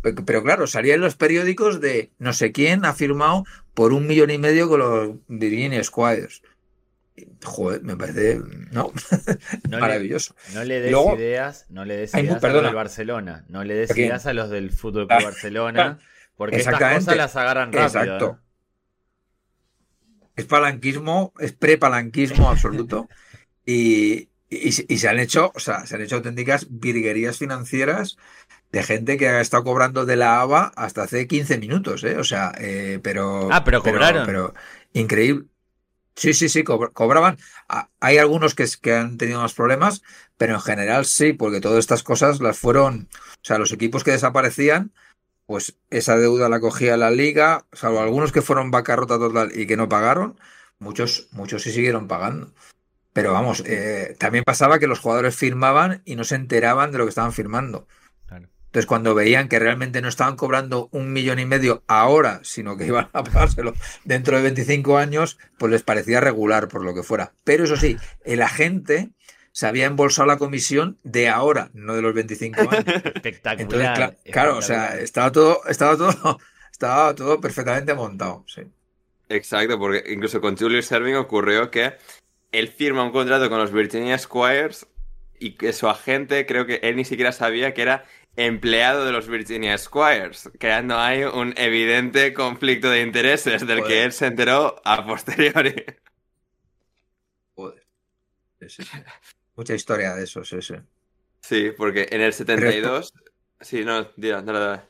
[0.03, 3.45] pero claro, salía en los periódicos de no sé quién ha firmado
[3.75, 6.43] por un millón y medio con los Virginia Squires.
[7.45, 8.41] Joder, me parece.
[8.71, 8.93] No,
[9.71, 10.35] maravilloso.
[10.55, 13.97] no le des ideas, no le des ideas a los del Barcelona, no le des
[13.97, 15.99] ideas a los del Fútbol Club Barcelona,
[16.37, 18.03] porque estas cosas las agarran rápido.
[18.03, 18.39] Exacto.
[18.39, 18.51] ¿eh?
[20.37, 23.09] Es palanquismo, es prepalanquismo absoluto.
[23.67, 28.17] y, y, se han hecho, o sea, se han hecho auténticas virguerías financieras
[28.73, 32.17] de gente que ha estado cobrando de la ABA hasta hace 15 minutos, ¿eh?
[32.17, 33.49] O sea, eh, pero.
[33.53, 34.27] Ah, pero cobraron.
[34.27, 34.55] pero
[34.93, 35.47] increíble.
[36.17, 37.39] Sí, sí, sí, cobraban.
[38.01, 40.03] Hay algunos que, que han tenido más problemas,
[40.37, 44.11] pero en general sí, porque todas estas cosas las fueron, o sea, los equipos que
[44.11, 44.93] desaparecían,
[45.47, 49.77] pues esa deuda la cogía la liga, salvo algunos que fueron bancarrota total y que
[49.77, 50.39] no pagaron,
[50.79, 52.53] muchos, muchos sí siguieron pagando.
[53.21, 57.05] Pero vamos, eh, también pasaba que los jugadores firmaban y no se enteraban de lo
[57.05, 57.87] que estaban firmando.
[58.31, 62.87] Entonces, cuando veían que realmente no estaban cobrando un millón y medio ahora, sino que
[62.87, 63.75] iban a pagárselo
[64.05, 67.35] dentro de 25 años, pues les parecía regular por lo que fuera.
[67.45, 69.11] Pero eso sí, el agente
[69.53, 72.85] se había embolsado la comisión de ahora, no de los 25 años.
[73.05, 74.17] Espectacular.
[74.33, 76.39] claro, o sea, estaba todo, estaba todo,
[76.73, 78.47] estaba todo perfectamente montado.
[78.47, 78.63] Sí.
[79.29, 81.95] Exacto, porque incluso con Julius Serving ocurrió que
[82.53, 84.87] él firma un contrato con los Virginia Squires
[85.39, 88.05] y que su agente, creo que él ni siquiera sabía que era
[88.37, 94.13] empleado de los Virginia Squires, creando ahí un evidente conflicto de intereses del que él
[94.13, 95.75] se enteró a posteriori.
[97.55, 97.87] Joder.
[99.57, 100.75] Mucha historia de eso, sí, sí.
[101.41, 103.13] Sí, porque en el 72...
[103.61, 104.83] Sí, no, dale, dale.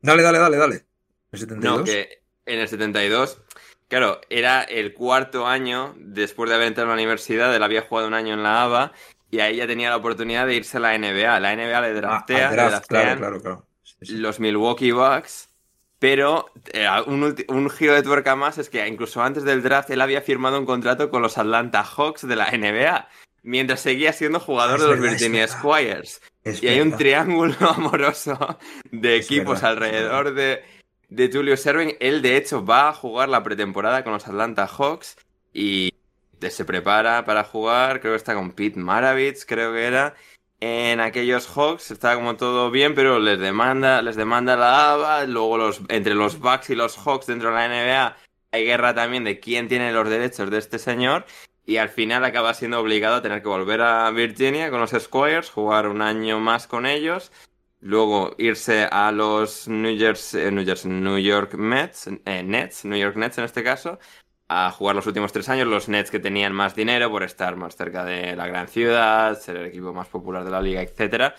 [0.00, 0.86] Dale, dale, dale, dale.
[1.32, 1.78] ¿El 72?
[1.78, 3.42] No, que en el 72...
[3.88, 8.08] Claro, era el cuarto año después de haber entrado a la universidad, él había jugado
[8.08, 8.92] un año en la ABA
[9.30, 11.40] y ahí ya tenía la oportunidad de irse a la NBA.
[11.40, 13.62] La NBA le draftea, ah,
[14.00, 15.50] los Milwaukee Bucks.
[15.98, 20.20] Pero eh, un, giro de tuerca más es que incluso antes del draft él había
[20.20, 23.08] firmado un contrato con los Atlanta Hawks de la NBA,
[23.42, 26.20] mientras seguía siendo jugador de los Virginia Squires.
[26.44, 28.58] y hay un triángulo amoroso
[28.90, 30.62] de equipos alrededor de,
[31.08, 31.96] de Tulio Serving.
[32.00, 35.16] Él, de hecho, va a jugar la pretemporada con los Atlanta Hawks
[35.52, 35.92] y
[36.50, 38.00] se prepara para jugar.
[38.00, 40.14] Creo que está con Pete Maravich, creo que era.
[40.60, 45.24] En aquellos Hawks está como todo bien, pero les demanda, les demanda la ABA.
[45.26, 48.16] Luego los, entre los Bucks y los Hawks dentro de la NBA
[48.52, 51.26] hay guerra también de quién tiene los derechos de este señor.
[51.66, 55.50] Y al final acaba siendo obligado a tener que volver a Virginia con los Squires,
[55.50, 57.32] jugar un año más con ellos
[57.80, 60.64] Luego irse a los New Jersey, New
[61.18, 63.98] York eh, Nets, New York Nets en este caso,
[64.48, 67.76] a jugar los últimos tres años, los Nets que tenían más dinero por estar más
[67.76, 71.34] cerca de la gran ciudad, ser el equipo más popular de la liga, etcétera.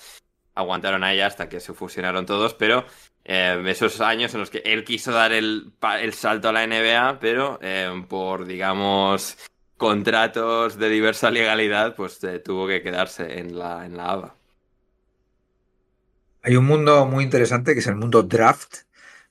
[0.55, 2.85] Aguantaron ahí hasta que se fusionaron todos, pero
[3.23, 7.19] eh, esos años en los que él quiso dar el, el salto a la NBA,
[7.19, 9.37] pero eh, por, digamos,
[9.77, 14.36] contratos de diversa legalidad, pues tuvo que quedarse en la, en la ABA.
[16.47, 18.73] Hay un mundo muy interesante que es el mundo draft,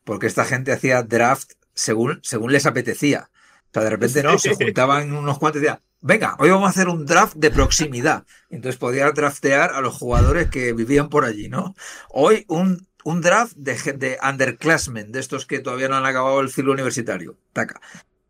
[0.04, 3.30] porque esta gente hacía draft según, según les apetecía.
[3.30, 6.70] O sea, de repente no, se juntaban unos cuantos y decían, venga, hoy vamos a
[6.72, 8.26] hacer un draft de proximidad.
[8.50, 11.74] Entonces podía draftear a los jugadores que vivían por allí, ¿no?
[12.10, 16.50] Hoy un, un draft de, de underclassmen, de estos que todavía no han acabado el
[16.50, 17.38] ciclo universitario.
[17.54, 17.80] Taca.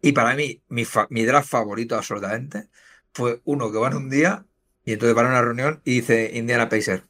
[0.01, 2.69] Y para mí, mi, mi draft favorito absolutamente
[3.13, 4.47] fue uno que van un día
[4.85, 7.03] y entonces van a una reunión y dice Indiana Pacer,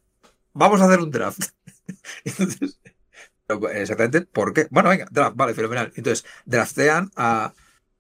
[0.57, 1.41] vamos a hacer un draft.
[2.25, 2.79] Entonces,
[3.75, 4.67] exactamente, ¿por qué?
[4.71, 5.93] Bueno, venga, draft, vale, fenomenal.
[5.97, 7.55] Entonces, draftean a.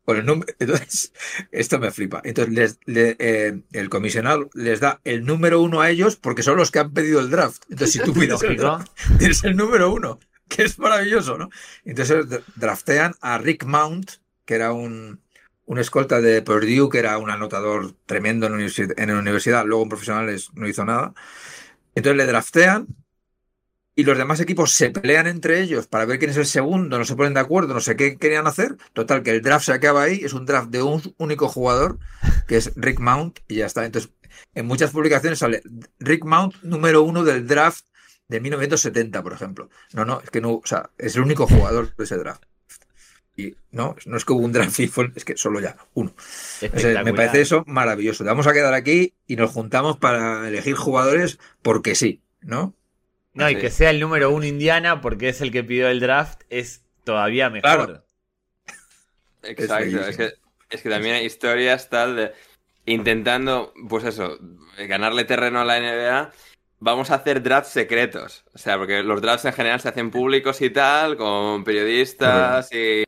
[0.05, 0.53] Por el número.
[0.61, 1.13] Entonces,
[1.51, 2.21] esto me flipa.
[2.25, 6.79] Entonces, eh, el comisionado les da el número uno a ellos porque son los que
[6.79, 7.65] han pedido el draft.
[7.69, 8.89] Entonces, si tú pides el draft,
[9.19, 11.51] tienes el número uno, que es maravilloso, ¿no?
[11.85, 12.25] Entonces,
[12.55, 14.13] draftean a Rick Mount,
[14.45, 15.21] que era un,
[15.65, 19.89] un escolta de Purdue, que era un anotador tremendo en, en la universidad, luego en
[19.89, 21.15] profesionales no hizo nada.
[21.97, 22.87] Entonces le draftean
[23.97, 27.05] y los demás equipos se pelean entre ellos para ver quién es el segundo, no
[27.07, 28.77] se ponen de acuerdo, no sé qué querían hacer.
[28.93, 31.99] Total, que el draft se acaba ahí, es un draft de un único jugador,
[32.47, 33.87] que es Rick Mount, y ya está.
[33.87, 34.13] Entonces,
[34.55, 35.63] en muchas publicaciones sale
[35.99, 37.87] Rick Mount número uno del draft
[38.29, 39.71] de 1970, por ejemplo.
[39.95, 42.45] No, no, es que no, o sea, es el único jugador de ese draft.
[43.37, 46.15] Y no, no es que hubo un draft es que solo ya, uno.
[47.05, 48.25] me parece eso maravilloso.
[48.25, 52.75] Vamos a quedar aquí y nos juntamos para elegir jugadores porque sí, ¿no?
[53.35, 56.43] No, y que sea el número uno Indiana porque es el que pidió el draft,
[56.49, 58.07] es todavía mejor.
[59.43, 60.33] Exacto, es, que,
[60.71, 62.33] es que también hay historias tal de
[62.87, 64.39] intentando, pues eso,
[64.89, 66.33] ganarle terreno a la NBA.
[66.79, 68.45] Vamos a hacer drafts secretos.
[68.55, 73.05] O sea, porque los drafts en general se hacen públicos y tal, con periodistas y,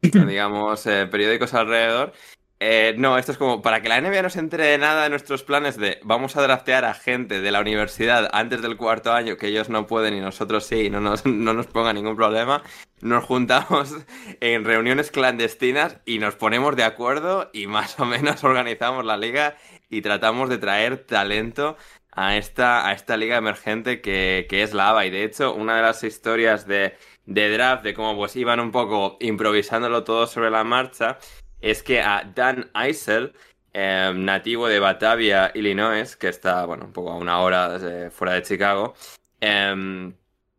[0.02, 2.12] digamos, eh, periódicos alrededor.
[2.58, 5.10] Eh, no, esto es como para que la NBA no se entere de nada de
[5.10, 9.36] nuestros planes de vamos a draftear a gente de la universidad antes del cuarto año
[9.36, 12.62] que ellos no pueden y nosotros sí y no nos, no nos ponga ningún problema.
[13.02, 13.94] Nos juntamos
[14.40, 19.56] en reuniones clandestinas y nos ponemos de acuerdo y más o menos organizamos la liga
[19.90, 21.76] y tratamos de traer talento
[22.12, 25.06] a esta, a esta liga emergente que, que es la ABA.
[25.06, 28.70] Y de hecho, una de las historias de, de draft, de cómo pues iban un
[28.72, 31.18] poco improvisándolo todo sobre la marcha,
[31.60, 33.34] es que a Dan Eisel,
[33.72, 37.78] em, nativo de Batavia, Illinois, que está, bueno, un poco a una hora
[38.10, 38.94] fuera de Chicago,
[39.40, 40.14] em,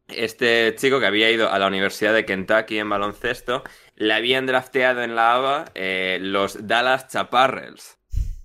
[0.08, 3.64] este chico que había ido a la Universidad de Kentucky en baloncesto,
[3.96, 7.98] le habían drafteado en la ABA eh, los Dallas Chaparrals.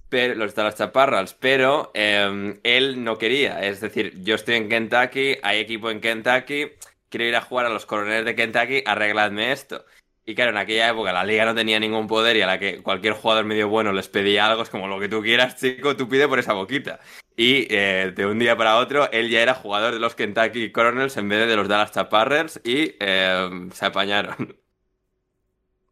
[0.09, 3.63] Pero, los Dallas Chaparrals, pero él no quería.
[3.65, 6.73] Es decir, yo estoy en Kentucky, hay equipo en Kentucky,
[7.13, 9.85] quiero ir a jugar a los coroneles de Kentucky, arregladme esto.
[10.25, 12.83] Y claro, en aquella época la liga no tenía ningún poder y a la que
[12.83, 16.09] cualquier jugador medio bueno les pedía algo, es como lo que tú quieras, chico, tú
[16.09, 17.01] pide por esa boquita.
[17.37, 21.17] Y eh, de un día para otro, él ya era jugador de los Kentucky Coronels
[21.17, 24.57] en vez de los Dallas Chaparrers y eh, se apañaron.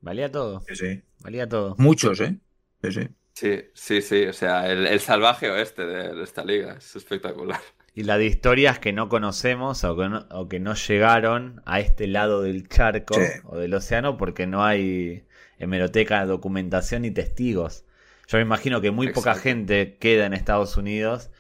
[0.00, 0.62] Valía todo.
[0.68, 1.02] Sí, sí.
[1.18, 1.74] Valía todo.
[1.76, 2.38] Muchos, ¿eh?
[2.82, 3.08] Sí, sí.
[3.34, 4.26] Sí, sí, sí.
[4.26, 7.60] O sea, el, salvaje oeste de esta liga es espectacular
[7.94, 12.68] y la de historias que no conocemos o que no, llegaron a este lado del
[12.68, 15.24] charco o del océano porque no hay
[15.58, 17.84] hemeroteca, documentación ni testigos.
[18.28, 21.30] Yo me imagino que muy poca gente queda en Estados Unidos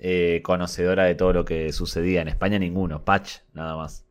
[0.00, 2.22] eh, conocedora de todo lo que sucedía.
[2.22, 4.04] En España ninguno, Patch nada más.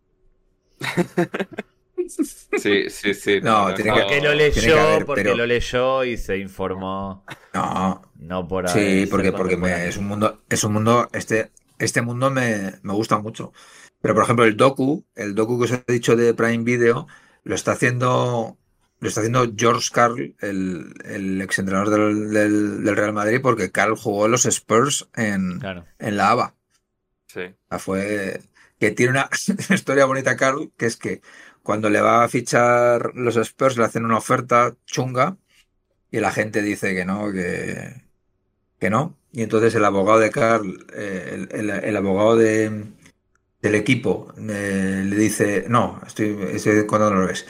[2.57, 3.39] Sí, sí, sí.
[3.43, 7.25] No, porque lo leyó, porque lo leyó y se informó.
[7.53, 9.01] No, no por ahí.
[9.01, 11.51] Sí, porque, porque es un mundo, es un mundo, este,
[11.83, 13.53] este mundo me, gusta mucho.
[14.01, 17.07] Pero, por ejemplo, el docu, el docu que os he dicho de Prime Video,
[17.43, 18.57] lo está haciendo,
[18.99, 24.45] lo está haciendo George Carl, el, el exentrenador del, Real Madrid, porque Carl jugó los
[24.45, 25.59] Spurs en,
[25.99, 26.55] en la ABA.
[27.27, 27.55] Sí.
[27.79, 28.41] fue
[28.79, 29.29] que tiene una
[29.69, 31.21] historia bonita, Carl, que es que
[31.63, 35.37] cuando le va a fichar los Spurs le hacen una oferta chunga
[36.09, 38.03] y la gente dice que no, que,
[38.79, 39.17] que no.
[39.31, 42.85] Y entonces el abogado de Carl, eh, el, abogado de,
[43.61, 47.45] del equipo eh, le dice, no, estoy, estoy no lo ves.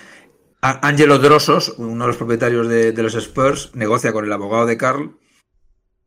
[0.62, 5.18] Angelo Drosos, uno de los propietarios de, los Spurs, negocia con el abogado de Carl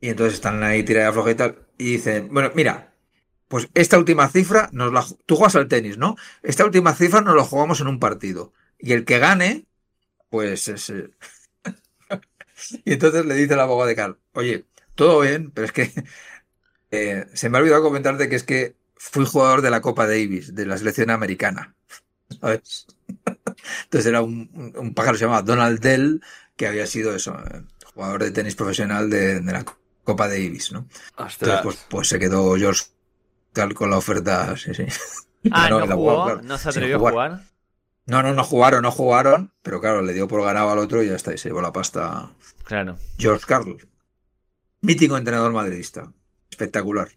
[0.00, 1.66] y entonces están ahí tirada floja y tal.
[1.76, 2.94] Y dicen, bueno, mira,
[3.48, 6.14] pues esta última cifra, nos la, tú juegas al tenis, ¿no?
[6.44, 8.52] Esta última cifra nos la jugamos en un partido.
[8.78, 9.66] Y el que gane,
[10.30, 10.92] pues es...
[12.84, 15.92] Y entonces le dice el abogado de Carl, oye, todo bien, pero es que
[16.90, 20.54] eh, se me ha olvidado comentarte que es que fui jugador de la Copa Davis,
[20.54, 21.74] de la selección americana.
[22.40, 22.86] ¿Sabes?
[23.84, 26.22] Entonces era un, pájaro que se llamaba Donald Dell,
[26.56, 27.62] que había sido eso, eh,
[27.92, 29.64] jugador de tenis profesional de, la
[30.04, 30.86] Copa Davis, ¿no?
[31.10, 32.84] Entonces, pues, pues, se quedó George
[33.74, 34.86] con la oferta, sí, sí.
[35.50, 37.42] Ah, no, jugó, ¿no se atrevió a jugar?
[38.06, 41.08] No, no, no jugaron, no jugaron, pero claro, le dio por ganado al otro y
[41.08, 42.30] ya está, y se llevó la pasta.
[42.64, 42.96] Claro.
[43.18, 43.76] George Carl.
[44.84, 46.12] Mítico entrenador madridista.
[46.50, 47.08] Espectacular.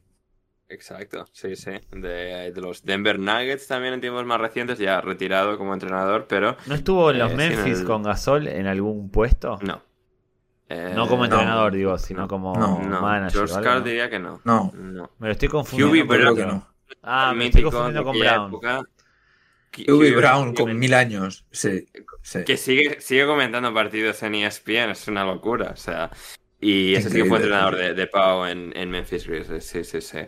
[0.69, 1.71] Exacto, sí, sí.
[1.91, 6.55] De, los Denver Nuggets también en tiempos más recientes, ya retirado como entrenador, pero...
[6.65, 9.59] ¿No estuvo en los eh, Memphis con Gasol en algún puesto?
[9.61, 9.81] No.
[10.69, 13.47] no como entrenador, digo, sino como manager.
[13.47, 14.39] George Carl diría que no.
[14.45, 14.71] No.
[15.19, 16.07] Me lo estoy confundiendo.
[16.07, 16.65] pero que no.
[17.03, 18.47] Ah, me estoy confundiendo con Brown.
[18.47, 18.83] Época,
[20.15, 21.85] Brown con mil años, sí,
[22.45, 26.11] Que sigue, sigue comentando partidos en ESPN, es una locura, o sea...
[26.59, 30.01] Y ese sí que fue entrenador de, de Pau en, en, Memphis Grizzlies, sí, sí,
[30.01, 30.19] sí.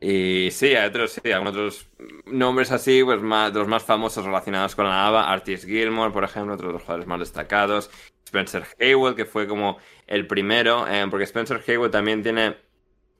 [0.00, 1.88] Y sí, hay otros, sí, algunos otros
[2.26, 6.24] nombres así, pues más, de los más famosos relacionados con la ABA, Artis Gilmore, por
[6.24, 7.90] ejemplo, otro de los jugadores más destacados,
[8.24, 12.56] Spencer Hayward, que fue como el primero, eh, porque Spencer Hayward también tiene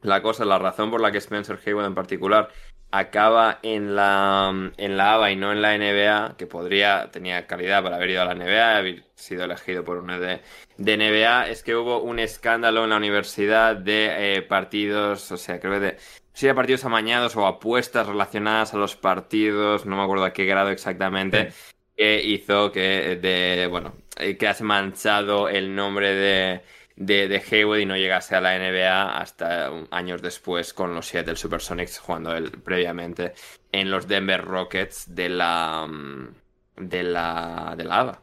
[0.03, 2.51] la cosa, la razón por la que Spencer Hayward en particular
[2.91, 7.83] acaba en la, en la ABA y no en la NBA, que podría, tenía calidad
[7.83, 10.41] para haber ido a la NBA, haber sido elegido por una de,
[10.79, 15.61] de NBA, es que hubo un escándalo en la universidad de eh, partidos, o sea,
[15.61, 15.97] creo que de,
[16.33, 20.71] si partidos amañados o apuestas relacionadas a los partidos, no me acuerdo a qué grado
[20.71, 21.53] exactamente,
[21.97, 26.63] que hizo que, de, bueno, eh, que has manchado el nombre de
[26.99, 31.37] de, de Hayward y no llegase a la NBA hasta años después con los Seattle
[31.37, 33.35] Supersonics jugando él previamente
[33.71, 36.35] en los Denver Rockets de la mm,
[36.77, 38.23] de la de la ABA.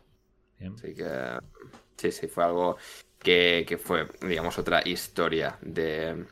[0.73, 1.39] Así que
[1.95, 2.77] sí, sí, fue algo
[3.19, 6.25] que, que, fue, digamos, otra historia de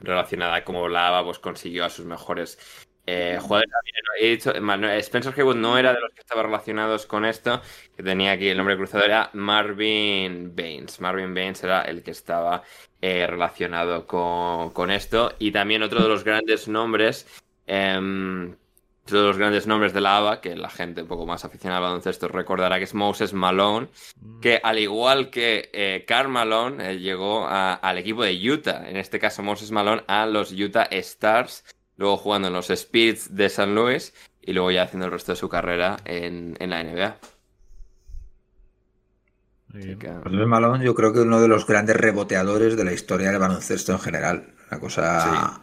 [0.00, 2.58] relacionada a cómo la ABA pues, consiguió a sus mejores
[3.06, 3.38] eh,
[4.20, 7.60] he dicho, Spencer Haywood no era de los que estaban relacionados con esto,
[7.96, 11.00] que tenía aquí el nombre cruzado, era Marvin Baines.
[11.00, 12.62] Marvin Baines era el que estaba
[13.02, 15.34] eh, relacionado con, esto.
[15.38, 17.26] Y también otro de los grandes nombres,
[17.66, 17.98] eh,
[19.04, 21.78] otro de los grandes nombres de la ABA, que la gente un poco más aficionada
[21.78, 24.40] al baloncesto recordará que es Moses Malone, mm.
[24.40, 29.18] que al igual que eh, Karl Malone, eh, llegó al equipo de Utah, en este
[29.18, 31.64] caso Moses Malone, a los Utah Stars
[31.96, 35.36] luego jugando en los Spirits de San Luis y luego ya haciendo el resto de
[35.36, 37.16] su carrera en, la NBA.
[40.24, 43.92] Manuel Malone yo creo que uno de los grandes reboteadores de la historia del baloncesto
[43.92, 44.54] en general.
[44.70, 45.60] Una cosa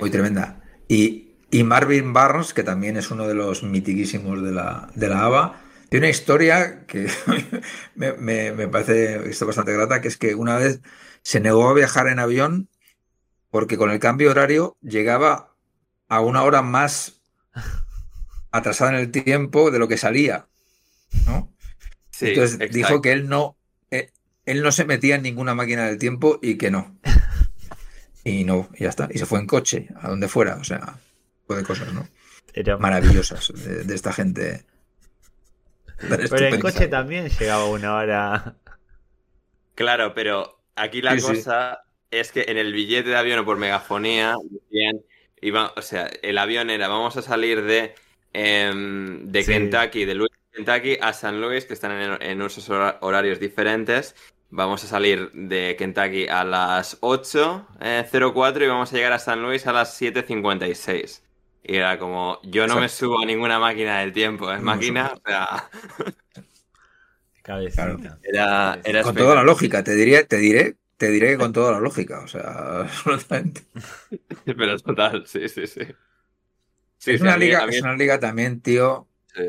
[0.00, 0.62] muy tremenda.
[0.88, 1.28] Y,
[1.64, 6.06] Marvin Barnes, que también es uno de los mitiquísimos de la, de la ABA, tiene
[6.06, 7.10] una historia que
[7.94, 8.12] me,
[8.52, 10.80] me, parece esto bastante grata, que es que una vez
[11.22, 12.70] se negó a viajar en avión
[13.50, 15.51] porque con el cambio horario llegaba
[16.12, 17.22] a una hora más
[18.50, 20.46] atrasada en el tiempo de lo que salía.
[21.24, 21.50] ¿no?
[22.20, 23.56] Entonces dijo que él no,
[23.90, 24.10] eh,
[24.44, 26.98] él no se metía en ninguna máquina del tiempo y que no.
[28.24, 29.08] Y no, y ya está.
[29.10, 30.54] Y se fue en coche, a donde fuera.
[30.54, 30.96] O sea,
[31.48, 32.06] fue de cosas, ¿no?
[32.78, 34.64] Maravillosas de, esta gente.
[36.08, 38.54] Pero en coche también llegaba una hora.
[39.74, 41.82] Claro, pero aquí la cosa
[42.12, 44.36] es que en el billete de avión o por megafonía
[45.50, 47.94] o sea, el avión era, vamos a salir de,
[48.32, 52.68] em, de Kentucky, de Louisville, Kentucky a San Luis, que están en, usos
[53.00, 54.14] horarios diferentes.
[54.50, 59.42] Vamos a salir de Kentucky a las 8.04 eh, y vamos a llegar a San
[59.42, 61.22] Luis a las 7.56.
[61.64, 65.20] Y era como, yo no me subo a ninguna máquina del tiempo, es máquina, o
[65.26, 65.70] sea...
[68.22, 71.80] Era, Con toda la lógica, te diría, te diré te diré que con toda la
[71.80, 73.62] lógica, o sea, absolutamente.
[74.44, 75.80] Pero total, sí, sí, sí.
[77.06, 79.08] es, una liga, es una liga también, tío.
[79.34, 79.42] Sí.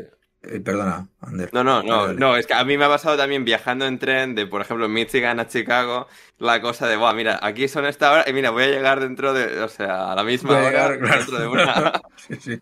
[0.46, 1.48] Eh, perdona, Ander.
[1.54, 4.34] No, no, no, no, es que a mí me ha pasado también viajando en tren
[4.34, 6.06] de, por ejemplo, Michigan a Chicago,
[6.38, 9.32] la cosa de, wow, mira, aquí son esta hora y mira, voy a llegar dentro
[9.32, 12.02] de, o sea, a la misma hora, dentro de una.
[12.16, 12.60] sí, sí.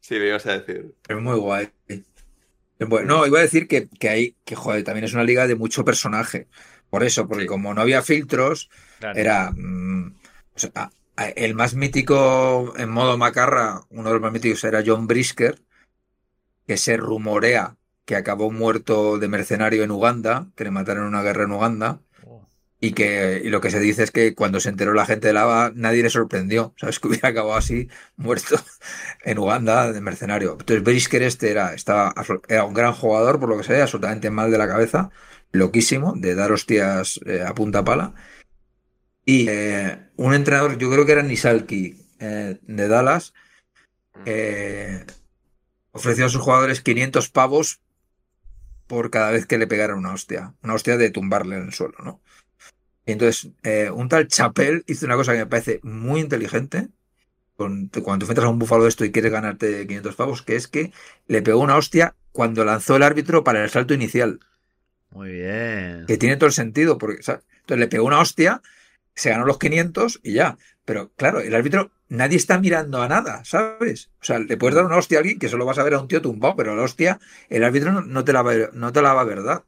[0.00, 0.94] Sí, me ibas a decir.
[1.08, 1.70] Es muy guay.
[2.78, 5.54] Bueno, no, iba a decir que, que hay, que joder, también es una liga de
[5.54, 6.48] mucho personaje.
[6.90, 8.70] Por eso, porque como no había filtros,
[9.14, 9.50] era.
[9.50, 10.14] Mm,
[11.16, 15.62] el más mítico en modo macarra, uno de los más míticos era John Brisker,
[16.66, 21.22] que se rumorea que acabó muerto de mercenario en Uganda, que le mataron en una
[21.22, 22.00] guerra en Uganda.
[22.26, 22.46] Oh.
[22.80, 25.32] Y que y lo que se dice es que cuando se enteró la gente de
[25.32, 26.74] Lava, nadie le sorprendió.
[26.76, 28.56] Sabes que hubiera acabado así, muerto
[29.24, 30.52] en Uganda de mercenario.
[30.52, 32.12] Entonces, Brisker este era, estaba,
[32.48, 35.10] era un gran jugador, por lo que sea, absolutamente mal de la cabeza
[35.54, 38.12] loquísimo de dar hostias eh, a punta pala.
[39.24, 43.32] Y eh, un entrenador, yo creo que era Nisalki eh, de Dallas,
[44.16, 45.10] mm.
[45.92, 47.80] ofreció a sus jugadores 500 pavos
[48.86, 50.54] por cada vez que le pegaran una hostia.
[50.62, 52.20] Una hostia de tumbarle en el suelo, ¿no?
[53.06, 53.50] Y entonces,
[53.92, 56.88] un tal Chapel hizo una cosa que me parece muy inteligente.
[57.56, 60.68] cuando tú enfrentas a un búfalo de esto y quieres ganarte 500 pavos, que es
[60.68, 60.92] que
[61.26, 64.40] le pegó una hostia cuando lanzó el árbitro para el salto inicial.
[65.14, 66.06] Muy bien.
[66.06, 68.60] Que tiene todo el sentido, porque entonces le pegó una hostia,
[69.14, 70.58] se ganó los 500 y ya.
[70.84, 74.10] Pero claro, el árbitro, nadie está mirando a nada, ¿sabes?
[74.20, 76.00] O sea, le puedes dar una hostia a alguien que solo vas a ver a
[76.00, 79.14] un tío tumbado, pero la hostia, el árbitro no, te, la va, no te la
[79.14, 79.64] va a ver, ¿verdad?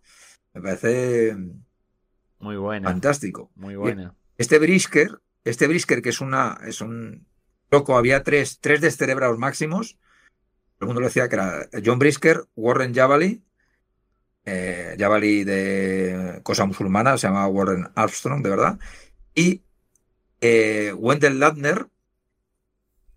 [0.52, 1.36] Me parece.
[2.40, 2.90] Muy buena.
[2.90, 3.52] Fantástico.
[3.54, 4.16] Muy buena.
[4.38, 6.58] Este Brisker, este Brisker, que es una.
[6.66, 7.24] es un
[7.70, 9.96] loco, había tres, tres descerebrados máximos.
[10.78, 13.45] Todo el mundo le decía que era John Brisker, Warren Javali
[14.46, 18.78] eh, Javali de cosa musulmana, se llama Warren Armstrong, de verdad,
[19.34, 19.62] y
[20.40, 21.88] eh, Wendell Ladner,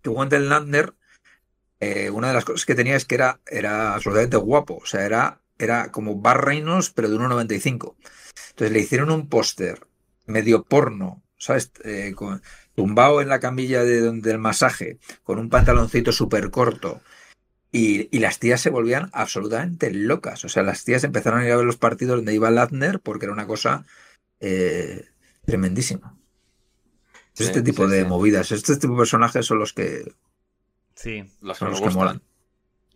[0.02, 0.94] que Wendell Ladner,
[1.78, 5.04] eh, una de las cosas que tenía es que era, era absolutamente guapo, o sea,
[5.06, 7.94] era, era como Bar Reynolds, pero de 1,95.
[8.50, 9.86] Entonces le hicieron un póster
[10.26, 11.72] medio porno, ¿sabes?
[11.84, 12.14] Eh,
[12.74, 17.00] tumbado en la camilla de, del masaje, con un pantaloncito súper corto,
[17.72, 20.44] y, las tías se volvían absolutamente locas.
[20.44, 23.26] O sea, las tías empezaron a ir a ver los partidos donde iba Ladner porque
[23.26, 23.84] era una cosa
[24.40, 25.06] eh,
[25.44, 26.16] tremendísima.
[27.38, 30.12] este tipo de movidas, este tipo de personajes son los que.
[30.94, 32.22] Sí, los que, los que molan.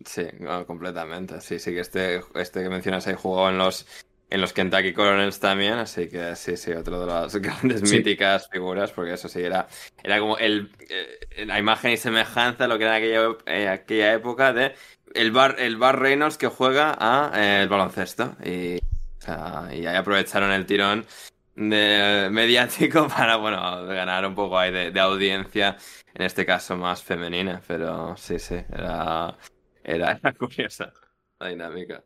[0.05, 0.23] Sí,
[0.67, 1.39] completamente.
[1.39, 3.87] Sí, sí, que este, este que mencionas ahí jugó en los
[4.29, 8.91] en los Kentucky Colonels también, así que sí, sí, otro de las grandes míticas figuras,
[8.91, 9.67] porque eso sí, era,
[10.03, 14.53] era como el, eh, la imagen y semejanza lo que era aquella, eh, aquella época
[14.53, 14.73] de
[15.13, 18.35] el bar, el bar Reynolds que juega a eh, el baloncesto.
[18.43, 18.79] Y,
[19.71, 21.05] y ahí aprovecharon el tirón
[21.55, 25.77] de, mediático para, bueno, ganar un poco ahí de, de, audiencia,
[26.13, 29.37] en este caso más femenina, pero sí, sí, era,
[29.83, 30.91] era, era curiosa
[31.39, 32.03] la dinámica.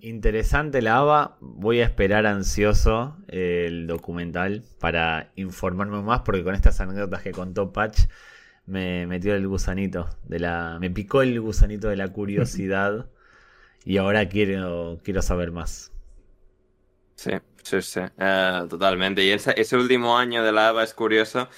[0.00, 1.38] Interesante la ABA.
[1.40, 7.72] Voy a esperar ansioso el documental para informarme más, porque con estas anécdotas que contó
[7.72, 8.02] Patch
[8.66, 10.78] me metió el gusanito de la.
[10.80, 13.06] me picó el gusanito de la curiosidad.
[13.84, 15.92] y ahora quiero, quiero saber más.
[17.16, 17.32] Sí,
[17.62, 18.00] sí, sí.
[18.18, 19.24] Eh, totalmente.
[19.24, 21.48] Y ese, último año de la ABA es curioso.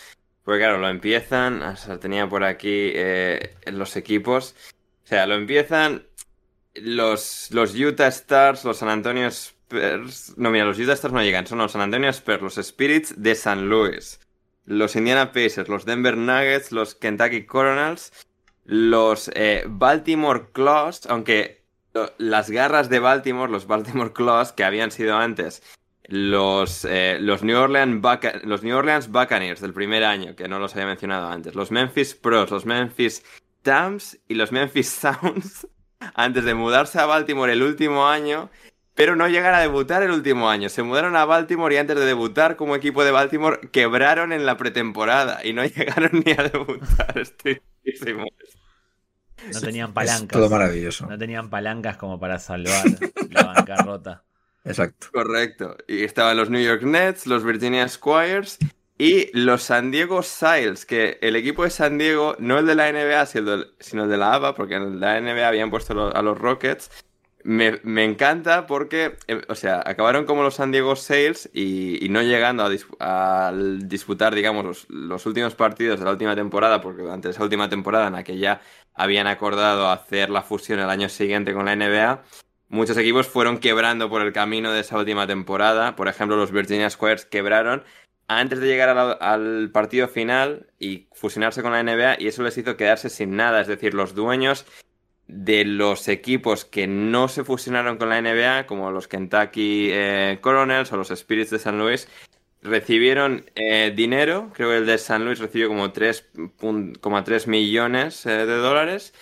[0.42, 4.54] Porque claro, lo empiezan, o sea, tenía por aquí eh, los equipos.
[5.04, 6.04] O sea, lo empiezan
[6.74, 10.34] los, los Utah Stars, los San Antonio Spurs.
[10.36, 13.34] No, mira, los Utah Stars no llegan, son los San Antonio Spurs, los Spirits de
[13.34, 14.20] San Luis,
[14.64, 18.12] los Indiana Pacers, los Denver Nuggets, los Kentucky Coronels,
[18.64, 21.64] los eh, Baltimore Claws, aunque
[22.18, 25.62] las garras de Baltimore, los Baltimore Claws, que habían sido antes
[26.04, 28.02] los, eh, los, New Orleans
[28.44, 32.14] los New Orleans Buccaneers del primer año, que no los había mencionado antes, los Memphis
[32.14, 33.24] Pros, los Memphis
[33.62, 35.66] Tams y los Memphis Sounds
[36.14, 38.50] antes de mudarse a Baltimore el último año,
[38.94, 40.68] pero no llegar a debutar el último año.
[40.68, 44.56] Se mudaron a Baltimore y antes de debutar como equipo de Baltimore quebraron en la
[44.56, 47.18] pretemporada y no llegaron ni a debutar.
[47.18, 47.60] Estoy
[49.52, 50.28] no tenían palancas.
[50.28, 51.06] todo maravilloso.
[51.06, 52.84] No tenían palancas como para salvar
[53.30, 54.22] la bancarrota.
[54.64, 55.08] Exacto.
[55.12, 55.76] Correcto.
[55.88, 58.58] Y estaban los New York Nets, los Virginia Squires
[59.00, 62.92] y los San Diego Siles, que el equipo de San Diego, no el de la
[62.92, 66.90] NBA, sino el de la ABA, porque en la NBA habían puesto a los Rockets.
[67.42, 72.62] Me, encanta porque, eh, o sea, acabaron como los San Diego Sales y, no llegando
[72.98, 78.08] a, disputar, digamos, los, últimos partidos de la última temporada, porque durante esa última temporada
[78.08, 78.60] en la que ya
[78.92, 82.22] habían acordado hacer la fusión el año siguiente con la NBA,
[82.68, 85.96] muchos equipos fueron quebrando por el camino de esa última temporada.
[85.96, 87.82] Por ejemplo, los Virginia Squares quebraron
[88.30, 92.76] antes de llegar al partido final y fusionarse con la NBA y eso les hizo
[92.76, 93.60] quedarse sin nada.
[93.60, 94.66] Es decir, los dueños
[95.26, 100.92] de los equipos que no se fusionaron con la NBA, como los Kentucky eh, Coronels
[100.92, 102.06] o los Spirits de San Luis,
[102.62, 104.52] recibieron eh, dinero.
[104.54, 109.12] Creo que el de San Luis recibió como 3,3 millones eh, de dólares.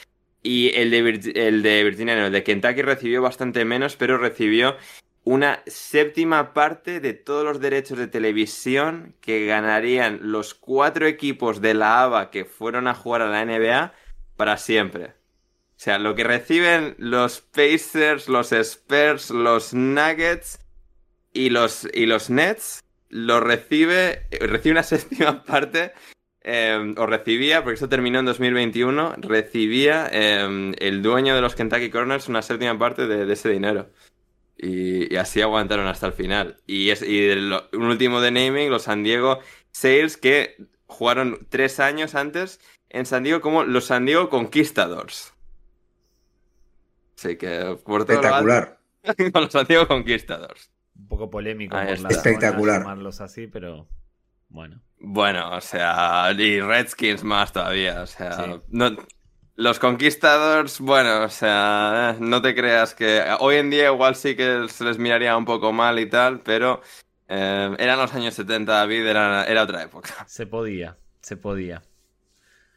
[0.43, 4.77] Y el de, el de Virginia, el de Kentucky recibió bastante menos, pero recibió
[5.29, 11.75] una séptima parte de todos los derechos de televisión que ganarían los cuatro equipos de
[11.75, 13.93] la ABA que fueron a jugar a la NBA
[14.39, 15.09] para siempre.
[15.09, 20.61] O sea, lo que reciben los Pacers, los Spurs, los Nuggets
[21.35, 25.93] y los, y los Nets, lo recibe, recibe una séptima parte
[26.41, 31.91] eh, o recibía, porque esto terminó en 2021, recibía eh, el dueño de los Kentucky
[31.91, 33.91] Corners una séptima parte de, ese dinero.
[34.59, 36.61] Y, así aguantaron hasta el final.
[36.67, 39.39] Y, es, y un último de naming, los San Diego
[39.71, 40.57] Sales, que
[40.87, 45.35] jugaron tres años antes en San Diego como los San Diego Conquistadors.
[47.17, 48.79] Así que por Espectacular.
[49.33, 50.71] con los San Diego Conquistadors.
[50.97, 52.81] Un poco polémico por Espectacular.
[52.81, 53.89] llamarlos así, pero
[54.49, 54.81] bueno.
[55.01, 58.97] Bueno, o sea, y Redskins más todavía, o sea, no,
[59.59, 64.37] los Conquistadors, bueno, o sea, eh, no te creas que hoy en día igual sí
[64.37, 66.81] que se les miraría un poco mal y tal, pero
[67.27, 70.11] eh, eran los años 70, David, era, era otra época.
[70.29, 71.83] Se podía, se podía.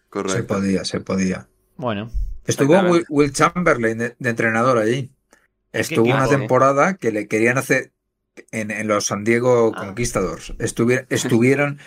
[0.10, 0.38] Correcto.
[0.38, 1.48] Se podía, se podía.
[1.78, 2.10] Bueno.
[2.46, 2.76] Estuvo
[3.10, 5.12] Will, Chamberlain de, entrenador allí.
[5.72, 7.92] Estuvo una temporada que le querían hacer
[8.52, 9.80] en, los San Diego ah.
[9.80, 10.56] Conquistadors.
[10.58, 11.80] estuvieron,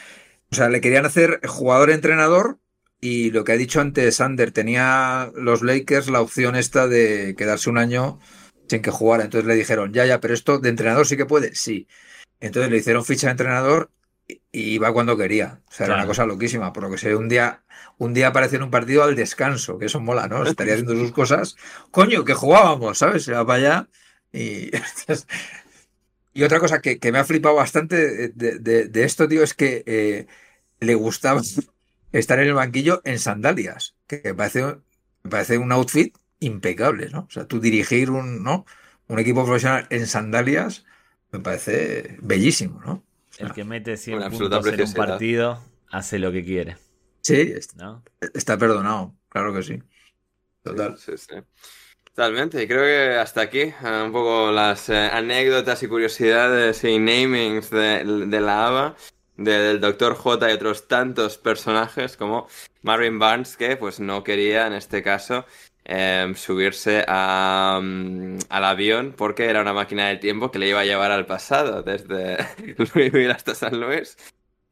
[0.53, 2.61] o sea, le querían hacer jugador-entrenador
[3.05, 7.69] y lo que ha dicho antes Sander, tenía los Lakers la opción esta de quedarse
[7.69, 8.19] un año
[8.67, 9.25] sin que jugara.
[9.25, 11.87] Entonces le dijeron, ya, ya, pero esto de entrenador sí que puede, sí.
[12.41, 13.91] Entonces le hicieron ficha de entrenador
[14.27, 15.61] y iba cuando quería.
[15.69, 16.73] O sea, era una cosa loquísima.
[16.73, 17.63] Por lo que sé, un día,
[17.99, 20.43] un día apareció en un partido al descanso, que eso mola, ¿no?
[20.47, 21.57] Estaría haciendo sus cosas.
[21.91, 23.25] Coño, que jugábamos, ¿sabes?
[23.25, 23.89] Se va para allá
[24.33, 24.71] y.
[26.33, 30.27] y otra cosa que, me ha flipado bastante de, esto, tío, es que eh,
[30.81, 31.43] le gustaba
[32.19, 34.77] estar en el banquillo en sandalias, que me parece,
[35.29, 37.21] parece un outfit impecable, ¿no?
[37.21, 38.65] O sea, tú dirigir un, ¿no?
[39.09, 40.85] un equipo profesional en sandalias
[41.33, 43.05] me parece bellísimo, ¿no?
[43.39, 45.61] el que mete 100 puntos en un partido
[45.91, 46.77] hace lo que quiere.
[47.21, 47.53] Sí,
[48.33, 49.83] está perdonado, claro que sí.
[50.63, 50.97] Total.
[50.97, 51.35] Sí, sí,
[52.05, 56.99] Totalmente, y creo que hasta aquí eh, un poco las eh, anécdotas y curiosidades y
[56.99, 58.97] namings de, de la ABA
[59.37, 60.15] del Dr.
[60.15, 62.49] J y otros tantos personajes como
[62.83, 65.45] Marvin Barnes, que pues no quería en este caso
[65.85, 70.81] em, subirse a, mm, al avión porque era una máquina del tiempo que le iba
[70.81, 72.39] a llevar al pasado, desde
[72.95, 74.17] Louisville hasta San Luis.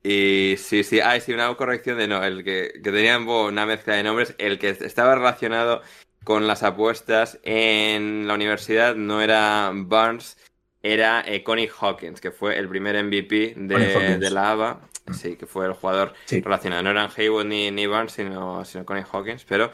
[0.04, 3.94] Y sí, sí, ah, sí, una corrección de no, el que, que tenía una mezcla
[3.94, 5.82] de nombres, el que estaba relacionado
[6.24, 10.38] con las apuestas en la universidad no era Barnes,
[10.82, 14.88] era eh, Connie Hawkins, que fue el primer MVP de, la ABA.
[15.12, 16.82] Sí, que fue el jugador relacionado.
[16.82, 19.44] No eran Haywood ni, ni Barnes, sino, sino Connie Hawkins.
[19.44, 19.72] Pero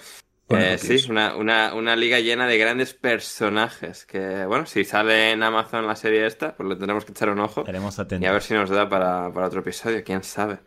[0.50, 4.06] eh, sí, una, una, una, liga llena de grandes personajes.
[4.06, 7.40] Que, bueno, si sale en Amazon la serie esta, pues le tendremos que echar un
[7.40, 7.64] ojo.
[8.20, 10.60] Y a ver si nos da para, para otro episodio, quién sabe.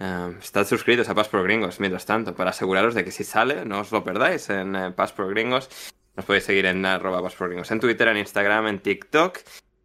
[0.00, 3.64] Um, estad suscritos a Pass Pro Gringos, mientras tanto, para aseguraros de que si sale,
[3.64, 5.68] no os lo perdáis en uh, Pass Pro Gringos.
[6.14, 9.38] Nos podéis seguir en arroba Pass Pro Gringos en Twitter, en Instagram, en TikTok.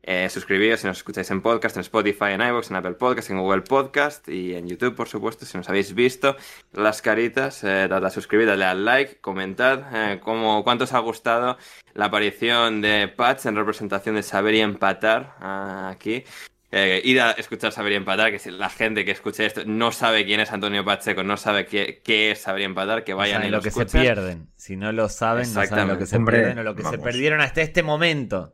[0.06, 3.40] Eh, suscribíos si nos escucháis en podcast, en Spotify, en iVoox, en Apple Podcast, en
[3.40, 5.46] Google Podcast y en YouTube, por supuesto.
[5.46, 6.36] Si nos habéis visto
[6.74, 11.00] las caritas, eh, dadle a suscribir, dadle al like, comentad eh, cómo, cuánto os ha
[11.00, 11.58] gustado
[11.94, 16.26] la aparición de Patch en representación de Saber y Empatar ah, aquí.
[16.76, 19.94] Eh, ir a escuchar Saber y Empatar, que si la gente que escuche esto no
[19.94, 23.46] sabe quién es Antonio Pacheco, no sabe qué, qué es Saber y Empatar, que vayan
[23.46, 24.50] y lo, lo que se pierden.
[24.58, 27.40] Si no lo saben, no saben lo que se pierden o lo que se perdieron
[27.40, 28.54] hasta este momento.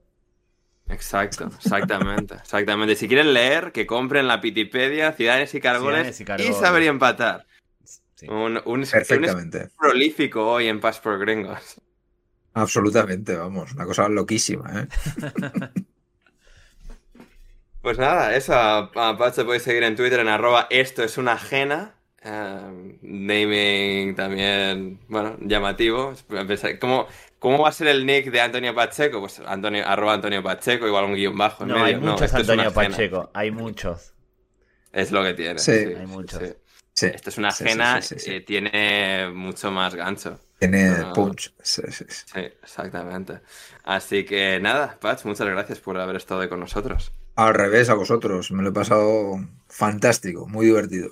[0.90, 2.96] Exacto, exactamente, exactamente.
[2.96, 7.46] Si quieren leer, que compren la Pitipedia, Ciudades y Cargoles y, saber y empatar.
[8.28, 9.70] Un, un, Perfectamente.
[9.80, 11.80] prolífico hoy en Pass por Gringos.
[12.54, 14.88] Absolutamente, vamos, una cosa loquísima, ¿eh?
[17.82, 21.96] pues nada, eso, a, podéis seguir en Twitter en arroba esto es una ajena.
[22.22, 26.14] Eh, naming también, bueno, llamativo.
[26.82, 27.08] Como
[27.40, 29.22] ¿Cómo va a ser el nick de Antonio Pacheco?
[29.22, 31.66] Pues Antonio, arroba Antonio Pacheco, igual un guion bajo.
[31.66, 34.14] no, hay muchos Antonio Pacheco, hay muchos.
[34.92, 35.60] Es lo que tiene.
[35.60, 36.42] Sí, hay muchos.
[37.08, 40.40] Esto es una ajena y tiene mucho más gancho.
[40.60, 41.54] Tiene punch.
[41.62, 41.82] Sí,
[42.62, 43.40] exactamente.
[43.86, 47.14] Así que nada, Pach, muchas gracias por haber estado con nosotros.
[47.36, 48.52] Al revés, a vosotros.
[48.52, 49.40] Me lo he pasado
[49.70, 51.12] fantástico, muy divertido.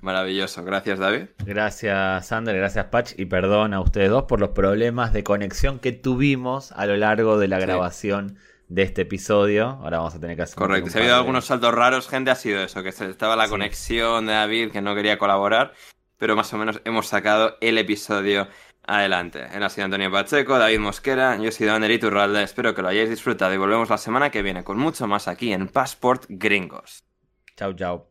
[0.00, 1.26] Maravilloso, gracias David.
[1.44, 5.92] Gracias Sander, gracias Patch y perdón a ustedes dos por los problemas de conexión que
[5.92, 9.78] tuvimos a lo largo de la grabación de este episodio.
[9.82, 10.56] Ahora vamos a tener que hacer.
[10.56, 14.26] Correcto, si ha habido algunos saltos raros, gente, ha sido eso, que estaba la conexión
[14.26, 15.72] de David que no quería colaborar,
[16.16, 18.48] pero más o menos hemos sacado el episodio
[18.90, 19.46] Adelante.
[19.52, 22.42] En la sido Antonio Pacheco, David Mosquera, yo soy Daniel Iturralde.
[22.42, 25.52] Espero que lo hayáis disfrutado y volvemos la semana que viene con mucho más aquí
[25.52, 27.04] en Passport Gringos.
[27.56, 28.08] Chao, chao.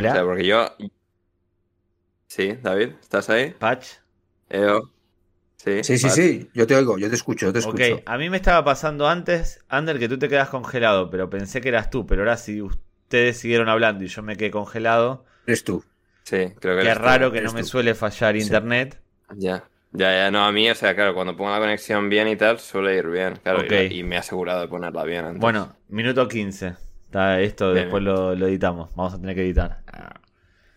[0.00, 0.10] Hola.
[0.10, 0.76] O sea, porque yo.
[2.26, 3.50] Sí, David, ¿estás ahí?
[3.58, 3.86] Patch.
[4.48, 4.90] Eo.
[5.56, 7.96] Sí, Sí, sí, yo te oigo, yo te escucho, yo te escucho.
[7.96, 11.60] Ok, a mí me estaba pasando antes, Ander, que tú te quedas congelado, pero pensé
[11.60, 12.06] que eras tú.
[12.06, 15.84] Pero ahora si ustedes siguieron hablando y yo me quedé congelado, Eres tú.
[16.22, 17.02] Sí, creo que qué eres tú.
[17.02, 18.42] raro que eres no me suele fallar Sí.
[18.42, 19.02] internet.
[19.36, 19.64] Ya.
[19.92, 22.58] Ya, ya, no, a mí, o sea, claro, cuando pongo la conexión bien y tal,
[22.60, 23.34] suele ir bien.
[23.42, 25.40] Claro, y, y me he asegurado de ponerla bien antes.
[25.40, 26.76] Bueno, minuto 15.
[27.10, 28.94] Está, esto Bien, después lo, lo editamos.
[28.94, 29.82] Vamos a tener que editar.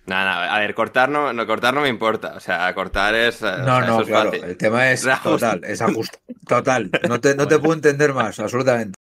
[0.06, 2.34] Nada, nada, a ver, cortar no, no, cortar no me importa.
[2.36, 3.42] O sea, cortar es.
[3.44, 4.44] o No, sea, no, eso es claro, fácil.
[4.44, 6.18] el tema es total, es ajusto.
[6.48, 8.98] Total, no te, no te puedo entender más, absolutamente.